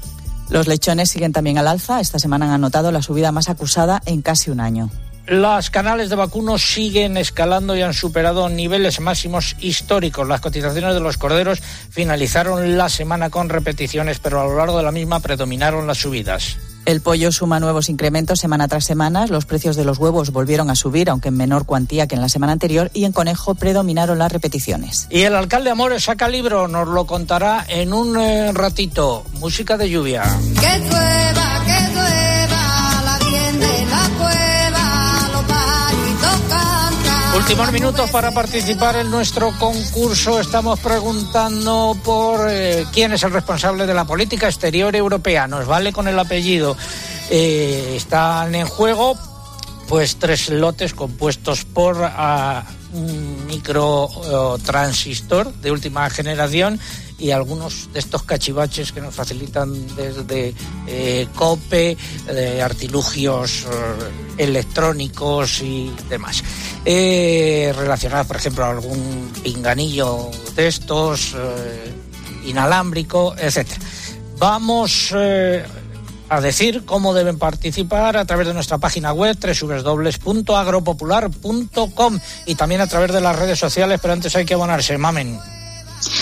Los 0.49 0.69
lechones 0.69 1.11
siguen 1.11 1.33
también 1.33 1.59
al 1.59 1.67
alza. 1.67 2.01
Esta 2.01 2.21
semana 2.21 2.47
han 2.47 2.53
anotado 2.53 2.93
la 2.93 3.03
subida 3.03 3.33
más 3.33 3.49
acusada 3.49 4.03
en 4.07 4.23
casi 4.23 4.51
un 4.51 4.61
año. 4.61 4.91
Las 5.27 5.71
canales 5.71 6.11
de 6.11 6.17
vacunos 6.17 6.63
siguen 6.63 7.17
escalando 7.17 7.75
y 7.75 7.81
han 7.81 7.95
superado 7.95 8.49
niveles 8.51 9.01
máximos 9.01 9.57
históricos. 9.59 10.29
Las 10.29 10.43
cotizaciones 10.43 10.93
de 10.93 11.01
los 11.01 11.17
corderos 11.17 11.63
finalizaron 11.91 12.77
la 12.77 12.91
semana 12.91 13.31
con 13.31 13.49
repeticiones, 13.49 14.19
pero 14.19 14.41
a 14.41 14.45
lo 14.45 14.57
largo 14.57 14.77
de 14.77 14.85
la 14.85 14.93
misma 14.93 15.21
predominaron 15.21 15.87
las 15.87 15.99
subidas. 15.99 16.59
El 16.85 17.01
pollo 17.01 17.33
suma 17.33 17.61
nuevos 17.61 17.89
incrementos 17.89 18.41
semana 18.41 18.69
tras 18.69 18.85
semana. 18.85 19.27
Los 19.27 19.47
precios 19.47 19.75
de 19.77 19.87
los 19.87 19.97
huevos 19.97 20.31
volvieron 20.31 20.69
a 20.69 20.75
subir, 20.75 21.09
aunque 21.09 21.29
en 21.29 21.37
menor 21.39 21.65
cuantía 21.65 22.07
que 22.07 22.15
en 22.15 22.21
la 22.21 22.29
semana 22.29 22.53
anterior, 22.53 22.91
y 22.93 23.07
en 23.07 23.13
conejo 23.13 23.55
predominaron 23.55 24.19
las 24.19 24.31
repeticiones. 24.31 25.07
Y 25.09 25.23
el 25.23 25.35
alcalde 25.35 25.71
Amores 25.71 26.05
saca 26.05 26.29
libro, 26.29 26.69
nos 26.69 26.87
lo 26.87 27.07
contará 27.07 27.65
en 27.69 27.95
un 27.95 28.19
eh, 28.19 28.53
ratito. 28.53 29.25
Música 29.41 29.79
de 29.79 29.89
lluvia. 29.89 30.25
Que 30.61 30.79
llueva, 30.81 31.65
que 31.65 31.94
Últimos 37.45 37.73
minutos 37.73 38.11
para 38.11 38.31
participar 38.31 38.97
en 38.97 39.11
nuestro 39.11 39.53
concurso. 39.59 40.41
Estamos 40.41 40.81
preguntando 40.81 41.95
por 42.03 42.49
eh, 42.49 42.87
quién 42.91 43.13
es 43.13 43.23
el 43.23 43.33
responsable 43.33 43.85
de 43.85 43.93
la 43.93 44.07
política 44.07 44.47
exterior 44.47 44.97
europea. 44.97 45.47
Nos 45.47 45.67
vale 45.67 45.93
con 45.93 46.09
el 46.09 46.19
apellido. 46.19 46.75
Eh, 47.29 47.93
están 47.97 48.55
en 48.55 48.67
juego 48.67 49.15
pues 49.89 50.17
tres 50.17 50.49
lotes 50.49 50.95
compuestos 50.95 51.67
por 51.67 51.99
ah, 52.03 52.65
un 52.95 53.47
microtransistor 53.47 55.53
de 55.53 55.71
última 55.71 56.09
generación 56.09 56.81
y 57.19 57.31
algunos 57.31 57.93
de 57.93 57.99
estos 57.99 58.23
cachivaches 58.23 58.93
que 58.93 59.01
nos 59.01 59.15
facilitan 59.15 59.73
desde 59.97 60.55
eh, 60.87 61.27
COPE, 61.35 61.97
de 62.27 62.63
artilugios 62.63 63.65
eh, 63.65 63.69
electrónicos 64.39 65.61
y 65.63 65.93
demás. 66.09 66.43
Eh, 66.85 67.73
relacionados, 67.77 68.27
por 68.27 68.37
ejemplo, 68.37 68.65
algún 68.65 69.33
pinganillo 69.43 70.31
de 70.55 70.67
estos, 70.67 71.35
eh, 71.37 71.93
inalámbrico, 72.47 73.35
etcétera. 73.39 73.81
Vamos 74.39 75.13
eh, 75.17 75.65
a 76.29 76.41
decir 76.41 76.85
cómo 76.85 77.15
deben 77.15 77.39
participar 77.39 78.17
a 78.17 78.25
través 78.25 78.49
de 78.49 78.55
nuestra 78.55 78.79
página 78.79 79.13
web 79.13 79.37
www.agropopular.com 79.39 82.19
y 82.47 82.55
también 82.55 82.81
a 82.81 82.87
través 82.87 83.13
de 83.13 83.21
las 83.21 83.39
redes 83.39 83.59
sociales, 83.59 83.99
pero 84.03 84.13
antes 84.13 84.37
hay 84.37 84.45
que 84.45 84.55
abonarse, 84.55 84.99
mamen. 84.99 85.41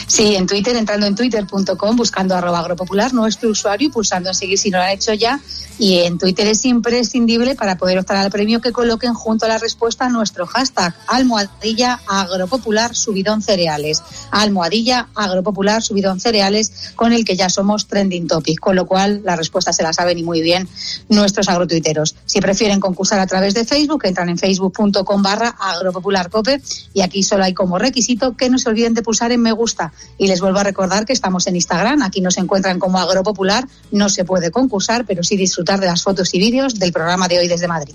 Sí, 0.06 0.36
en 0.36 0.46
Twitter, 0.46 0.76
entrando 0.76 1.06
en 1.06 1.14
twitter.com, 1.14 1.96
buscando 1.96 2.34
arroba 2.34 2.60
agropopular, 2.60 3.12
nuestro 3.12 3.50
usuario 3.50 3.88
y 3.88 3.90
pulsando 3.90 4.30
en 4.30 4.34
seguir 4.34 4.58
si 4.58 4.70
no 4.70 4.78
lo 4.78 4.84
han 4.84 4.90
hecho 4.90 5.12
ya. 5.14 5.40
Y 5.78 6.00
en 6.00 6.18
Twitter 6.18 6.46
es 6.46 6.64
imprescindible 6.64 7.54
para 7.54 7.76
poder 7.76 7.98
optar 7.98 8.18
al 8.18 8.30
premio 8.30 8.60
que 8.60 8.72
coloquen 8.72 9.14
junto 9.14 9.46
a 9.46 9.48
la 9.48 9.58
respuesta 9.58 10.08
nuestro 10.08 10.46
hashtag 10.46 10.94
almohadilla 11.08 12.00
agropopular 12.06 12.94
subidón 12.94 13.42
cereales. 13.42 14.02
Almohadilla 14.30 15.08
agropopular 15.14 15.82
subidón 15.82 16.20
cereales 16.20 16.92
con 16.94 17.12
el 17.12 17.24
que 17.24 17.36
ya 17.36 17.48
somos 17.48 17.86
trending 17.86 18.26
topic, 18.26 18.60
con 18.60 18.76
lo 18.76 18.86
cual 18.86 19.22
la 19.24 19.34
respuesta 19.34 19.72
se 19.72 19.82
la 19.82 19.92
saben 19.92 20.18
y 20.18 20.22
muy 20.22 20.40
bien 20.40 20.68
nuestros 21.08 21.48
agrotuiteros. 21.48 22.14
Si 22.26 22.40
prefieren 22.40 22.80
concursar 22.80 23.18
a 23.20 23.26
través 23.26 23.54
de 23.54 23.64
Facebook, 23.64 24.02
entran 24.04 24.28
en 24.28 24.38
facebook.com 24.38 25.22
barra 25.22 25.48
agropopularcope 25.58 26.60
y 26.94 27.00
aquí 27.00 27.22
solo 27.22 27.44
hay 27.44 27.54
como 27.54 27.78
requisito 27.78 28.36
que 28.36 28.50
no 28.50 28.58
se 28.58 28.68
olviden 28.68 28.94
de 28.94 29.02
pulsar 29.02 29.32
en 29.32 29.42
me 29.42 29.52
gusta. 29.52 29.71
Y 30.18 30.28
les 30.28 30.40
vuelvo 30.40 30.58
a 30.58 30.64
recordar 30.64 31.04
que 31.04 31.12
estamos 31.12 31.46
en 31.46 31.56
Instagram, 31.56 32.02
aquí 32.02 32.20
nos 32.20 32.38
encuentran 32.38 32.78
como 32.78 32.98
agropopular, 32.98 33.66
no 33.90 34.08
se 34.08 34.24
puede 34.24 34.50
concursar, 34.50 35.04
pero 35.06 35.22
sí 35.22 35.36
disfrutar 35.36 35.80
de 35.80 35.86
las 35.86 36.02
fotos 36.02 36.34
y 36.34 36.38
vídeos 36.38 36.78
del 36.78 36.92
programa 36.92 37.28
de 37.28 37.38
hoy 37.38 37.48
desde 37.48 37.68
Madrid. 37.68 37.94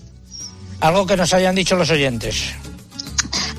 Algo 0.80 1.06
que 1.06 1.18
nos 1.18 1.34
hayan 1.34 1.56
dicho 1.56 1.76
los 1.76 1.90
oyentes. 1.90 2.54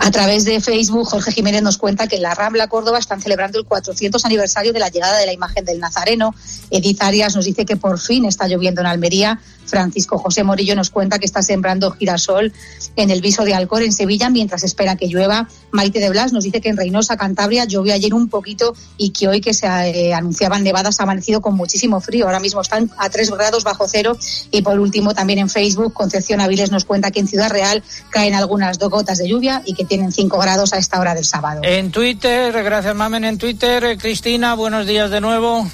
A 0.09 0.11
través 0.11 0.46
de 0.46 0.59
Facebook, 0.62 1.06
Jorge 1.06 1.32
Jiménez 1.32 1.61
nos 1.61 1.76
cuenta 1.76 2.06
que 2.06 2.16
en 2.16 2.22
la 2.22 2.34
Rambla 2.34 2.66
Córdoba 2.68 2.98
están 2.98 3.20
celebrando 3.20 3.59
el 3.59 3.66
400 3.66 4.24
aniversario 4.24 4.72
de 4.72 4.78
la 4.78 4.88
llegada 4.88 5.18
de 5.18 5.26
la 5.26 5.34
imagen 5.34 5.66
del 5.66 5.80
Nazareno. 5.80 6.34
Edith 6.70 7.02
Arias 7.02 7.36
nos 7.36 7.44
dice 7.44 7.66
que 7.66 7.76
por 7.76 8.00
fin 8.00 8.24
está 8.24 8.48
lloviendo 8.48 8.80
en 8.80 8.86
Almería. 8.86 9.38
Francisco 9.68 10.16
José 10.16 10.44
Morillo 10.44 10.74
nos 10.74 10.88
cuenta 10.88 11.18
que 11.18 11.26
está 11.26 11.42
sembrando 11.42 11.90
girasol 11.90 12.54
en 12.96 13.11
el 13.11 13.20
viso 13.20 13.44
de 13.44 13.54
Alcor, 13.54 13.82
en 13.82 13.92
Sevilla, 13.92 14.30
mientras 14.30 14.64
espera 14.64 14.96
que 14.96 15.09
llueva. 15.09 15.48
Maite 15.70 16.00
de 16.00 16.09
Blas 16.09 16.32
nos 16.32 16.44
dice 16.44 16.62
que 16.62 16.70
en 16.70 16.78
Reynosa, 16.78 17.16
Cantabria, 17.16 17.66
llovió 17.66 17.92
ayer 17.92 18.14
un 18.14 18.28
poquito 18.28 18.74
y 18.96 19.11
que 19.11 19.28
hoy 19.28 19.42
que 19.42 19.52
se 19.52 19.66
eh, 19.66 20.14
anunciaban 20.14 20.64
nevadas 20.64 21.00
ha 21.00 21.02
amanecido 21.02 21.42
con 21.42 21.54
muchísimo 21.54 22.00
frío. 22.00 22.24
Ahora 22.24 22.40
mismo 22.40 22.62
están 22.62 22.90
a 22.96 23.11
3 23.11 23.30
grados 23.32 23.62
bajo 23.62 23.86
cero. 23.86 24.16
Y 24.50 24.62
por 24.62 24.80
último, 24.80 25.12
también 25.12 25.38
en 25.38 25.50
Facebook, 25.50 25.92
Concepción 25.92 26.40
Aviles 26.40 26.70
nos 26.70 26.86
cuenta 26.86 27.11
que 27.11 27.20
en 27.20 27.28
Ciudad 27.28 27.50
Real 27.50 27.82
caen 28.11 28.34
algunas 28.34 28.78
dos 28.78 28.90
gotas 28.90 29.18
de 29.18 29.28
lluvia 29.28 29.62
y 29.66 29.74
que 29.74 29.84
tienen 29.99 30.12
5 30.12 30.38
grados 30.38 30.72
a 30.72 30.78
esta 30.78 31.01
hora 31.01 31.12
del 31.12 31.24
sábado. 31.24 31.61
En 31.64 31.90
Twitter, 31.90 32.53
gracias 32.62 32.94
Mamen, 32.94 33.24
en 33.24 33.36
Twitter, 33.36 33.82
eh, 33.82 33.99
Cristina, 33.99 34.55
buenos 34.55 34.86
días 34.86 35.11
de 35.11 35.20
nuevo. 35.20 35.66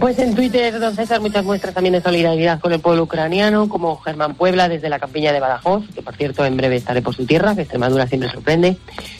Pues 0.00 0.18
en 0.18 0.34
Twitter, 0.34 0.80
don 0.80 0.96
César, 0.96 1.20
muchas 1.20 1.44
muestras 1.44 1.72
también 1.72 1.92
de 1.92 2.02
solidaridad 2.02 2.58
con 2.58 2.72
el 2.72 2.80
pueblo 2.80 3.04
ucraniano, 3.04 3.68
como 3.68 3.98
Germán 3.98 4.34
Puebla 4.34 4.68
desde 4.68 4.88
la 4.88 4.98
campiña 4.98 5.32
de 5.32 5.38
Badajoz, 5.38 5.84
que 5.94 6.02
por 6.02 6.16
cierto 6.16 6.44
en 6.44 6.56
breve 6.56 6.74
estaré 6.74 7.02
por 7.02 7.14
su 7.14 7.24
tierra, 7.24 7.54
que 7.54 7.60
Extremadura 7.62 8.08
siempre 8.08 8.28
sorprende. 8.32 8.78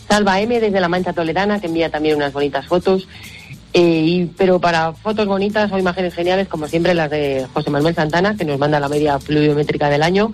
Salva 0.09 0.41
M 0.41 0.59
desde 0.59 0.81
la 0.81 0.89
Mancha 0.89 1.13
Toledana, 1.13 1.61
que 1.61 1.69
envía 1.69 1.89
también 1.89 2.17
unas 2.17 2.33
bonitas 2.33 2.67
fotos. 2.67 3.07
Eh, 3.75 3.81
y- 3.81 4.25
pero 4.37 4.59
para 4.61 4.93
fotos 4.93 5.27
bonitas 5.27 5.71
o 5.71 5.79
imágenes 5.79 6.15
geniales, 6.15 6.49
como 6.49 6.67
siempre, 6.67 6.95
las 6.95 7.11
de 7.11 7.47
José 7.55 7.71
Manuel 7.71 7.95
Santana, 7.95 8.35
que 8.37 8.45
nos 8.45 8.59
manda 8.59 8.81
la 8.81 8.89
media 8.89 9.19
pluviométrica 9.21 9.89
del 9.89 10.03
año, 10.03 10.33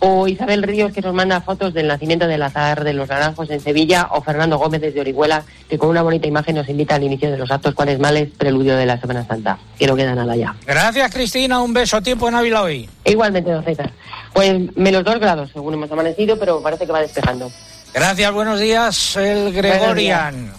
o 0.00 0.26
Isabel 0.26 0.62
Ríos, 0.62 0.92
que 0.92 1.00
nos 1.02 1.14
manda 1.14 1.40
fotos 1.40 1.72
del 1.74 1.86
nacimiento 1.86 2.26
del 2.26 2.42
azar 2.42 2.84
de 2.84 2.92
los 2.92 3.08
naranjos 3.08 3.50
en 3.50 3.60
Sevilla, 3.60 4.08
o 4.10 4.22
Fernando 4.22 4.58
Gómez 4.58 4.80
desde 4.80 5.00
Orihuela, 5.00 5.44
que 5.68 5.78
con 5.78 5.90
una 5.90 6.02
bonita 6.02 6.26
imagen 6.26 6.56
nos 6.56 6.68
invita 6.68 6.96
al 6.96 7.04
inicio 7.04 7.30
de 7.30 7.36
los 7.36 7.50
actos 7.50 7.74
cuaresmales, 7.74 8.30
preludio 8.36 8.76
de 8.76 8.86
la 8.86 8.98
Semana 8.98 9.26
Santa, 9.26 9.58
que 9.78 9.86
no 9.86 9.96
queda 9.96 10.14
nada 10.14 10.34
ya. 10.36 10.56
Gracias 10.66 11.12
Cristina, 11.12 11.62
un 11.62 11.72
beso, 11.72 12.02
tiempo 12.02 12.28
en 12.28 12.34
Ávila 12.34 12.62
hoy. 12.62 12.88
Igualmente, 13.04 13.50
don 13.50 13.64
César. 13.64 13.92
Pues 14.32 14.76
menos 14.76 15.04
dos 15.04 15.18
grados, 15.20 15.50
según 15.52 15.74
hemos 15.74 15.90
amanecido, 15.92 16.38
pero 16.38 16.62
parece 16.62 16.86
que 16.86 16.92
va 16.92 17.00
despejando. 17.00 17.50
Gracias, 17.92 18.32
buenos 18.32 18.58
días, 18.58 19.16
el 19.16 19.52
Gregorian. 19.52 20.52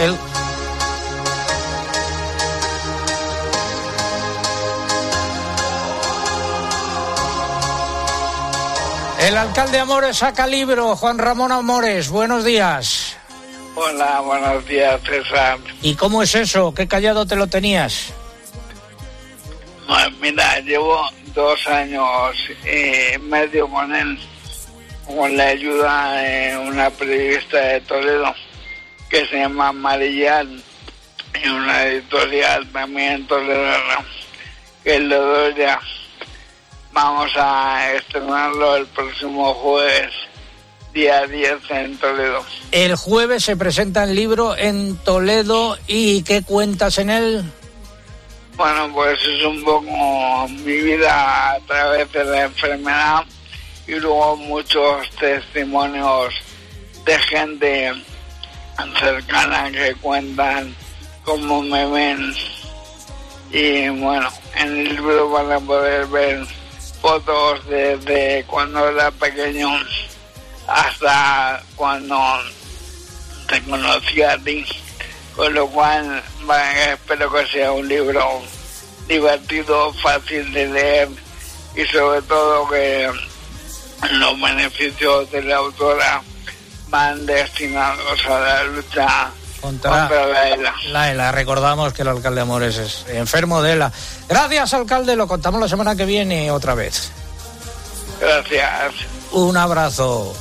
El... 0.00 0.14
El 9.20 9.36
alcalde 9.36 9.80
Amores 9.80 10.18
saca 10.18 10.46
libro, 10.46 10.94
Juan 10.94 11.18
Ramón 11.18 11.50
Amores, 11.50 12.08
buenos 12.08 12.44
días. 12.44 13.16
Hola, 13.74 14.20
buenos 14.20 14.64
días, 14.66 15.00
César. 15.02 15.58
¿Y 15.82 15.94
cómo 15.96 16.22
es 16.22 16.34
eso? 16.36 16.72
¿Qué 16.72 16.86
callado 16.86 17.26
te 17.26 17.34
lo 17.34 17.48
tenías? 17.48 18.12
Mira, 20.20 20.60
llevo 20.60 21.00
dos 21.34 21.66
años 21.66 22.36
y 22.64 23.18
medio 23.18 23.68
con 23.68 23.94
él, 23.94 24.18
con 25.06 25.36
la 25.36 25.48
ayuda 25.48 26.12
de 26.12 26.56
una 26.58 26.90
periodista 26.90 27.58
de 27.58 27.80
Toledo 27.82 28.34
que 29.08 29.26
se 29.26 29.38
llama 29.38 29.72
Marillán 29.72 30.62
y 31.42 31.48
una 31.48 31.86
editorial 31.86 32.68
también 32.72 33.12
en 33.12 33.26
Toledo 33.26 33.72
que 34.84 34.96
es 34.96 35.02
Lodoria. 35.02 35.80
Vamos 37.02 37.30
a 37.36 37.92
estrenarlo 37.94 38.74
el 38.74 38.86
próximo 38.86 39.54
jueves, 39.54 40.10
día 40.92 41.28
10 41.28 41.70
en 41.70 41.96
Toledo. 41.96 42.44
El 42.72 42.96
jueves 42.96 43.44
se 43.44 43.56
presenta 43.56 44.02
el 44.02 44.16
libro 44.16 44.56
en 44.56 44.96
Toledo 44.96 45.78
y 45.86 46.24
¿qué 46.24 46.42
cuentas 46.42 46.98
en 46.98 47.10
él? 47.10 47.44
Bueno, 48.56 48.92
pues 48.92 49.16
es 49.28 49.44
un 49.44 49.62
poco 49.62 50.48
mi 50.48 50.76
vida 50.78 51.52
a 51.52 51.60
través 51.68 52.10
de 52.10 52.24
la 52.24 52.42
enfermedad 52.42 53.24
y 53.86 53.94
luego 53.94 54.36
muchos 54.36 55.08
testimonios 55.20 56.34
de 57.04 57.18
gente 57.20 57.92
cercana 58.98 59.70
que 59.70 59.94
cuentan 60.00 60.74
cómo 61.22 61.62
me 61.62 61.86
ven. 61.86 62.34
Y 63.52 63.88
bueno, 63.88 64.28
en 64.56 64.78
el 64.78 64.96
libro 64.96 65.30
van 65.30 65.52
a 65.52 65.60
poder 65.60 66.04
ver 66.08 66.57
fotos 67.00 67.66
desde 67.66 68.44
cuando 68.46 68.88
era 68.88 69.10
pequeño 69.10 69.68
hasta 70.66 71.62
cuando 71.76 72.18
te 73.48 73.62
conocí 73.62 74.22
a 74.22 74.38
ti. 74.38 74.64
Con 75.34 75.54
lo 75.54 75.68
cual 75.68 76.22
espero 76.90 77.32
que 77.32 77.46
sea 77.46 77.72
un 77.72 77.86
libro 77.88 78.42
divertido, 79.06 79.92
fácil 79.94 80.52
de 80.52 80.66
leer 80.66 81.08
y 81.74 81.84
sobre 81.86 82.22
todo 82.22 82.68
que 82.68 83.08
los 84.10 84.40
beneficios 84.40 85.30
de 85.30 85.42
la 85.42 85.56
autora 85.56 86.22
van 86.88 87.24
destinados 87.24 88.26
a 88.26 88.40
la 88.40 88.64
lucha 88.64 89.30
Contra, 89.60 89.90
contra 89.90 90.26
la 90.26 90.48
ELA. 90.48 90.74
la 90.88 91.10
ELA. 91.10 91.32
Recordamos 91.32 91.92
que 91.92 92.02
el 92.02 92.08
alcalde 92.08 92.40
Amores 92.40 92.76
es 92.76 93.04
enfermo 93.08 93.60
de 93.62 93.72
ELA. 93.72 93.92
Gracias, 94.28 94.74
alcalde. 94.74 95.16
Lo 95.16 95.26
contamos 95.26 95.60
la 95.60 95.68
semana 95.68 95.96
que 95.96 96.04
viene 96.04 96.50
otra 96.50 96.74
vez. 96.74 97.10
Gracias. 98.20 98.94
Un 99.32 99.56
abrazo. 99.56 100.34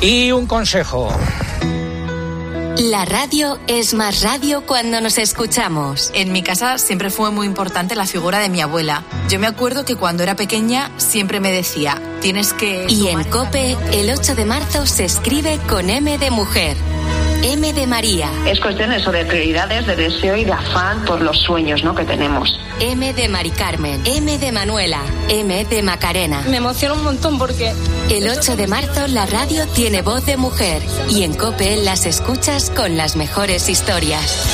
Y 0.00 0.32
un 0.32 0.46
consejo. 0.46 1.08
La 2.78 3.06
radio 3.06 3.58
es 3.68 3.94
más 3.94 4.20
radio 4.20 4.66
cuando 4.66 5.00
nos 5.00 5.16
escuchamos. 5.16 6.10
En 6.12 6.30
mi 6.30 6.42
casa 6.42 6.76
siempre 6.76 7.08
fue 7.08 7.30
muy 7.30 7.46
importante 7.46 7.94
la 7.94 8.04
figura 8.04 8.38
de 8.38 8.50
mi 8.50 8.60
abuela. 8.60 9.02
Yo 9.30 9.38
me 9.38 9.46
acuerdo 9.46 9.86
que 9.86 9.96
cuando 9.96 10.22
era 10.22 10.36
pequeña 10.36 10.90
siempre 10.98 11.40
me 11.40 11.52
decía, 11.52 11.98
tienes 12.20 12.52
que... 12.52 12.84
Y 12.86 13.08
en 13.08 13.24
Cope, 13.24 13.78
el 13.92 14.10
8 14.10 14.34
de 14.34 14.44
marzo 14.44 14.84
se 14.84 15.06
escribe 15.06 15.58
con 15.66 15.88
M 15.88 16.18
de 16.18 16.30
mujer. 16.30 16.76
M 17.42 17.72
de 17.72 17.86
María. 17.86 18.30
Es 18.46 18.60
cuestión 18.60 18.92
eso 18.92 19.12
de 19.12 19.24
prioridades, 19.24 19.86
de 19.86 19.96
deseo 19.96 20.36
y 20.36 20.44
de 20.44 20.52
afán 20.52 21.04
por 21.04 21.20
los 21.20 21.38
sueños 21.38 21.84
¿no? 21.84 21.94
que 21.94 22.04
tenemos. 22.04 22.58
M 22.80 23.12
de 23.12 23.28
Mari 23.28 23.50
Carmen. 23.50 24.02
M 24.04 24.38
de 24.38 24.52
Manuela. 24.52 25.00
M 25.28 25.64
de 25.64 25.82
Macarena. 25.82 26.42
Me 26.48 26.56
emociona 26.58 26.94
un 26.94 27.04
montón 27.04 27.38
porque... 27.38 27.72
El 28.10 28.28
8 28.28 28.56
de 28.56 28.66
marzo 28.66 29.06
la 29.08 29.26
radio 29.26 29.66
tiene 29.68 30.02
voz 30.02 30.24
de 30.26 30.36
mujer 30.36 30.82
y 31.08 31.22
en 31.22 31.34
Cope 31.34 31.76
las 31.76 32.06
escuchas 32.06 32.70
con 32.70 32.96
las 32.96 33.16
mejores 33.16 33.68
historias. 33.68 34.46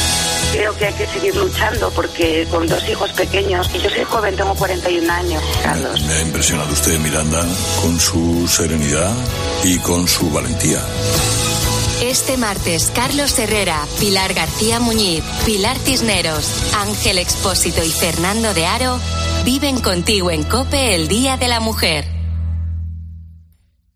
Creo 0.52 0.76
que 0.76 0.86
hay 0.86 0.94
que 0.94 1.06
seguir 1.06 1.34
luchando 1.34 1.90
porque 1.90 2.46
con 2.50 2.66
dos 2.66 2.86
hijos 2.88 3.10
pequeños, 3.12 3.70
y 3.74 3.78
yo 3.78 3.88
soy 3.88 4.04
joven, 4.04 4.36
tengo 4.36 4.54
41 4.54 5.10
años, 5.10 5.42
Carlos. 5.62 6.02
Me 6.02 6.12
ha 6.12 6.20
impresionado 6.22 6.70
usted, 6.72 6.98
Miranda, 6.98 7.42
con 7.80 7.98
su 7.98 8.46
serenidad 8.48 9.12
y 9.64 9.78
con 9.78 10.06
su 10.06 10.30
valentía. 10.30 10.80
Este 12.00 12.36
martes, 12.36 12.90
Carlos 12.94 13.38
Herrera, 13.38 13.86
Pilar 14.00 14.34
García 14.34 14.80
Muñiz, 14.80 15.22
Pilar 15.44 15.78
Tisneros, 15.78 16.74
Ángel 16.74 17.18
Expósito 17.18 17.84
y 17.84 17.90
Fernando 17.90 18.54
de 18.54 18.66
Aro 18.66 18.98
viven 19.44 19.80
contigo 19.80 20.30
en 20.30 20.44
Cope 20.44 20.94
el 20.94 21.08
Día 21.08 21.36
de 21.36 21.48
la 21.48 21.60
Mujer. 21.60 22.21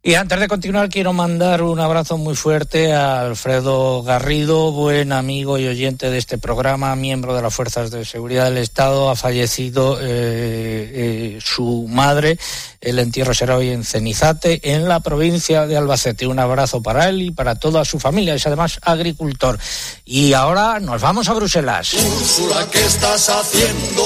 Y 0.06 0.14
antes 0.14 0.38
de 0.38 0.46
continuar, 0.46 0.88
quiero 0.88 1.12
mandar 1.12 1.62
un 1.62 1.80
abrazo 1.80 2.16
muy 2.16 2.36
fuerte 2.36 2.92
a 2.92 3.22
Alfredo 3.22 4.04
Garrido, 4.04 4.70
buen 4.70 5.10
amigo 5.10 5.58
y 5.58 5.66
oyente 5.66 6.10
de 6.10 6.18
este 6.18 6.38
programa, 6.38 6.94
miembro 6.94 7.34
de 7.34 7.42
las 7.42 7.52
Fuerzas 7.52 7.90
de 7.90 8.04
Seguridad 8.04 8.44
del 8.44 8.58
Estado. 8.58 9.10
Ha 9.10 9.16
fallecido 9.16 9.98
eh, 10.00 10.04
eh, 10.04 11.38
su 11.42 11.88
madre. 11.88 12.38
El 12.80 13.00
entierro 13.00 13.34
será 13.34 13.56
hoy 13.56 13.70
en 13.70 13.82
Cenizate, 13.82 14.60
en 14.74 14.86
la 14.86 15.00
provincia 15.00 15.66
de 15.66 15.76
Albacete. 15.76 16.28
Un 16.28 16.38
abrazo 16.38 16.80
para 16.80 17.08
él 17.08 17.22
y 17.22 17.30
para 17.32 17.56
toda 17.56 17.84
su 17.84 17.98
familia. 17.98 18.36
Es 18.36 18.46
además 18.46 18.78
agricultor. 18.82 19.58
Y 20.04 20.34
ahora 20.34 20.78
nos 20.78 21.02
vamos 21.02 21.28
a 21.28 21.32
Bruselas. 21.32 21.94
Úrsula, 21.94 22.64
¿qué 22.70 22.86
estás 22.86 23.28
haciendo? 23.28 24.04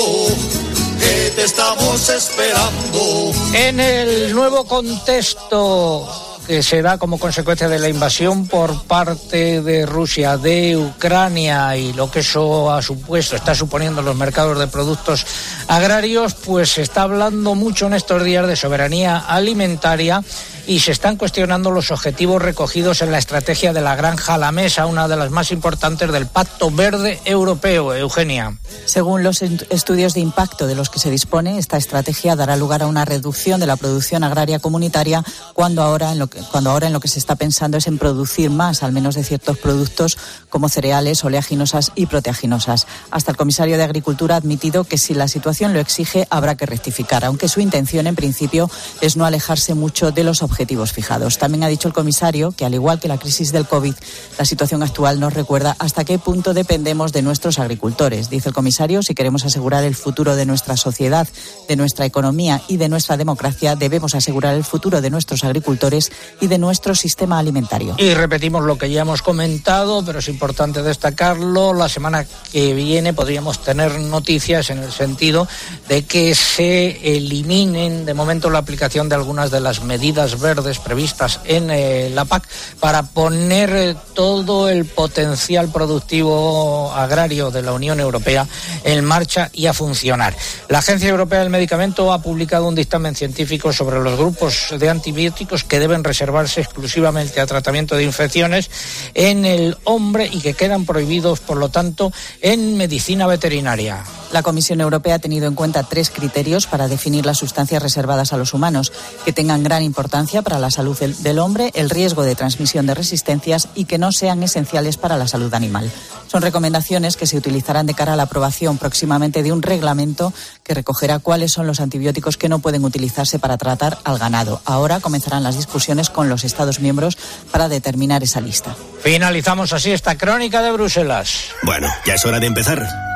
Te 1.01 1.45
estamos 1.45 2.09
esperando. 2.09 3.33
En 3.55 3.81
el 3.81 4.35
nuevo 4.35 4.65
contexto 4.65 6.07
que 6.47 6.63
se 6.63 6.83
da 6.83 6.99
como 6.99 7.19
consecuencia 7.19 7.69
de 7.69 7.79
la 7.79 7.89
invasión 7.89 8.49
por 8.49 8.83
parte 8.83 9.63
de 9.63 9.87
Rusia 9.87 10.37
de 10.37 10.77
Ucrania 10.77 11.77
y 11.77 11.93
lo 11.93 12.11
que 12.11 12.21
eso 12.21 12.73
ha 12.73 12.83
supuesto, 12.83 13.37
está 13.37 13.55
suponiendo 13.55 14.01
en 14.01 14.07
los 14.07 14.17
mercados 14.17 14.59
de 14.59 14.67
productos 14.67 15.25
agrarios, 15.69 16.35
pues 16.35 16.71
se 16.71 16.83
está 16.83 17.03
hablando 17.03 17.55
mucho 17.55 17.87
en 17.87 17.95
estos 17.95 18.25
días 18.25 18.49
de 18.49 18.57
soberanía 18.57 19.19
alimentaria 19.19 20.25
y 20.71 20.79
se 20.79 20.93
están 20.93 21.17
cuestionando 21.17 21.73
los 21.73 21.91
objetivos 21.91 22.41
recogidos 22.41 23.03
en 23.03 23.11
la 23.11 23.19
estrategia 23.19 23.73
de 23.73 23.81
la 23.81 23.97
granja 23.97 24.35
a 24.35 24.39
la 24.39 24.53
mesa, 24.53 24.87
una 24.87 25.09
de 25.09 25.17
las 25.17 25.33
más 25.33 25.51
importantes 25.51 26.13
del 26.13 26.29
Pacto 26.29 26.71
Verde 26.71 27.21
Europeo. 27.25 27.93
Eugenia. 27.93 28.57
Según 28.85 29.25
los 29.25 29.43
estudios 29.43 30.15
de 30.15 30.21
impacto 30.21 30.69
de 30.69 30.77
los 30.77 30.89
que 30.89 31.01
se 31.01 31.11
dispone, 31.11 31.59
esta 31.59 31.77
estrategia 31.77 32.37
dará 32.37 32.57
lugar 32.57 32.85
a 32.85 32.87
una 32.87 33.05
reducción 33.05 33.59
de 33.59 33.67
la 33.67 33.75
producción 33.75 34.23
agraria 34.23 34.61
comunitaria 34.61 35.25
cuando 35.55 35.83
ahora, 35.83 36.13
en 36.13 36.21
lo 36.21 36.29
que, 36.29 36.39
cuando 36.53 36.71
ahora 36.71 36.87
en 36.87 36.93
lo 36.93 37.01
que 37.01 37.09
se 37.09 37.19
está 37.19 37.35
pensando 37.35 37.77
es 37.77 37.89
en 37.89 37.99
producir 37.99 38.49
más, 38.49 38.85
al 38.85 38.93
menos 38.93 39.17
de 39.17 39.25
ciertos 39.25 39.59
productos 39.59 40.19
como 40.51 40.69
cereales, 40.69 41.25
oleaginosas 41.25 41.91
y 41.97 42.07
proteaginosas. 42.07 42.87
Hasta 43.11 43.33
el 43.33 43.37
comisario 43.37 43.77
de 43.77 43.83
Agricultura 43.83 44.37
ha 44.37 44.39
admitido 44.39 44.85
que 44.85 44.99
si 44.99 45.15
la 45.15 45.27
situación 45.27 45.73
lo 45.73 45.81
exige 45.81 46.29
habrá 46.31 46.55
que 46.55 46.67
rectificar, 46.67 47.25
aunque 47.25 47.49
su 47.49 47.61
intención 47.61 48.07
en 48.07 48.15
principio 48.15 48.71
es 49.01 49.17
no 49.17 49.27
alejarse 49.27 49.75
mucho 49.75 50.13
de 50.13 50.23
los 50.23 50.45
objetivos 50.45 50.60
fijados. 50.93 51.39
También 51.39 51.65
ha 51.65 51.69
dicho 51.69 51.89
el 51.89 51.95
comisario 51.95 52.53
que 52.53 52.65
al 52.65 52.75
igual 52.75 53.01
que 53.01 53.09
la 53.09 53.19
crisis 53.19 53.51
del 53.51 53.67
COVID, 53.67 53.95
la 54.39 54.45
situación 54.45 54.83
actual 54.83 55.19
nos 55.19 55.33
recuerda 55.33 55.75
hasta 55.79 56.05
qué 56.05 56.19
punto 56.19 56.55
dependemos 56.55 57.13
de 57.13 57.23
nuestros 57.23 57.59
agricultores. 57.59 58.29
Dice 58.29 58.51
el 58.51 58.55
comisario, 58.55 59.03
si 59.03 59.15
queremos 59.15 59.45
asegurar 59.45 59.85
el 59.85 59.95
futuro 59.95 60.37
de 60.37 60.47
nuestra 60.47 60.77
sociedad, 60.77 61.27
de 61.69 61.77
nuestra 61.77 62.05
economía 62.05 62.61
y 62.69 62.77
de 62.77 62.89
nuestra 62.89 63.17
democracia, 63.17 63.75
debemos 63.75 64.15
asegurar 64.15 64.55
el 64.55 64.65
futuro 64.65 65.01
de 65.01 65.11
nuestros 65.11 65.45
agricultores 65.45 66.13
y 66.41 66.47
de 66.47 66.59
nuestro 66.59 66.95
sistema 66.95 67.39
alimentario. 67.39 67.95
Y 67.99 68.15
repetimos 68.15 68.65
lo 68.65 68.77
que 68.77 68.91
ya 68.91 69.03
hemos 69.03 69.23
comentado, 69.23 70.05
pero 70.05 70.19
es 70.19 70.29
importante 70.29 70.83
destacarlo. 70.83 71.73
La 71.73 71.89
semana 71.89 72.27
que 72.53 72.75
viene 72.75 73.13
podríamos 73.15 73.63
tener 73.63 73.99
noticias 73.99 74.71
en 74.71 74.79
el 74.79 74.93
sentido 74.93 75.49
de 75.89 76.05
que 76.05 76.35
se 76.35 77.17
eliminen 77.17 78.05
de 78.05 78.15
momento 78.15 78.51
la 78.51 78.59
aplicación 78.59 79.09
de 79.09 79.15
algunas 79.15 79.51
de 79.51 79.61
las 79.61 79.83
medidas 79.83 80.40
verdes 80.41 80.79
previstas 80.79 81.41
en 81.45 81.71
eh, 81.71 82.11
la 82.13 82.25
PAC 82.25 82.49
para 82.81 83.03
poner 83.03 83.71
eh, 83.75 83.97
todo 84.15 84.69
el 84.69 84.85
potencial 84.85 85.69
productivo 85.69 86.93
agrario 86.93 87.51
de 87.51 87.63
la 87.63 87.73
Unión 87.73 88.01
Europea 88.01 88.47
en 88.85 89.05
marcha 89.05 89.51
y 89.53 89.67
a 89.67 89.75
funcionar. 89.75 90.35
La 90.69 90.79
Agencia 90.79 91.09
Europea 91.09 91.41
del 91.41 91.51
Medicamento 91.51 92.13
ha 92.13 92.23
publicado 92.23 92.69
un 92.69 92.75
dictamen 92.75 93.15
científico 93.15 93.73
sobre 93.73 94.01
los 94.01 94.19
grupos 94.19 94.75
de 94.79 94.89
antibióticos 94.89 95.65
que 95.65 95.79
deben 95.79 96.05
reservarse 96.05 96.61
exclusivamente 96.61 97.41
a 97.41 97.47
tratamiento 97.47 97.97
de 97.97 98.05
infecciones 98.05 98.71
en 99.15 99.45
el 99.45 99.77
hombre 99.85 100.29
y 100.31 100.41
que 100.41 100.55
quedan 100.55 100.87
prohibidos, 100.87 101.41
por 101.41 101.57
lo 101.57 101.69
tanto, 101.69 102.13
en 102.41 102.77
medicina 102.77 103.27
veterinaria. 103.27 104.05
La 104.33 104.43
Comisión 104.45 104.81
Europea 104.81 105.17
ha 105.17 105.19
tenido 105.19 105.49
en 105.49 105.57
cuenta 105.57 105.83
tres 105.83 106.09
criterios 106.09 106.69
para 106.69 106.87
definir 106.87 107.27
las 107.27 107.39
sustancias 107.39 107.83
reservadas 107.83 108.33
a 108.33 108.37
los 108.37 108.55
humanos, 108.55 108.93
que 109.25 109.33
tengan 109.33 109.65
gran 109.65 109.83
importancia 109.83 110.30
para 110.43 110.59
la 110.59 110.71
salud 110.71 110.99
del, 110.99 111.21
del 111.23 111.39
hombre, 111.39 111.71
el 111.75 111.91
riesgo 111.91 112.23
de 112.23 112.35
transmisión 112.35 112.87
de 112.87 112.95
resistencias 112.95 113.69
y 113.75 113.85
que 113.85 113.99
no 113.99 114.13
sean 114.13 114.43
esenciales 114.43 114.97
para 114.97 115.17
la 115.17 115.27
salud 115.27 115.53
animal. 115.53 115.91
Son 116.29 116.43
recomendaciones 116.43 117.17
que 117.17 117.27
se 117.27 117.37
utilizarán 117.37 117.87
de 117.87 117.95
cara 117.95 118.13
a 118.13 118.17
la 118.17 118.23
aprobación 118.23 118.79
próximamente 118.79 119.43
de 119.43 119.53
un 119.53 119.63
reglamento 119.63 120.33
que 120.63 120.75
recogerá 120.75 121.19
cuáles 121.19 121.53
son 121.53 121.67
los 121.67 121.81
antibióticos 121.81 122.37
que 122.37 122.49
no 122.49 122.61
pueden 122.61 122.85
utilizarse 122.85 123.41
para 123.41 123.59
tratar 123.59 123.99
al 124.05 124.19
ganado. 124.19 124.63
Ahora 124.65 125.01
comenzarán 125.01 125.43
las 125.43 125.57
discusiones 125.57 126.09
con 126.09 126.29
los 126.29 126.45
Estados 126.45 126.79
miembros 126.79 127.19
para 127.51 127.69
determinar 127.69 128.23
esa 128.23 128.41
lista. 128.41 128.77
Finalizamos 129.03 129.73
así 129.73 129.91
esta 129.91 130.17
crónica 130.17 130.63
de 130.63 130.71
Bruselas. 130.71 131.47
Bueno, 131.65 131.89
ya 132.07 132.15
es 132.15 132.25
hora 132.25 132.39
de 132.39 132.47
empezar. 132.47 133.10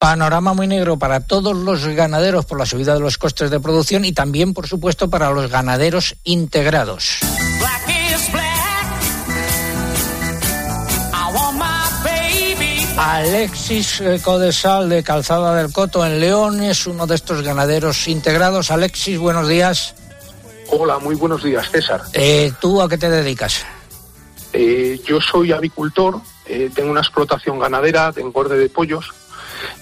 Panorama 0.00 0.54
muy 0.54 0.66
negro 0.66 0.98
para 0.98 1.20
todos 1.20 1.54
los 1.54 1.86
ganaderos 1.86 2.46
por 2.46 2.58
la 2.58 2.64
subida 2.64 2.94
de 2.94 3.00
los 3.00 3.18
costes 3.18 3.50
de 3.50 3.60
producción 3.60 4.06
y 4.06 4.12
también, 4.12 4.54
por 4.54 4.66
supuesto, 4.66 5.10
para 5.10 5.30
los 5.30 5.50
ganaderos 5.50 6.16
integrados. 6.24 7.18
Alexis 12.96 14.00
eh, 14.00 14.18
Codesal 14.24 14.88
de 14.88 15.02
Calzada 15.02 15.54
del 15.54 15.70
Coto 15.70 16.06
en 16.06 16.18
León 16.18 16.62
es 16.62 16.86
uno 16.86 17.06
de 17.06 17.16
estos 17.16 17.42
ganaderos 17.42 18.08
integrados. 18.08 18.70
Alexis, 18.70 19.18
buenos 19.18 19.48
días. 19.48 19.94
Hola, 20.68 20.98
muy 20.98 21.14
buenos 21.14 21.44
días, 21.44 21.70
César. 21.70 22.04
Eh, 22.14 22.52
¿Tú 22.58 22.80
a 22.80 22.88
qué 22.88 22.96
te 22.96 23.10
dedicas? 23.10 23.66
Eh, 24.54 24.98
yo 25.06 25.20
soy 25.20 25.52
avicultor, 25.52 26.22
eh, 26.46 26.70
tengo 26.74 26.90
una 26.90 27.00
explotación 27.00 27.58
ganadera 27.58 28.12
de 28.12 28.22
engorde 28.22 28.56
de 28.56 28.70
pollos 28.70 29.12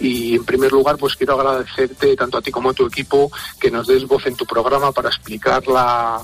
y 0.01 0.37
en 0.37 0.45
primer 0.45 0.73
lugar 0.73 0.97
pues 0.97 1.17
quiero 1.17 1.35
agradecerte 1.35 2.17
tanto 2.17 2.39
a 2.39 2.43
ti 2.43 2.51
como 2.51 2.71
a 2.71 2.75
tu 2.75 2.87
equipo 2.87 3.31
que 3.61 3.71
nos 3.71 3.87
des 3.87 4.07
voz 4.07 4.27
en 4.27 4.37
tu 4.37 4.47
programa 4.47 4.93
para 4.93 5.09
explicar 5.09 5.67
la, 5.67 6.23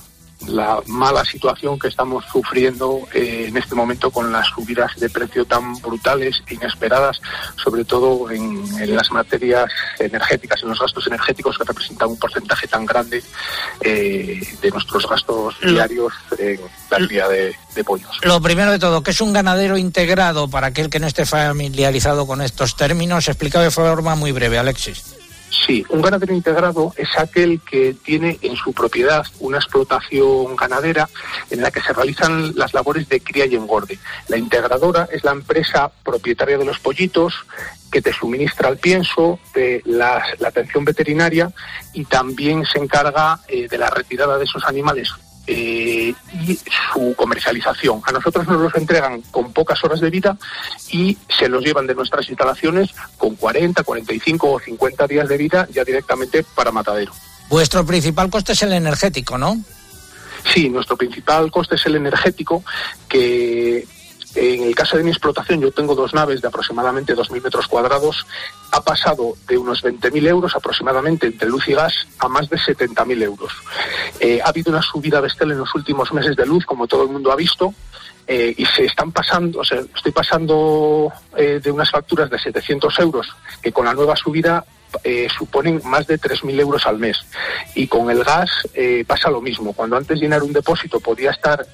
la 0.48 0.80
mala 0.86 1.24
situación 1.24 1.78
que 1.78 1.88
estamos 1.88 2.24
sufriendo 2.30 3.00
eh, 3.12 3.46
en 3.48 3.56
este 3.56 3.74
momento 3.74 4.10
con 4.10 4.32
las 4.32 4.46
subidas 4.48 4.92
de 4.96 5.08
precio 5.10 5.44
tan 5.44 5.74
brutales 5.80 6.42
e 6.46 6.54
inesperadas, 6.54 7.20
sobre 7.56 7.84
todo 7.84 8.30
en, 8.30 8.64
en 8.80 8.96
las 8.96 9.10
materias 9.10 9.70
energéticas, 9.98 10.62
en 10.62 10.68
los 10.70 10.78
gastos 10.78 11.06
energéticos 11.06 11.58
que 11.58 11.64
representan 11.64 12.08
un 12.08 12.18
porcentaje 12.18 12.66
tan 12.68 12.86
grande 12.86 13.22
eh, 13.80 14.40
de 14.60 14.70
nuestros 14.70 15.08
gastos 15.08 15.54
diarios 15.60 16.12
en 16.38 16.60
la 16.90 16.96
cría 17.06 17.28
de, 17.28 17.54
de 17.74 17.84
pollos. 17.84 18.18
Lo 18.22 18.40
primero 18.40 18.70
de 18.70 18.78
todo, 18.78 19.02
¿qué 19.02 19.10
es 19.10 19.20
un 19.20 19.32
ganadero 19.32 19.76
integrado? 19.76 20.48
Para 20.48 20.68
aquel 20.68 20.90
que 20.90 21.00
no 21.00 21.06
esté 21.06 21.26
familiarizado 21.26 22.26
con 22.26 22.42
estos 22.42 22.76
términos, 22.76 23.28
explicado 23.28 23.64
de 23.64 23.70
forma 23.70 24.14
muy 24.14 24.32
breve, 24.32 24.58
Alexis. 24.58 25.13
Sí, 25.66 25.84
un 25.88 26.02
ganadero 26.02 26.34
integrado 26.34 26.92
es 26.96 27.08
aquel 27.16 27.60
que 27.60 27.94
tiene 27.94 28.38
en 28.42 28.56
su 28.56 28.72
propiedad 28.72 29.24
una 29.40 29.58
explotación 29.58 30.56
ganadera 30.56 31.08
en 31.50 31.62
la 31.62 31.70
que 31.70 31.80
se 31.80 31.92
realizan 31.92 32.54
las 32.56 32.74
labores 32.74 33.08
de 33.08 33.20
cría 33.20 33.46
y 33.46 33.54
engorde. 33.54 33.98
La 34.28 34.36
integradora 34.36 35.08
es 35.12 35.22
la 35.22 35.30
empresa 35.30 35.90
propietaria 36.02 36.58
de 36.58 36.64
los 36.64 36.80
pollitos 36.80 37.34
que 37.90 38.02
te 38.02 38.12
suministra 38.12 38.68
el 38.68 38.78
pienso, 38.78 39.38
la 39.84 40.24
atención 40.44 40.84
veterinaria 40.84 41.52
y 41.92 42.04
también 42.04 42.64
se 42.66 42.80
encarga 42.80 43.38
eh, 43.46 43.68
de 43.68 43.78
la 43.78 43.88
retirada 43.90 44.36
de 44.36 44.44
esos 44.44 44.64
animales 44.64 45.14
eh, 45.46 46.14
y 46.32 46.58
su 46.92 47.14
comercialización. 47.16 48.00
A 48.06 48.12
nosotros 48.12 48.46
nos 48.46 48.60
los 48.60 48.74
entregan 48.76 49.20
con 49.30 49.52
pocas 49.52 49.82
horas 49.84 50.00
de 50.00 50.10
vida 50.10 50.36
y 50.90 51.18
se 51.38 51.48
los 51.48 51.62
llevan 51.62 51.86
de 51.86 51.94
nuestras 51.94 52.28
instalaciones 52.28 52.90
con 53.18 53.36
40, 53.36 53.82
45 53.82 54.52
o 54.52 54.60
50 54.60 55.06
días 55.06 55.28
de 55.28 55.36
vida 55.36 55.68
ya 55.70 55.84
directamente 55.84 56.44
para 56.54 56.70
matadero. 56.70 57.12
Vuestro 57.48 57.84
principal 57.84 58.30
coste 58.30 58.52
es 58.52 58.62
el 58.62 58.72
energético, 58.72 59.38
¿no? 59.38 59.56
Sí, 60.52 60.68
nuestro 60.68 60.96
principal 60.96 61.50
coste 61.50 61.76
es 61.76 61.86
el 61.86 61.96
energético, 61.96 62.62
que 63.08 63.86
en 64.34 64.64
el 64.64 64.74
caso 64.74 64.96
de 64.96 65.04
mi 65.04 65.10
explotación 65.10 65.60
yo 65.60 65.70
tengo 65.70 65.94
dos 65.94 66.12
naves 66.14 66.40
de 66.40 66.48
aproximadamente 66.48 67.14
2.000 67.14 67.42
metros 67.42 67.68
cuadrados, 67.68 68.26
ha 68.72 68.82
pasado 68.82 69.34
de 69.46 69.56
unos 69.56 69.82
20.000 69.84 70.26
euros 70.26 70.56
aproximadamente 70.56 71.28
entre 71.28 71.48
luz 71.48 71.68
y 71.68 71.74
gas 71.74 71.94
a 72.18 72.28
más 72.28 72.48
de 72.50 72.56
70.000 72.56 73.22
euros. 73.22 73.52
Eh, 74.18 74.40
ha 74.44 74.48
habido 74.48 74.72
una 74.72 74.82
subida 74.82 75.20
bestial 75.20 75.52
en 75.52 75.58
los 75.58 75.74
últimos 75.74 76.12
meses 76.12 76.34
de 76.36 76.46
luz, 76.46 76.64
como 76.64 76.88
todo 76.88 77.04
el 77.04 77.10
mundo 77.10 77.30
ha 77.30 77.36
visto, 77.36 77.72
eh, 78.26 78.54
y 78.56 78.64
se 78.66 78.86
están 78.86 79.12
pasando, 79.12 79.60
o 79.60 79.64
sea, 79.64 79.80
estoy 79.94 80.10
pasando 80.10 81.12
eh, 81.36 81.60
de 81.62 81.70
unas 81.70 81.90
facturas 81.90 82.28
de 82.30 82.38
700 82.38 82.98
euros, 82.98 83.28
que 83.62 83.72
con 83.72 83.84
la 83.84 83.94
nueva 83.94 84.16
subida 84.16 84.64
suponen 85.36 85.80
más 85.84 86.06
de 86.06 86.20
3.000 86.20 86.60
euros 86.60 86.86
al 86.86 87.00
mes. 87.00 87.18
Y 87.74 87.88
con 87.88 88.10
el 88.10 88.22
gas 88.22 88.48
pasa 89.08 89.28
lo 89.28 89.40
mismo. 89.40 89.72
Cuando 89.72 89.96
antes 89.96 90.20
llenar 90.20 90.44
un 90.44 90.52
depósito 90.52 91.00
podía 91.00 91.32
estar 91.32 91.66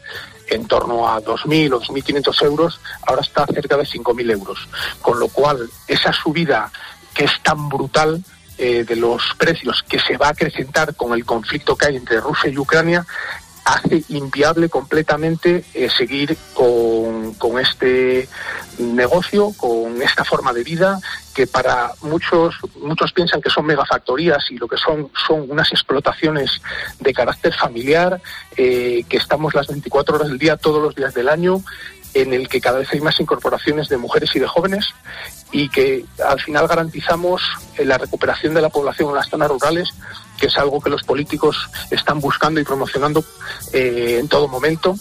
en 0.50 0.66
torno 0.66 1.08
a 1.08 1.20
2.000 1.20 1.72
o 1.74 1.80
2.500 1.80 2.44
euros, 2.44 2.80
ahora 3.06 3.22
está 3.22 3.46
cerca 3.46 3.76
de 3.76 3.84
5.000 3.84 4.32
euros. 4.32 4.68
Con 5.00 5.18
lo 5.18 5.28
cual, 5.28 5.70
esa 5.86 6.12
subida 6.12 6.70
que 7.14 7.24
es 7.24 7.40
tan 7.42 7.68
brutal 7.68 8.22
eh, 8.58 8.84
de 8.84 8.96
los 8.96 9.22
precios 9.38 9.82
que 9.88 9.98
se 9.98 10.16
va 10.16 10.26
a 10.26 10.30
acrecentar 10.30 10.94
con 10.94 11.14
el 11.14 11.24
conflicto 11.24 11.76
que 11.76 11.86
hay 11.86 11.96
entre 11.96 12.20
Rusia 12.20 12.50
y 12.50 12.58
Ucrania, 12.58 13.06
hace 13.72 14.02
inviable 14.08 14.68
completamente 14.68 15.64
eh, 15.74 15.88
seguir 15.90 16.36
con, 16.54 17.34
con 17.34 17.58
este 17.58 18.28
negocio, 18.78 19.52
con 19.56 20.00
esta 20.02 20.24
forma 20.24 20.52
de 20.52 20.64
vida 20.64 20.98
que 21.34 21.46
para 21.46 21.92
muchos 22.02 22.56
muchos 22.80 23.12
piensan 23.12 23.40
que 23.40 23.50
son 23.50 23.66
megafactorías 23.66 24.50
y 24.50 24.56
lo 24.56 24.66
que 24.66 24.76
son 24.76 25.10
son 25.26 25.50
unas 25.50 25.70
explotaciones 25.72 26.60
de 26.98 27.12
carácter 27.12 27.54
familiar 27.54 28.20
eh, 28.56 29.04
que 29.08 29.16
estamos 29.16 29.54
las 29.54 29.68
24 29.68 30.16
horas 30.16 30.28
del 30.28 30.38
día 30.38 30.56
todos 30.56 30.82
los 30.82 30.94
días 30.94 31.14
del 31.14 31.28
año 31.28 31.62
en 32.14 32.32
el 32.32 32.48
que 32.48 32.60
cada 32.60 32.78
vez 32.78 32.92
hay 32.92 33.00
más 33.00 33.20
incorporaciones 33.20 33.88
de 33.88 33.96
mujeres 33.96 34.34
y 34.34 34.40
de 34.40 34.46
jóvenes 34.46 34.86
y 35.52 35.68
que 35.68 36.04
al 36.26 36.40
final 36.40 36.66
garantizamos 36.66 37.42
eh, 37.76 37.84
la 37.84 37.98
recuperación 37.98 38.54
de 38.54 38.62
la 38.62 38.68
población 38.68 39.10
en 39.10 39.14
las 39.16 39.28
zonas 39.28 39.48
rurales, 39.48 39.94
que 40.40 40.46
es 40.46 40.56
algo 40.56 40.80
que 40.80 40.90
los 40.90 41.02
políticos 41.02 41.68
están 41.90 42.18
buscando 42.18 42.60
y 42.60 42.64
promocionando 42.64 43.22
eh, 43.72 44.16
en 44.18 44.28
todo 44.28 44.48
momento 44.48 44.96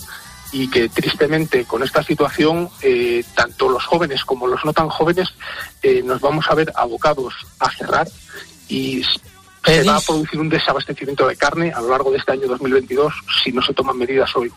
y 0.52 0.70
que 0.70 0.90
tristemente 0.90 1.66
con 1.66 1.84
esta 1.84 2.04
situación 2.04 2.70
eh, 2.82 3.24
tanto 3.36 3.70
los 3.70 3.86
jóvenes 3.86 4.26
como 4.26 4.48
los 4.48 4.64
no 4.66 4.74
tan 4.74 4.90
jóvenes 4.90 5.30
eh, 5.82 6.02
nos 6.04 6.20
vamos 6.22 6.46
a 6.50 6.56
ver 6.56 6.72
abocados 6.76 7.34
a 7.60 7.72
cerrar 7.72 8.08
y 8.68 9.04
se 9.64 9.84
va 9.84 9.98
a 9.98 10.02
producir 10.02 10.40
un 10.40 10.50
desabastecimiento 10.50 11.28
de 11.28 11.36
carne 11.36 11.72
a 11.72 11.82
lo 11.82 11.90
largo 11.90 12.12
de 12.12 12.18
este 12.18 12.32
año 12.32 12.48
2022 12.48 13.14
si 13.44 13.52
no 13.52 13.62
se 13.62 13.74
toman 13.74 13.98
medidas 13.98 14.36
hoy. 14.36 14.52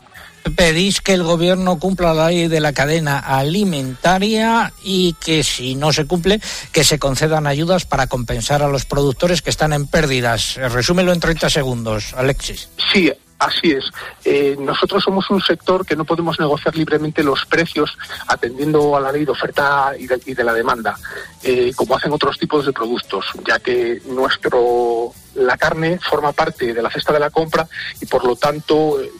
Pedís 0.56 1.00
que 1.00 1.14
el 1.14 1.22
gobierno 1.22 1.78
cumpla 1.78 2.14
la 2.14 2.28
ley 2.28 2.48
de 2.48 2.60
la 2.60 2.72
cadena 2.72 3.18
alimentaria 3.18 4.72
y 4.82 5.14
que 5.14 5.42
si 5.42 5.74
no 5.74 5.92
se 5.92 6.06
cumple, 6.06 6.40
que 6.72 6.84
se 6.84 6.98
concedan 6.98 7.46
ayudas 7.46 7.84
para 7.84 8.06
compensar 8.06 8.62
a 8.62 8.68
los 8.68 8.84
productores 8.84 9.42
que 9.42 9.50
están 9.50 9.72
en 9.72 9.86
pérdidas. 9.86 10.56
Resúmelo 10.56 11.12
en 11.12 11.20
30 11.20 11.50
segundos, 11.50 12.14
Alexis. 12.14 12.68
Sí, 12.92 13.12
Así 13.42 13.72
es. 13.72 13.84
Eh, 14.24 14.56
nosotros 14.56 15.02
somos 15.02 15.28
un 15.28 15.42
sector 15.42 15.84
que 15.84 15.96
no 15.96 16.04
podemos 16.04 16.38
negociar 16.38 16.76
libremente 16.76 17.24
los 17.24 17.44
precios 17.44 17.98
atendiendo 18.28 18.96
a 18.96 19.00
la 19.00 19.10
ley 19.10 19.24
de 19.24 19.32
oferta 19.32 19.94
y 19.98 20.06
de, 20.06 20.44
la 20.44 20.52
demanda, 20.52 20.96
eh, 21.42 21.72
como 21.74 21.96
hacen 21.96 22.12
otros 22.12 22.38
tipos 22.38 22.64
de 22.64 22.72
productos, 22.72 23.26
ya 23.44 23.58
que 23.58 24.00
nuestro 24.06 25.12
la 25.34 25.56
carne 25.56 25.98
forma 25.98 26.32
parte 26.32 26.74
de 26.74 26.82
la 26.82 26.90
cesta 26.90 27.12
de 27.12 27.20
la 27.20 27.30
compra 27.30 27.66
y 28.00 28.06
por 28.06 28.24
lo 28.24 28.36
tanto 28.36 29.00
eh, 29.00 29.10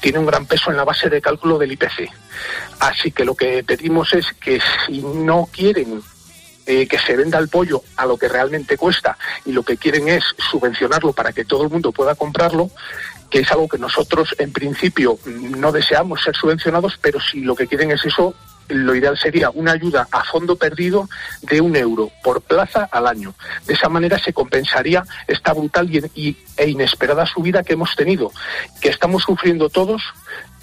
tiene 0.00 0.18
un 0.18 0.26
gran 0.26 0.46
peso 0.46 0.70
en 0.70 0.76
la 0.76 0.84
base 0.84 1.08
de 1.08 1.20
cálculo 1.20 1.58
del 1.58 1.72
IPC. 1.72 2.10
Así 2.80 3.10
que 3.10 3.24
lo 3.24 3.34
que 3.34 3.62
pedimos 3.64 4.12
es 4.12 4.26
que 4.34 4.60
si 4.86 5.02
no 5.02 5.48
quieren 5.52 6.02
eh, 6.66 6.86
que 6.86 6.98
se 6.98 7.16
venda 7.16 7.38
el 7.38 7.48
pollo 7.48 7.82
a 7.96 8.06
lo 8.06 8.16
que 8.16 8.28
realmente 8.28 8.76
cuesta 8.76 9.18
y 9.44 9.52
lo 9.52 9.62
que 9.62 9.76
quieren 9.76 10.08
es 10.08 10.22
subvencionarlo 10.50 11.12
para 11.12 11.32
que 11.32 11.44
todo 11.44 11.64
el 11.64 11.70
mundo 11.70 11.90
pueda 11.90 12.14
comprarlo, 12.14 12.70
que 13.30 13.40
es 13.40 13.50
algo 13.50 13.68
que 13.68 13.78
nosotros 13.78 14.34
en 14.38 14.52
principio 14.52 15.18
no 15.24 15.72
deseamos 15.72 16.22
ser 16.22 16.36
subvencionados, 16.36 16.98
pero 17.00 17.18
si 17.20 17.40
lo 17.40 17.56
que 17.56 17.66
quieren 17.66 17.90
es 17.90 18.04
eso, 18.04 18.34
lo 18.70 18.94
ideal 18.94 19.18
sería 19.18 19.50
una 19.50 19.72
ayuda 19.72 20.08
a 20.10 20.24
fondo 20.24 20.56
perdido 20.56 21.08
de 21.42 21.60
un 21.60 21.76
euro 21.76 22.10
por 22.22 22.42
plaza 22.42 22.88
al 22.90 23.06
año. 23.06 23.34
De 23.66 23.74
esa 23.74 23.88
manera 23.88 24.18
se 24.18 24.32
compensaría 24.32 25.04
esta 25.26 25.52
brutal 25.52 25.88
y, 26.14 26.36
e 26.56 26.68
inesperada 26.68 27.26
subida 27.26 27.62
que 27.62 27.74
hemos 27.74 27.94
tenido, 27.96 28.32
que 28.80 28.88
estamos 28.88 29.22
sufriendo 29.22 29.68
todos 29.68 30.02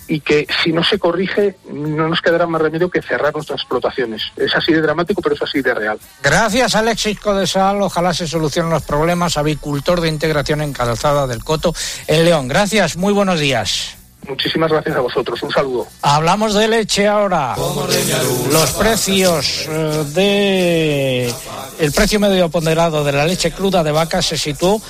y 0.08 0.22
que 0.22 0.47
si 0.64 0.72
no 0.72 0.84
se 0.84 0.97
corrige 0.97 1.58
no 1.70 2.08
nos 2.08 2.22
quedará 2.22 2.47
más 2.47 2.62
remedio 2.62 2.89
que 2.89 3.01
cerrar 3.01 3.34
nuestras 3.34 3.60
explotaciones. 3.60 4.24
Es 4.38 4.55
así 4.55 4.72
de 4.72 4.82
dramático, 4.82 5.22
pero 5.22 5.36
es 5.36 5.41
así 5.41 5.62
de 5.62 5.74
real. 5.74 5.99
Gracias, 6.24 6.76
Alexis 6.76 7.20
Codesal. 7.20 7.82
Ojalá 7.82 8.14
se 8.14 8.28
solucionen 8.28 8.72
los 8.72 8.84
problemas. 8.84 9.38
Avicultor 9.38 9.99
de 9.99 10.08
integración 10.08 10.62
en 10.62 10.72
Calzada 10.72 11.28
del 11.28 11.43
Coto, 11.43 11.74
en 12.08 12.24
León. 12.24 12.47
Gracias, 12.47 12.95
muy 12.95 13.12
buenos 13.12 13.39
días. 13.39 13.97
Muchísimas 14.28 14.71
gracias 14.71 14.95
a 14.95 14.99
vosotros. 14.99 15.41
Un 15.43 15.51
saludo. 15.51 15.88
Hablamos 16.01 16.53
de 16.53 16.67
leche 16.67 17.07
ahora. 17.07 17.55
Los 18.51 18.71
precios 18.71 19.65
eh, 19.69 20.03
de 20.13 21.34
el 21.80 21.91
precio 21.91 22.19
medio 22.19 22.49
ponderado 22.49 23.03
de 23.03 23.11
la 23.11 23.25
leche 23.25 23.51
cruda 23.51 23.84
de 23.84 23.91
vaca 23.91 24.21
se 24.21 24.38
situó 24.38 24.82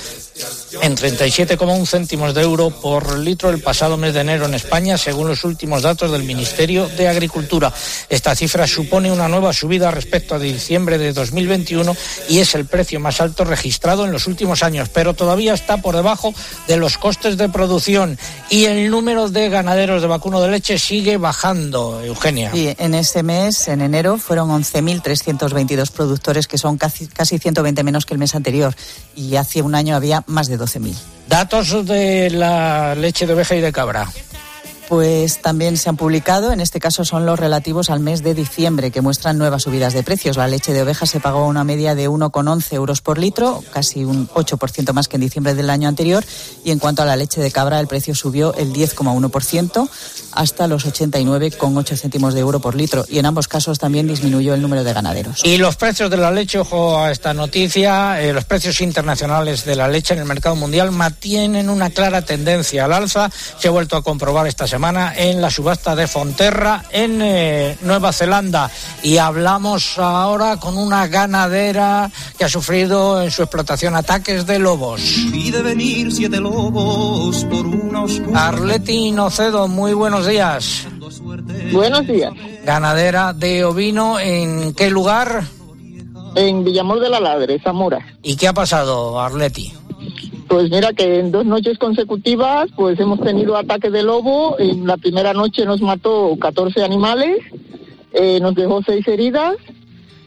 en 0.81 0.95
37,1 0.95 1.85
céntimos 1.85 2.33
de 2.33 2.41
euro 2.41 2.69
por 2.69 3.17
litro 3.17 3.49
el 3.49 3.61
pasado 3.61 3.97
mes 3.97 4.13
de 4.13 4.21
enero 4.21 4.45
en 4.45 4.53
España, 4.53 4.97
según 4.97 5.27
los 5.27 5.43
últimos 5.43 5.81
datos 5.81 6.11
del 6.11 6.23
Ministerio 6.23 6.87
de 6.87 7.07
Agricultura. 7.07 7.73
Esta 8.09 8.35
cifra 8.35 8.67
supone 8.67 9.11
una 9.11 9.27
nueva 9.27 9.53
subida 9.53 9.91
respecto 9.91 10.35
a 10.35 10.39
diciembre 10.39 10.97
de 10.97 11.13
2021 11.13 11.95
y 12.29 12.39
es 12.39 12.55
el 12.55 12.65
precio 12.65 12.99
más 12.99 13.21
alto 13.21 13.43
registrado 13.43 14.05
en 14.05 14.11
los 14.11 14.27
últimos 14.27 14.63
años, 14.63 14.89
pero 14.89 15.13
todavía 15.13 15.53
está 15.53 15.77
por 15.77 15.95
debajo 15.95 16.33
de 16.67 16.77
los 16.77 16.97
costes 16.97 17.37
de 17.37 17.49
producción 17.49 18.17
y 18.49 18.65
el 18.65 18.89
número 18.89 19.29
de 19.29 19.49
ganaderos 19.49 20.01
de 20.01 20.07
vacuno 20.07 20.41
de 20.41 20.49
leche 20.49 20.79
sigue 20.79 21.17
bajando, 21.17 22.01
Eugenia. 22.03 22.51
Y 22.53 22.75
en 22.77 22.93
este 22.93 23.23
mes, 23.23 23.67
en 23.67 23.81
enero, 23.81 24.17
fueron 24.17 24.49
11.322 24.49 25.91
productores, 25.91 26.47
que 26.47 26.57
son 26.57 26.77
casi, 26.77 27.07
casi 27.07 27.39
120 27.39 27.83
menos 27.83 28.05
que 28.05 28.13
el 28.13 28.19
mes 28.19 28.35
anterior. 28.35 28.75
Y 29.15 29.35
hace 29.35 29.61
un 29.61 29.75
año 29.75 29.95
había 29.95 30.23
más 30.27 30.47
de 30.47 30.59
12.000. 30.59 30.95
Datos 31.27 31.85
de 31.85 32.29
la 32.29 32.95
leche 32.95 33.25
de 33.25 33.33
oveja 33.33 33.55
y 33.55 33.61
de 33.61 33.71
cabra. 33.71 34.07
Pues 34.87 35.41
también 35.41 35.75
se 35.75 35.89
han 35.89 35.97
publicado, 35.97 36.53
en 36.53 36.61
este 36.61 36.79
caso 36.79 37.03
son 37.03 37.25
los 37.25 37.37
relativos 37.37 37.89
al 37.89 37.99
mes 37.99 38.23
de 38.23 38.33
diciembre, 38.33 38.89
que 38.89 39.01
muestran 39.01 39.37
nuevas 39.37 39.63
subidas 39.63 39.91
de 39.91 40.01
precios. 40.01 40.37
La 40.37 40.47
leche 40.47 40.71
de 40.71 40.81
oveja 40.81 41.05
se 41.05 41.19
pagó 41.19 41.45
una 41.45 41.65
media 41.65 41.93
de 41.93 42.09
1,11 42.09 42.73
euros 42.73 43.01
por 43.01 43.17
litro, 43.17 43.61
casi 43.73 44.05
un 44.05 44.29
8% 44.29 44.93
más 44.93 45.09
que 45.09 45.17
en 45.17 45.21
diciembre 45.21 45.55
del 45.55 45.69
año 45.69 45.89
anterior. 45.89 46.23
Y 46.63 46.71
en 46.71 46.79
cuanto 46.79 47.01
a 47.01 47.05
la 47.05 47.17
leche 47.17 47.41
de 47.41 47.51
cabra, 47.51 47.81
el 47.81 47.87
precio 47.87 48.15
subió 48.15 48.53
el 48.53 48.71
10,1% 48.71 49.89
hasta 50.31 50.67
los 50.67 50.85
89,8 50.85 51.97
céntimos 51.97 52.33
de 52.33 52.39
euro 52.39 52.61
por 52.61 52.75
litro. 52.75 53.03
Y 53.09 53.19
en 53.19 53.25
ambos 53.25 53.49
casos 53.49 53.79
también 53.79 54.07
disminuyó 54.07 54.53
el 54.53 54.61
número 54.61 54.85
de 54.85 54.93
ganaderos. 54.93 55.41
Y 55.43 55.57
los 55.57 55.75
precios 55.75 56.09
de 56.09 56.15
la 56.15 56.31
leche, 56.31 56.59
ojo 56.59 56.97
a 56.97 57.11
esta 57.11 57.33
noticia, 57.33 58.21
eh, 58.21 58.31
los 58.31 58.45
precios 58.45 58.79
internacionales 58.79 59.65
de 59.65 59.75
la 59.75 59.89
leche 59.89 60.13
en 60.13 60.21
el 60.21 60.25
mercado 60.25 60.55
mundial 60.55 60.91
mantienen 60.91 61.69
una 61.69 61.89
clara 61.89 62.21
tendencia 62.21 62.85
al 62.85 62.93
alza. 62.93 63.29
Se 63.59 63.67
ha 63.67 63.71
vuelto 63.71 63.97
a 63.97 64.01
comprobar 64.01 64.47
esta 64.47 64.65
semana 64.65 64.76
en 64.77 65.41
la 65.41 65.49
subasta 65.49 65.95
de 65.95 66.05
Fonterra 66.05 66.83
en 66.91 67.19
eh, 67.19 67.75
Nueva 67.81 68.13
Zelanda. 68.13 68.69
Y 69.01 69.17
hablamos 69.17 69.97
ahora 69.97 70.57
con 70.57 70.77
una 70.77 71.07
ganadera 71.07 72.11
que 72.37 72.45
ha 72.45 72.49
sufrido 72.49 73.23
en 73.23 73.31
su 73.31 73.41
explotación 73.41 73.95
ataques 73.95 74.45
de 74.45 74.59
lobos. 74.59 75.01
Y 75.01 75.49
de 75.49 75.63
venir 75.63 76.11
siete 76.13 76.39
lobos 76.39 77.43
por 77.45 77.65
una 77.65 78.03
oscura... 78.03 78.49
Arleti 78.49 79.09
Nocedo, 79.11 79.67
muy 79.67 79.93
buenos 79.93 80.27
días. 80.27 80.85
Buenos 81.71 82.05
días. 82.05 82.33
Ganadera 82.63 83.33
de 83.33 83.65
ovino, 83.65 84.19
¿en 84.19 84.75
qué 84.75 84.91
lugar? 84.91 85.43
En 86.35 86.63
Villamor 86.63 86.99
de 86.99 87.09
la 87.09 87.19
Ladre, 87.19 87.59
Zamora. 87.63 87.97
¿Y 88.21 88.35
qué 88.35 88.47
ha 88.47 88.53
pasado, 88.53 89.19
Arleti? 89.19 89.73
Pues 90.47 90.69
mira 90.71 90.93
que 90.93 91.19
en 91.19 91.31
dos 91.31 91.45
noches 91.45 91.77
consecutivas 91.77 92.69
pues 92.75 92.99
hemos 92.99 93.19
tenido 93.19 93.57
ataque 93.57 93.89
de 93.89 94.03
lobo. 94.03 94.57
En 94.59 94.87
la 94.87 94.97
primera 94.97 95.33
noche 95.33 95.65
nos 95.65 95.81
mató 95.81 96.37
14 96.39 96.83
animales, 96.83 97.37
eh, 98.13 98.39
nos 98.39 98.55
dejó 98.55 98.81
seis 98.81 99.07
heridas 99.07 99.55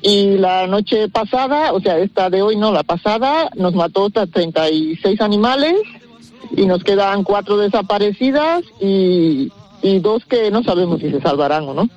y 0.02 0.38
la 0.38 0.66
noche 0.66 1.08
pasada, 1.08 1.72
o 1.72 1.80
sea, 1.80 1.98
esta 1.98 2.30
de 2.30 2.42
hoy 2.42 2.56
no, 2.56 2.72
la 2.72 2.82
pasada, 2.82 3.50
nos 3.56 3.74
mató 3.74 4.06
hasta 4.06 4.26
36 4.26 5.20
animales 5.20 5.74
y 6.56 6.66
nos 6.66 6.82
quedan 6.84 7.22
cuatro 7.22 7.58
desaparecidas 7.58 8.62
y, 8.80 9.52
y 9.82 9.98
dos 10.00 10.24
que 10.24 10.50
no 10.50 10.62
sabemos 10.62 11.00
si 11.00 11.10
se 11.10 11.20
salvarán 11.20 11.68
o 11.68 11.74
no. 11.74 11.88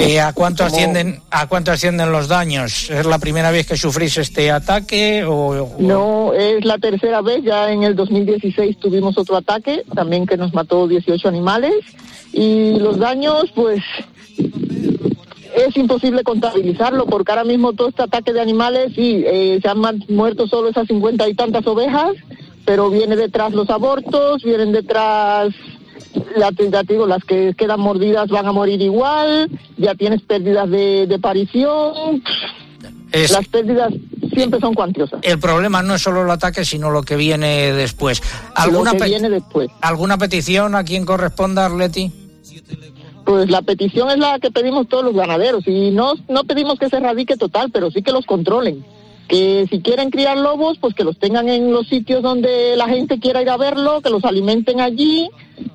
Eh, 0.00 0.20
¿a, 0.20 0.32
cuánto 0.32 0.62
ascienden, 0.64 1.20
¿A 1.30 1.48
cuánto 1.48 1.72
ascienden 1.72 2.12
los 2.12 2.28
daños? 2.28 2.88
¿Es 2.88 3.04
la 3.04 3.18
primera 3.18 3.50
vez 3.50 3.66
que 3.66 3.76
sufrís 3.76 4.16
este 4.18 4.48
ataque? 4.50 5.24
O, 5.24 5.32
o- 5.48 5.76
No, 5.80 6.32
es 6.34 6.64
la 6.64 6.78
tercera 6.78 7.20
vez, 7.20 7.42
ya 7.42 7.72
en 7.72 7.82
el 7.82 7.96
2016 7.96 8.78
tuvimos 8.78 9.18
otro 9.18 9.36
ataque, 9.36 9.82
también 9.94 10.24
que 10.24 10.36
nos 10.36 10.54
mató 10.54 10.86
18 10.86 11.28
animales, 11.28 11.74
y 12.32 12.78
los 12.78 12.98
daños, 12.98 13.50
pues, 13.56 13.80
es 15.56 15.76
imposible 15.76 16.22
contabilizarlo, 16.22 17.06
porque 17.06 17.32
ahora 17.32 17.44
mismo 17.44 17.72
todo 17.72 17.88
este 17.88 18.02
ataque 18.04 18.32
de 18.32 18.40
animales, 18.40 18.92
sí, 18.94 19.24
eh, 19.26 19.58
se 19.60 19.68
han 19.68 19.78
muerto 20.08 20.46
solo 20.46 20.68
esas 20.68 20.86
50 20.86 21.28
y 21.28 21.34
tantas 21.34 21.66
ovejas, 21.66 22.12
pero 22.64 22.88
viene 22.88 23.16
detrás 23.16 23.52
los 23.52 23.68
abortos, 23.68 24.42
vienen 24.44 24.70
detrás, 24.70 25.48
te, 26.56 26.70
ya 26.70 26.84
te 26.84 26.92
digo, 26.94 27.06
las 27.06 27.24
que 27.24 27.54
quedan 27.56 27.80
mordidas 27.80 28.28
van 28.28 28.46
a 28.46 28.52
morir 28.52 28.80
igual, 28.80 29.50
ya 29.76 29.94
tienes 29.94 30.22
pérdidas 30.22 30.68
de, 30.70 31.06
de 31.06 31.18
parición, 31.18 32.22
Es- 33.12 33.30
las 33.30 33.46
pérdidas 33.48 33.92
siempre 34.34 34.60
son 34.60 34.74
cuantiosas. 34.74 35.20
El 35.22 35.38
problema 35.38 35.82
no 35.82 35.94
es 35.94 36.02
solo 36.02 36.22
el 36.22 36.30
ataque, 36.30 36.64
sino 36.64 36.90
lo 36.90 37.02
que 37.02 37.16
viene 37.16 37.72
después. 37.72 38.22
¿Alguna, 38.54 38.92
Lo 38.92 38.98
que 38.98 39.04
pe- 39.04 39.08
viene 39.10 39.30
después. 39.30 39.68
¿alguna 39.80 40.18
petición 40.18 40.74
a 40.74 40.84
quien 40.84 41.04
corresponda, 41.04 41.66
Arleti? 41.66 42.12
Pues 43.24 43.50
la 43.50 43.60
petición 43.62 44.10
es 44.10 44.18
la 44.18 44.38
que 44.38 44.50
pedimos 44.50 44.88
todos 44.88 45.04
los 45.04 45.14
ganaderos 45.14 45.66
y 45.66 45.90
no, 45.90 46.14
no 46.28 46.44
pedimos 46.44 46.78
que 46.78 46.88
se 46.88 46.96
erradique 46.96 47.36
total, 47.36 47.70
pero 47.70 47.90
sí 47.90 48.02
que 48.02 48.12
los 48.12 48.24
controlen. 48.24 48.84
Que 49.28 49.66
si 49.70 49.80
quieren 49.82 50.10
criar 50.10 50.38
lobos, 50.38 50.78
pues 50.80 50.94
que 50.94 51.04
los 51.04 51.18
tengan 51.18 51.48
en 51.50 51.70
los 51.72 51.86
sitios 51.86 52.22
donde 52.22 52.74
la 52.76 52.88
gente 52.88 53.20
quiera 53.20 53.42
ir 53.42 53.50
a 53.50 53.56
verlo, 53.58 54.00
que 54.00 54.08
los 54.10 54.24
alimenten 54.24 54.80
allí, 54.80 55.28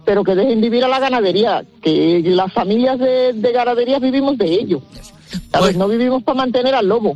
pero 0.05 0.23
que 0.23 0.33
dejen 0.35 0.59
vivir 0.59 0.83
a 0.83 0.87
la 0.87 0.99
ganadería, 0.99 1.63
que 1.81 2.21
las 2.25 2.51
familias 2.51 2.97
de, 2.99 3.33
de 3.33 3.51
ganaderías 3.51 4.01
vivimos 4.01 4.37
de 4.37 4.45
ello. 4.53 4.81
¿Sabes? 5.51 5.75
no 5.77 5.87
vivimos 5.87 6.23
para 6.23 6.37
mantener 6.37 6.73
al 6.75 6.87
lobo. 6.87 7.15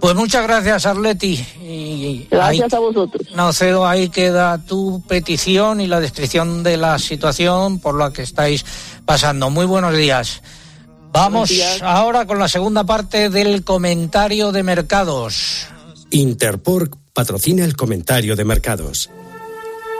Pues 0.00 0.14
muchas 0.14 0.42
gracias, 0.42 0.84
Arleti. 0.84 1.42
Y 1.62 2.26
Gracias 2.30 2.72
ahí- 2.72 2.76
a 2.76 2.80
vosotros. 2.80 3.28
No, 3.34 3.52
Cedo, 3.52 3.86
ahí 3.86 4.08
queda 4.10 4.58
tu 4.58 5.02
petición 5.08 5.80
y 5.80 5.86
la 5.86 6.00
descripción 6.00 6.62
de 6.62 6.76
la 6.76 6.98
situación 6.98 7.78
por 7.80 7.96
la 7.98 8.12
que 8.12 8.22
estáis 8.22 8.64
pasando. 9.06 9.48
Muy 9.48 9.64
buenos 9.64 9.96
días. 9.96 10.42
Vamos 11.16 11.50
ahora 11.80 12.26
con 12.26 12.38
la 12.38 12.46
segunda 12.46 12.84
parte 12.84 13.30
del 13.30 13.64
comentario 13.64 14.52
de 14.52 14.62
mercados. 14.62 15.66
Interpork 16.10 16.94
patrocina 17.14 17.64
el 17.64 17.74
comentario 17.74 18.36
de 18.36 18.44
mercados. 18.44 19.08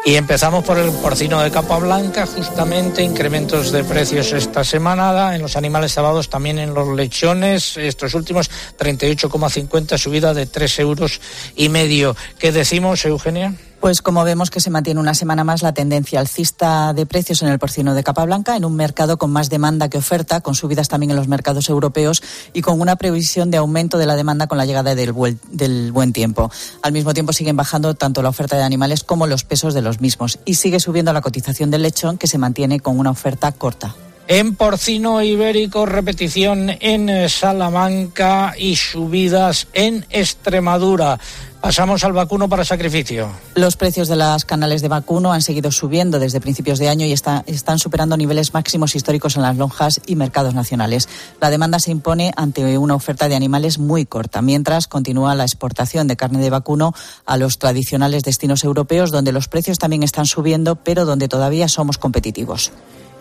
Y 0.04 0.16
empezamos 0.16 0.62
por 0.62 0.76
el 0.76 0.90
porcino 0.90 1.40
de 1.40 1.50
capa 1.50 1.78
blanca, 1.78 2.26
justamente 2.26 3.02
incrementos 3.02 3.72
de 3.72 3.82
precios 3.82 4.30
esta 4.32 4.62
semana 4.62 5.34
en 5.34 5.40
los 5.40 5.56
animales 5.56 5.94
cebados, 5.94 6.28
también 6.28 6.58
en 6.58 6.74
los 6.74 6.94
lechones, 6.94 7.78
estos 7.78 8.12
últimos 8.12 8.50
38,50, 8.78 9.96
subida 9.96 10.34
de 10.34 10.44
3 10.44 10.78
euros 10.80 11.22
y 11.56 11.70
medio. 11.70 12.14
¿Qué 12.38 12.52
decimos, 12.52 13.06
Eugenia? 13.06 13.54
Pues 13.81 14.03
como 14.03 14.24
vemos 14.24 14.51
que 14.51 14.61
se 14.61 14.70
mantiene 14.70 15.01
una 15.01 15.14
semana 15.14 15.45
más 15.45 15.62
la 15.62 15.74
tendencia 15.74 16.18
alcista 16.18 16.93
de 16.93 17.07
precios 17.07 17.43
en 17.43 17.49
el 17.49 17.59
porcino 17.59 17.95
de 17.95 18.03
capa 18.03 18.24
blanca, 18.24 18.57
en 18.57 18.64
un 18.64 18.74
mercado 18.74 19.18
con 19.18 19.31
más 19.31 19.51
demanda 19.51 19.89
que 19.89 19.99
oferta, 19.99 20.41
con 20.41 20.55
subidas 20.55 20.89
también 20.89 21.11
en 21.11 21.16
los 21.16 21.29
mercados 21.29 21.68
europeos 21.68 22.22
y 22.53 22.62
con 22.62 22.81
una 22.81 22.97
previsión 22.97 23.51
de 23.51 23.59
aumento 23.59 23.99
de 23.99 24.07
la 24.07 24.16
demanda 24.16 24.47
con 24.47 24.59
la 24.59 24.66
llegada 24.66 24.95
del 24.95 25.12
buen, 25.12 26.12
tiempo. 26.12 26.51
Al 26.83 26.93
mismo 26.93 27.12
tiempo 27.14 27.33
siguen 27.33 27.57
bajando 27.57 27.95
tanto 27.95 28.22
la 28.22 28.31
oferta 28.31 28.57
de 28.57 28.62
animales 28.62 29.05
como 29.05 29.27
los 29.27 29.45
pesos 29.45 29.74
de 29.74 29.83
los 29.83 30.01
mismos 30.01 30.39
y 30.45 30.55
sigue 30.55 30.81
subiendo 30.81 31.12
la 31.12 31.20
cotización 31.20 31.70
del 31.70 31.83
lechón 31.83 32.18
que 32.18 32.27
se 32.27 32.39
mantiene 32.39 32.81
con 32.81 32.99
una 32.99 33.11
oferta 33.11 33.53
corta. 33.53 33.95
En 34.29 34.57
porcino 34.57 35.22
ibérico, 35.22 35.87
repetición 35.87 36.70
en 36.81 37.29
Salamanca 37.29 38.55
y 38.59 38.74
subidas 38.74 39.68
en 39.72 40.05
Extremadura. 40.11 41.20
Pasamos 41.66 42.04
al 42.04 42.12
vacuno 42.12 42.48
para 42.48 42.64
sacrificio. 42.64 43.28
Los 43.56 43.76
precios 43.76 44.06
de 44.06 44.14
las 44.14 44.44
canales 44.44 44.82
de 44.82 44.88
vacuno 44.88 45.32
han 45.32 45.42
seguido 45.42 45.72
subiendo 45.72 46.20
desde 46.20 46.40
principios 46.40 46.78
de 46.78 46.88
año 46.88 47.06
y 47.06 47.12
está- 47.12 47.42
están 47.48 47.80
superando 47.80 48.16
niveles 48.16 48.54
máximos 48.54 48.94
históricos 48.94 49.34
en 49.34 49.42
las 49.42 49.56
lonjas 49.56 50.00
y 50.06 50.14
mercados 50.14 50.54
nacionales. 50.54 51.08
La 51.40 51.50
demanda 51.50 51.80
se 51.80 51.90
impone 51.90 52.32
ante 52.36 52.78
una 52.78 52.94
oferta 52.94 53.28
de 53.28 53.34
animales 53.34 53.80
muy 53.80 54.06
corta, 54.06 54.42
mientras 54.42 54.86
continúa 54.86 55.34
la 55.34 55.42
exportación 55.42 56.06
de 56.06 56.14
carne 56.16 56.38
de 56.38 56.50
vacuno 56.50 56.94
a 57.24 57.36
los 57.36 57.58
tradicionales 57.58 58.22
destinos 58.22 58.62
europeos, 58.62 59.10
donde 59.10 59.32
los 59.32 59.48
precios 59.48 59.80
también 59.80 60.04
están 60.04 60.26
subiendo, 60.26 60.76
pero 60.76 61.04
donde 61.04 61.26
todavía 61.26 61.66
somos 61.66 61.98
competitivos. 61.98 62.70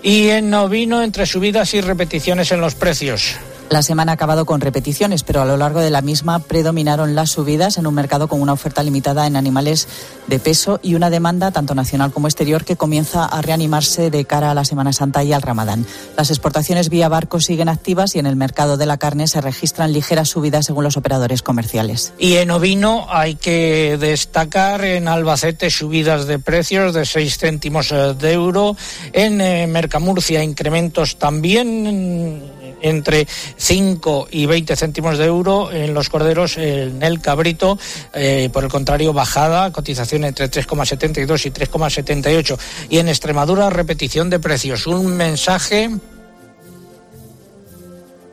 Y 0.04 0.28
en 0.28 0.54
ovino, 0.54 1.02
entre 1.02 1.26
subidas 1.26 1.74
y 1.74 1.82
repeticiones 1.82 2.52
en 2.52 2.62
los 2.62 2.76
precios. 2.76 3.38
La 3.70 3.82
semana 3.82 4.12
ha 4.12 4.16
acabado 4.16 4.46
con 4.46 4.62
repeticiones, 4.62 5.24
pero 5.24 5.42
a 5.42 5.46
lo 5.46 5.58
largo 5.58 5.80
de 5.80 5.90
la 5.90 6.02
misma 6.02 6.40
predominaron 6.40 7.16
las 7.16 7.32
subidas 7.32 7.78
en 7.78 7.88
un 7.88 7.96
mercado 7.96 8.28
con 8.28 8.40
una 8.40 8.54
oferta 8.54 8.84
limitada 8.84 9.26
en 9.26 9.36
animales 9.36 9.88
de 10.28 10.40
peso 10.40 10.80
y 10.84 10.94
una 10.94 11.10
demanda 11.10 11.52
tanto 11.52 11.74
nacional 11.74 12.12
como 12.12 12.28
exterior 12.28 12.64
que 12.64 12.76
comienza 12.76 13.26
a 13.26 13.42
reanimarse 13.42 14.12
de 14.12 14.24
cara 14.26 14.52
a 14.52 14.54
la 14.54 14.66
Semana 14.66 14.94
Santa 14.94 15.24
y 15.24 15.34
al 15.34 15.42
Ramadán. 15.42 15.86
Las 16.16 16.30
exportaciones 16.30 16.90
vía 16.90 17.10
barco 17.10 17.40
siguen 17.40 17.68
activas 17.68 18.16
y 18.16 18.20
en 18.20 18.28
el 18.28 18.36
mercado 18.36 18.78
de 18.78 18.86
la 18.86 18.98
carne 18.98 19.28
se 19.28 19.42
registran 19.42 19.94
ligeras 19.94 20.30
subidas 20.30 20.68
según 20.68 20.84
los 20.84 20.96
operadores 20.96 21.42
comerciales. 21.42 22.14
Y 22.20 22.36
en 22.36 22.52
ovino 22.52 23.08
hay 23.10 23.36
que 23.36 23.98
destacar 24.00 24.86
en 24.86 25.08
Albacete 25.08 25.70
subidas 25.72 26.28
de 26.28 26.38
precios 26.38 26.94
de 26.94 27.06
6 27.06 27.38
céntimos 27.38 27.92
eh, 27.92 28.14
de 28.14 28.34
euro. 28.34 28.78
En 29.12 29.42
eh, 29.42 29.66
Mercamurcia 29.68 30.44
incrementos 30.44 31.18
también. 31.18 32.65
En, 32.86 32.96
entre 33.06 33.28
5 33.58 34.30
y 34.32 34.48
20 34.48 34.76
céntimos 34.76 35.18
de 35.20 35.26
euro. 35.26 35.72
En 35.72 35.94
los 35.94 36.10
corderos, 36.10 36.58
en 36.58 37.04
el 37.04 37.22
cabrito, 37.22 37.78
eh, 38.14 38.50
por 38.52 38.64
el 38.64 38.70
contrario, 38.72 39.14
bajada, 39.14 39.72
cotización 39.72 40.24
entre 40.24 40.50
3,72 40.50 41.46
y 41.46 41.52
3,78. 41.52 42.58
Y 42.90 42.98
en 42.98 43.08
Extremadura, 43.08 43.70
repetición 43.70 44.32
de 44.32 44.40
precios. 44.40 44.88
Un 44.88 45.16
mensaje 45.16 45.92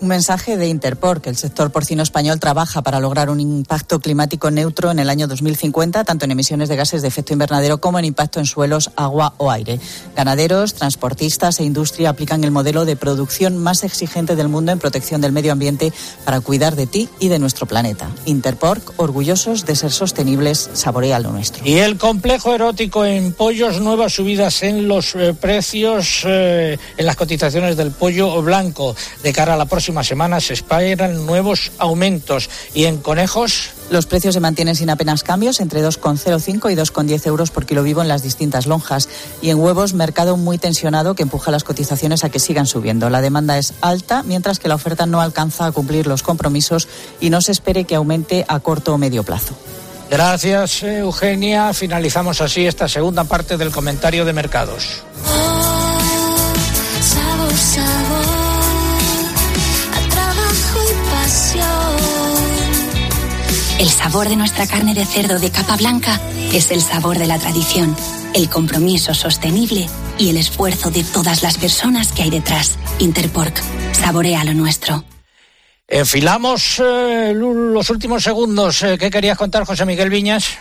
un 0.02 0.08
mensaje 0.08 0.56
de 0.56 0.66
Interpor, 0.66 1.20
que 1.20 1.30
el 1.30 1.36
sector 1.36 1.70
porcino 1.70 2.02
español 2.02 2.40
trabaja 2.40 2.82
para 2.82 2.98
lograr 2.98 3.30
un 3.30 3.38
impacto 3.38 4.00
climático 4.00 4.50
neutro 4.50 4.90
en 4.90 4.98
el 4.98 5.08
año 5.08 5.28
2050, 5.28 6.02
tanto 6.02 6.24
en 6.24 6.32
emisiones 6.32 6.68
de 6.68 6.74
gases 6.74 7.02
de 7.02 7.08
efecto 7.08 7.32
invernadero 7.32 7.80
como 7.80 8.00
en 8.00 8.04
impacto 8.04 8.40
en 8.40 8.46
suelos, 8.46 8.90
agua 8.96 9.34
o 9.36 9.52
aire. 9.52 9.78
Ganaderos, 10.16 10.74
transportistas 10.74 11.60
e 11.60 11.64
industria 11.64 12.10
aplican 12.10 12.42
el 12.42 12.50
modelo 12.50 12.84
de 12.84 12.96
producción 12.96 13.58
más 13.58 13.84
exigente 13.84 14.34
del 14.34 14.48
mundo 14.48 14.72
en 14.72 14.80
protección 14.80 15.20
del 15.20 15.30
medio 15.30 15.52
ambiente 15.52 15.92
para 16.24 16.40
cuidar 16.40 16.74
de 16.74 16.88
ti 16.88 17.08
y 17.20 17.28
de 17.28 17.38
nuestro 17.38 17.66
planeta. 17.66 18.10
Interpor, 18.24 18.82
orgullosos 18.96 19.66
de 19.66 19.76
ser 19.76 19.92
sostenibles, 19.92 20.68
saborea 20.72 21.20
lo 21.20 21.30
nuestro. 21.30 21.64
Y 21.64 21.74
el 21.74 21.96
complejo 21.96 22.52
erótico 22.52 23.04
en 23.04 23.32
pollos, 23.32 23.80
nuevas 23.80 24.14
subidas 24.14 24.64
en 24.64 24.88
los 24.88 25.14
eh, 25.14 25.32
precios, 25.32 26.22
eh, 26.24 26.76
en 26.96 27.06
las 27.06 27.14
cotizaciones 27.14 27.76
del 27.76 27.92
pollo 27.92 28.42
blanco 28.42 28.96
de 29.22 29.32
cara 29.32 29.54
a 29.54 29.56
la 29.56 29.66
próxima 29.66 29.91
semana 30.02 30.40
se 30.40 30.54
esperan 30.54 31.26
nuevos 31.26 31.70
aumentos. 31.78 32.48
¿Y 32.72 32.84
en 32.84 32.98
conejos? 32.98 33.70
Los 33.90 34.06
precios 34.06 34.32
se 34.32 34.40
mantienen 34.40 34.74
sin 34.74 34.88
apenas 34.88 35.22
cambios, 35.22 35.60
entre 35.60 35.86
2,05 35.86 36.72
y 36.72 36.74
2,10 36.74 37.26
euros 37.26 37.50
por 37.50 37.66
kilo 37.66 37.82
vivo 37.82 38.00
en 38.00 38.08
las 38.08 38.22
distintas 38.22 38.66
lonjas. 38.66 39.08
Y 39.42 39.50
en 39.50 39.60
huevos, 39.60 39.92
mercado 39.92 40.38
muy 40.38 40.56
tensionado 40.56 41.14
que 41.14 41.22
empuja 41.24 41.50
las 41.50 41.62
cotizaciones 41.62 42.24
a 42.24 42.30
que 42.30 42.38
sigan 42.38 42.66
subiendo. 42.66 43.10
La 43.10 43.20
demanda 43.20 43.58
es 43.58 43.74
alta, 43.82 44.22
mientras 44.22 44.58
que 44.58 44.68
la 44.68 44.76
oferta 44.76 45.04
no 45.04 45.20
alcanza 45.20 45.66
a 45.66 45.72
cumplir 45.72 46.06
los 46.06 46.22
compromisos 46.22 46.88
y 47.20 47.28
no 47.28 47.42
se 47.42 47.52
espere 47.52 47.84
que 47.84 47.94
aumente 47.94 48.46
a 48.48 48.60
corto 48.60 48.94
o 48.94 48.98
medio 48.98 49.24
plazo. 49.24 49.54
Gracias, 50.10 50.82
Eugenia. 50.82 51.72
Finalizamos 51.72 52.40
así 52.40 52.66
esta 52.66 52.88
segunda 52.88 53.24
parte 53.24 53.56
del 53.56 53.70
comentario 53.70 54.24
de 54.24 54.32
mercados. 54.32 55.02
El 63.82 63.90
sabor 63.90 64.28
de 64.28 64.36
nuestra 64.36 64.68
carne 64.68 64.94
de 64.94 65.04
cerdo 65.04 65.40
de 65.40 65.50
capa 65.50 65.76
blanca 65.76 66.20
es 66.52 66.70
el 66.70 66.80
sabor 66.80 67.18
de 67.18 67.26
la 67.26 67.40
tradición, 67.40 67.96
el 68.32 68.48
compromiso 68.48 69.12
sostenible 69.12 69.88
y 70.20 70.30
el 70.30 70.36
esfuerzo 70.36 70.92
de 70.92 71.02
todas 71.02 71.42
las 71.42 71.58
personas 71.58 72.12
que 72.12 72.22
hay 72.22 72.30
detrás. 72.30 72.78
Interpork, 73.00 73.60
saborea 73.90 74.44
lo 74.44 74.54
nuestro. 74.54 75.02
Enfilamos 75.88 76.78
eh, 76.78 77.32
los 77.34 77.90
últimos 77.90 78.22
segundos. 78.22 78.84
Eh, 78.84 78.98
¿Qué 78.98 79.10
querías 79.10 79.36
contar, 79.36 79.64
José 79.64 79.84
Miguel 79.84 80.10
Viñas? 80.10 80.58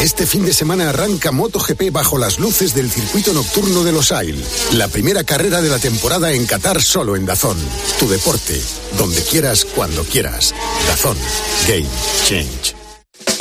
Este 0.00 0.24
fin 0.24 0.46
de 0.46 0.54
semana 0.54 0.88
arranca 0.88 1.30
MotoGP 1.30 1.92
bajo 1.92 2.16
las 2.16 2.38
luces 2.38 2.74
del 2.74 2.90
circuito 2.90 3.34
nocturno 3.34 3.84
de 3.84 3.92
Los 3.92 4.12
Ail. 4.12 4.42
La 4.72 4.88
primera 4.88 5.24
carrera 5.24 5.60
de 5.60 5.68
la 5.68 5.78
temporada 5.78 6.32
en 6.32 6.46
Qatar 6.46 6.80
solo 6.80 7.16
en 7.16 7.26
Dazón. 7.26 7.58
Tu 7.98 8.08
deporte, 8.08 8.58
donde 8.96 9.22
quieras, 9.22 9.66
cuando 9.66 10.02
quieras. 10.04 10.54
Dazón. 10.88 11.18
Game 11.68 11.86
Change. 12.24 12.79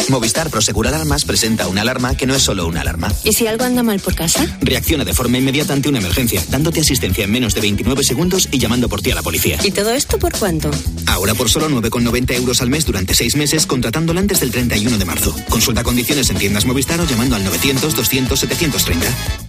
Movistar 0.10 0.50
Prosegur 0.50 0.88
Alarmas 0.88 1.24
presenta 1.24 1.68
una 1.68 1.82
alarma 1.82 2.16
que 2.16 2.26
no 2.26 2.36
es 2.36 2.42
solo 2.42 2.68
una 2.68 2.82
alarma. 2.82 3.14
¿Y 3.24 3.34
si 3.34 3.48
algo 3.48 3.64
anda 3.64 3.84
mal 3.84 4.00
por 4.00 4.16
casa? 4.16 4.46
Reacciona 4.62 5.06
de 5.06 5.14
forma 5.14 5.38
inmediata 5.38 5.74
ante 5.74 5.90
una 5.90 6.00
emergencia, 6.00 6.44
dándote 6.50 6.82
asistencia 6.82 7.24
en 7.24 7.32
menos 7.32 7.54
de 7.54 7.62
29 7.62 8.04
segundos 8.04 8.50
y 8.52 8.58
llamando 8.58 8.90
por 8.90 9.02
ti 9.02 9.12
a 9.12 9.16
la 9.16 9.22
policía. 9.22 9.60
¿Y 9.64 9.72
todo 9.72 9.92
esto 9.92 10.18
por 10.18 10.38
cuánto? 10.38 10.72
Ahora 11.06 11.36
por 11.36 11.50
solo 11.50 11.70
9,90 11.70 12.36
euros 12.36 12.62
al 12.62 12.70
mes 12.70 12.86
durante 12.86 13.14
6 13.14 13.36
meses, 13.36 13.66
contratándola 13.66 14.20
antes 14.20 14.40
del 14.40 14.52
31 14.52 14.98
de 14.98 15.06
marzo. 15.06 15.36
Consulta 15.50 15.84
condiciones 15.84 16.30
en 16.30 16.38
tiendas 16.38 16.66
Movistar 16.66 17.00
o 17.00 17.06
llamando 17.06 17.36
al 17.36 17.44
900 17.44 17.96
200 17.96 18.40
730. 18.40 19.49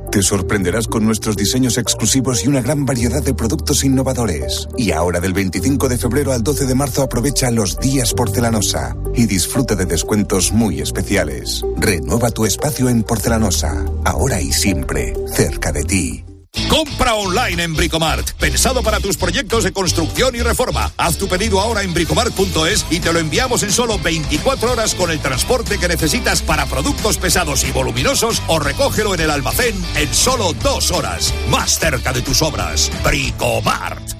Te 0.11 0.21
sorprenderás 0.21 0.87
con 0.87 1.05
nuestros 1.05 1.37
diseños 1.37 1.77
exclusivos 1.77 2.43
y 2.43 2.49
una 2.49 2.61
gran 2.61 2.85
variedad 2.85 3.23
de 3.23 3.33
productos 3.33 3.85
innovadores. 3.85 4.67
Y 4.77 4.91
ahora 4.91 5.21
del 5.21 5.31
25 5.31 5.87
de 5.87 5.97
febrero 5.97 6.33
al 6.33 6.43
12 6.43 6.65
de 6.65 6.75
marzo 6.75 7.01
aprovecha 7.01 7.49
los 7.49 7.79
días 7.79 8.13
porcelanosa 8.13 8.97
y 9.15 9.25
disfruta 9.25 9.75
de 9.75 9.85
descuentos 9.85 10.51
muy 10.51 10.81
especiales. 10.81 11.63
Renueva 11.77 12.29
tu 12.29 12.45
espacio 12.45 12.89
en 12.89 13.03
porcelanosa, 13.03 13.85
ahora 14.03 14.41
y 14.41 14.51
siempre, 14.51 15.13
cerca 15.33 15.71
de 15.71 15.83
ti. 15.83 16.25
Compra 16.71 17.15
online 17.15 17.63
en 17.63 17.75
Bricomart. 17.75 18.31
Pensado 18.31 18.81
para 18.83 18.99
tus 18.99 19.17
proyectos 19.17 19.63
de 19.63 19.71
construcción 19.71 20.35
y 20.35 20.41
reforma. 20.41 20.91
Haz 20.97 21.17
tu 21.17 21.27
pedido 21.27 21.59
ahora 21.59 21.83
en 21.83 21.93
bricomart.es 21.93 22.85
y 22.89 22.99
te 22.99 23.13
lo 23.13 23.19
enviamos 23.19 23.63
en 23.63 23.71
solo 23.71 23.99
24 23.99 24.71
horas 24.71 24.95
con 24.95 25.11
el 25.11 25.19
transporte 25.19 25.77
que 25.77 25.87
necesitas 25.87 26.41
para 26.41 26.65
productos 26.65 27.17
pesados 27.17 27.63
y 27.63 27.71
voluminosos 27.71 28.41
o 28.47 28.59
recógelo 28.59 29.13
en 29.13 29.21
el 29.21 29.31
almacén 29.31 29.75
en 29.95 30.13
solo 30.13 30.53
dos 30.63 30.91
horas. 30.91 31.33
Más 31.49 31.79
cerca 31.79 32.13
de 32.13 32.21
tus 32.21 32.41
obras. 32.41 32.91
Bricomart. 33.03 34.11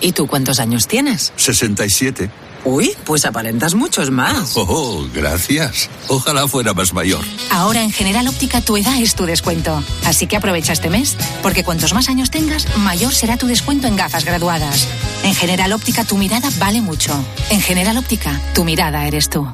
¿Y 0.00 0.12
tú 0.12 0.26
cuántos 0.26 0.60
años 0.60 0.86
tienes? 0.86 1.32
67. 1.36 2.30
Uy, 2.66 2.96
pues 3.04 3.24
aparentas 3.24 3.74
muchos 3.74 4.10
más. 4.10 4.54
Oh, 4.68 5.06
gracias. 5.14 5.88
Ojalá 6.08 6.48
fuera 6.48 6.74
más 6.74 6.92
mayor. 6.92 7.24
Ahora 7.50 7.82
en 7.82 7.92
General 7.92 8.26
Óptica 8.26 8.60
tu 8.60 8.76
edad 8.76 9.00
es 9.00 9.14
tu 9.14 9.24
descuento. 9.24 9.82
Así 10.04 10.26
que 10.26 10.36
aprovecha 10.36 10.72
este 10.72 10.90
mes, 10.90 11.16
porque 11.42 11.62
cuantos 11.62 11.94
más 11.94 12.08
años 12.08 12.30
tengas, 12.30 12.66
mayor 12.78 13.14
será 13.14 13.36
tu 13.36 13.46
descuento 13.46 13.86
en 13.86 13.96
gafas 13.96 14.24
graduadas. 14.24 14.88
En 15.22 15.34
General 15.34 15.72
Óptica 15.72 16.04
tu 16.04 16.16
mirada 16.16 16.50
vale 16.58 16.80
mucho. 16.80 17.12
En 17.50 17.60
General 17.60 17.96
Óptica, 17.96 18.40
tu 18.54 18.64
mirada 18.64 19.06
eres 19.06 19.30
tú. 19.30 19.46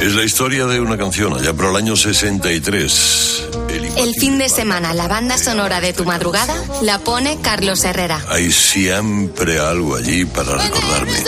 Es 0.00 0.14
la 0.14 0.24
historia 0.24 0.66
de 0.66 0.80
una 0.80 0.98
canción 0.98 1.32
allá 1.34 1.52
por 1.54 1.66
el 1.66 1.76
año 1.76 1.96
63. 1.96 3.48
El 3.96 4.14
fin 4.14 4.38
de 4.38 4.48
semana, 4.48 4.94
la 4.94 5.08
banda 5.08 5.38
sonora 5.38 5.80
de 5.80 5.92
tu 5.92 6.04
madrugada 6.04 6.54
la 6.82 6.98
pone 7.00 7.40
Carlos 7.40 7.84
Herrera. 7.84 8.24
Hay 8.28 8.52
siempre 8.52 9.58
algo 9.58 9.96
allí 9.96 10.24
para 10.24 10.56
recordarme. 10.56 11.18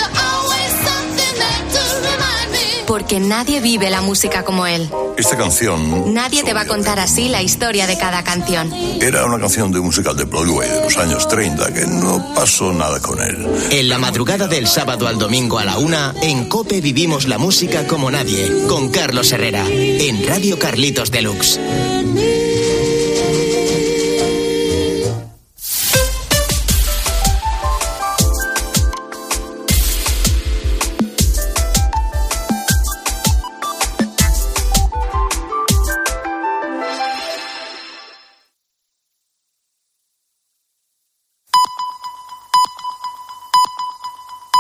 Porque 2.91 3.20
nadie 3.20 3.61
vive 3.61 3.88
la 3.88 4.01
música 4.01 4.43
como 4.43 4.66
él. 4.66 4.91
Esta 5.16 5.36
canción 5.36 6.12
Nadie 6.12 6.43
te 6.43 6.53
va 6.53 6.62
a 6.62 6.66
contar 6.66 6.99
así 6.99 7.28
la 7.28 7.41
historia 7.41 7.86
de 7.86 7.97
cada 7.97 8.24
canción. 8.24 8.68
era 9.01 9.24
una 9.26 9.38
canción 9.38 9.70
de 9.70 9.78
un 9.78 9.86
musical 9.86 10.16
de 10.16 10.24
Broadway 10.24 10.68
de 10.68 10.80
los 10.82 10.97
años 10.97 11.28
30 11.28 11.72
que 11.72 11.86
no 11.86 12.34
pasó 12.34 12.72
nada 12.72 12.99
con 12.99 13.20
él. 13.20 13.47
En 13.70 13.88
la 13.88 13.99
madrugada 13.99 14.49
del 14.49 14.66
sábado 14.66 15.07
al 15.07 15.18
domingo 15.18 15.61
a 15.61 15.64
la 15.64 15.78
una, 15.78 16.12
en 16.20 16.49
Cope 16.49 16.80
vivimos 16.80 17.28
la 17.28 17.38
música 17.38 17.86
como 17.86 18.11
nadie, 18.11 18.66
con 18.66 18.88
Carlos 18.88 19.30
Herrera, 19.30 19.64
en 19.68 20.26
Radio 20.26 20.59
Carlitos 20.59 21.12
Deluxe. 21.12 21.61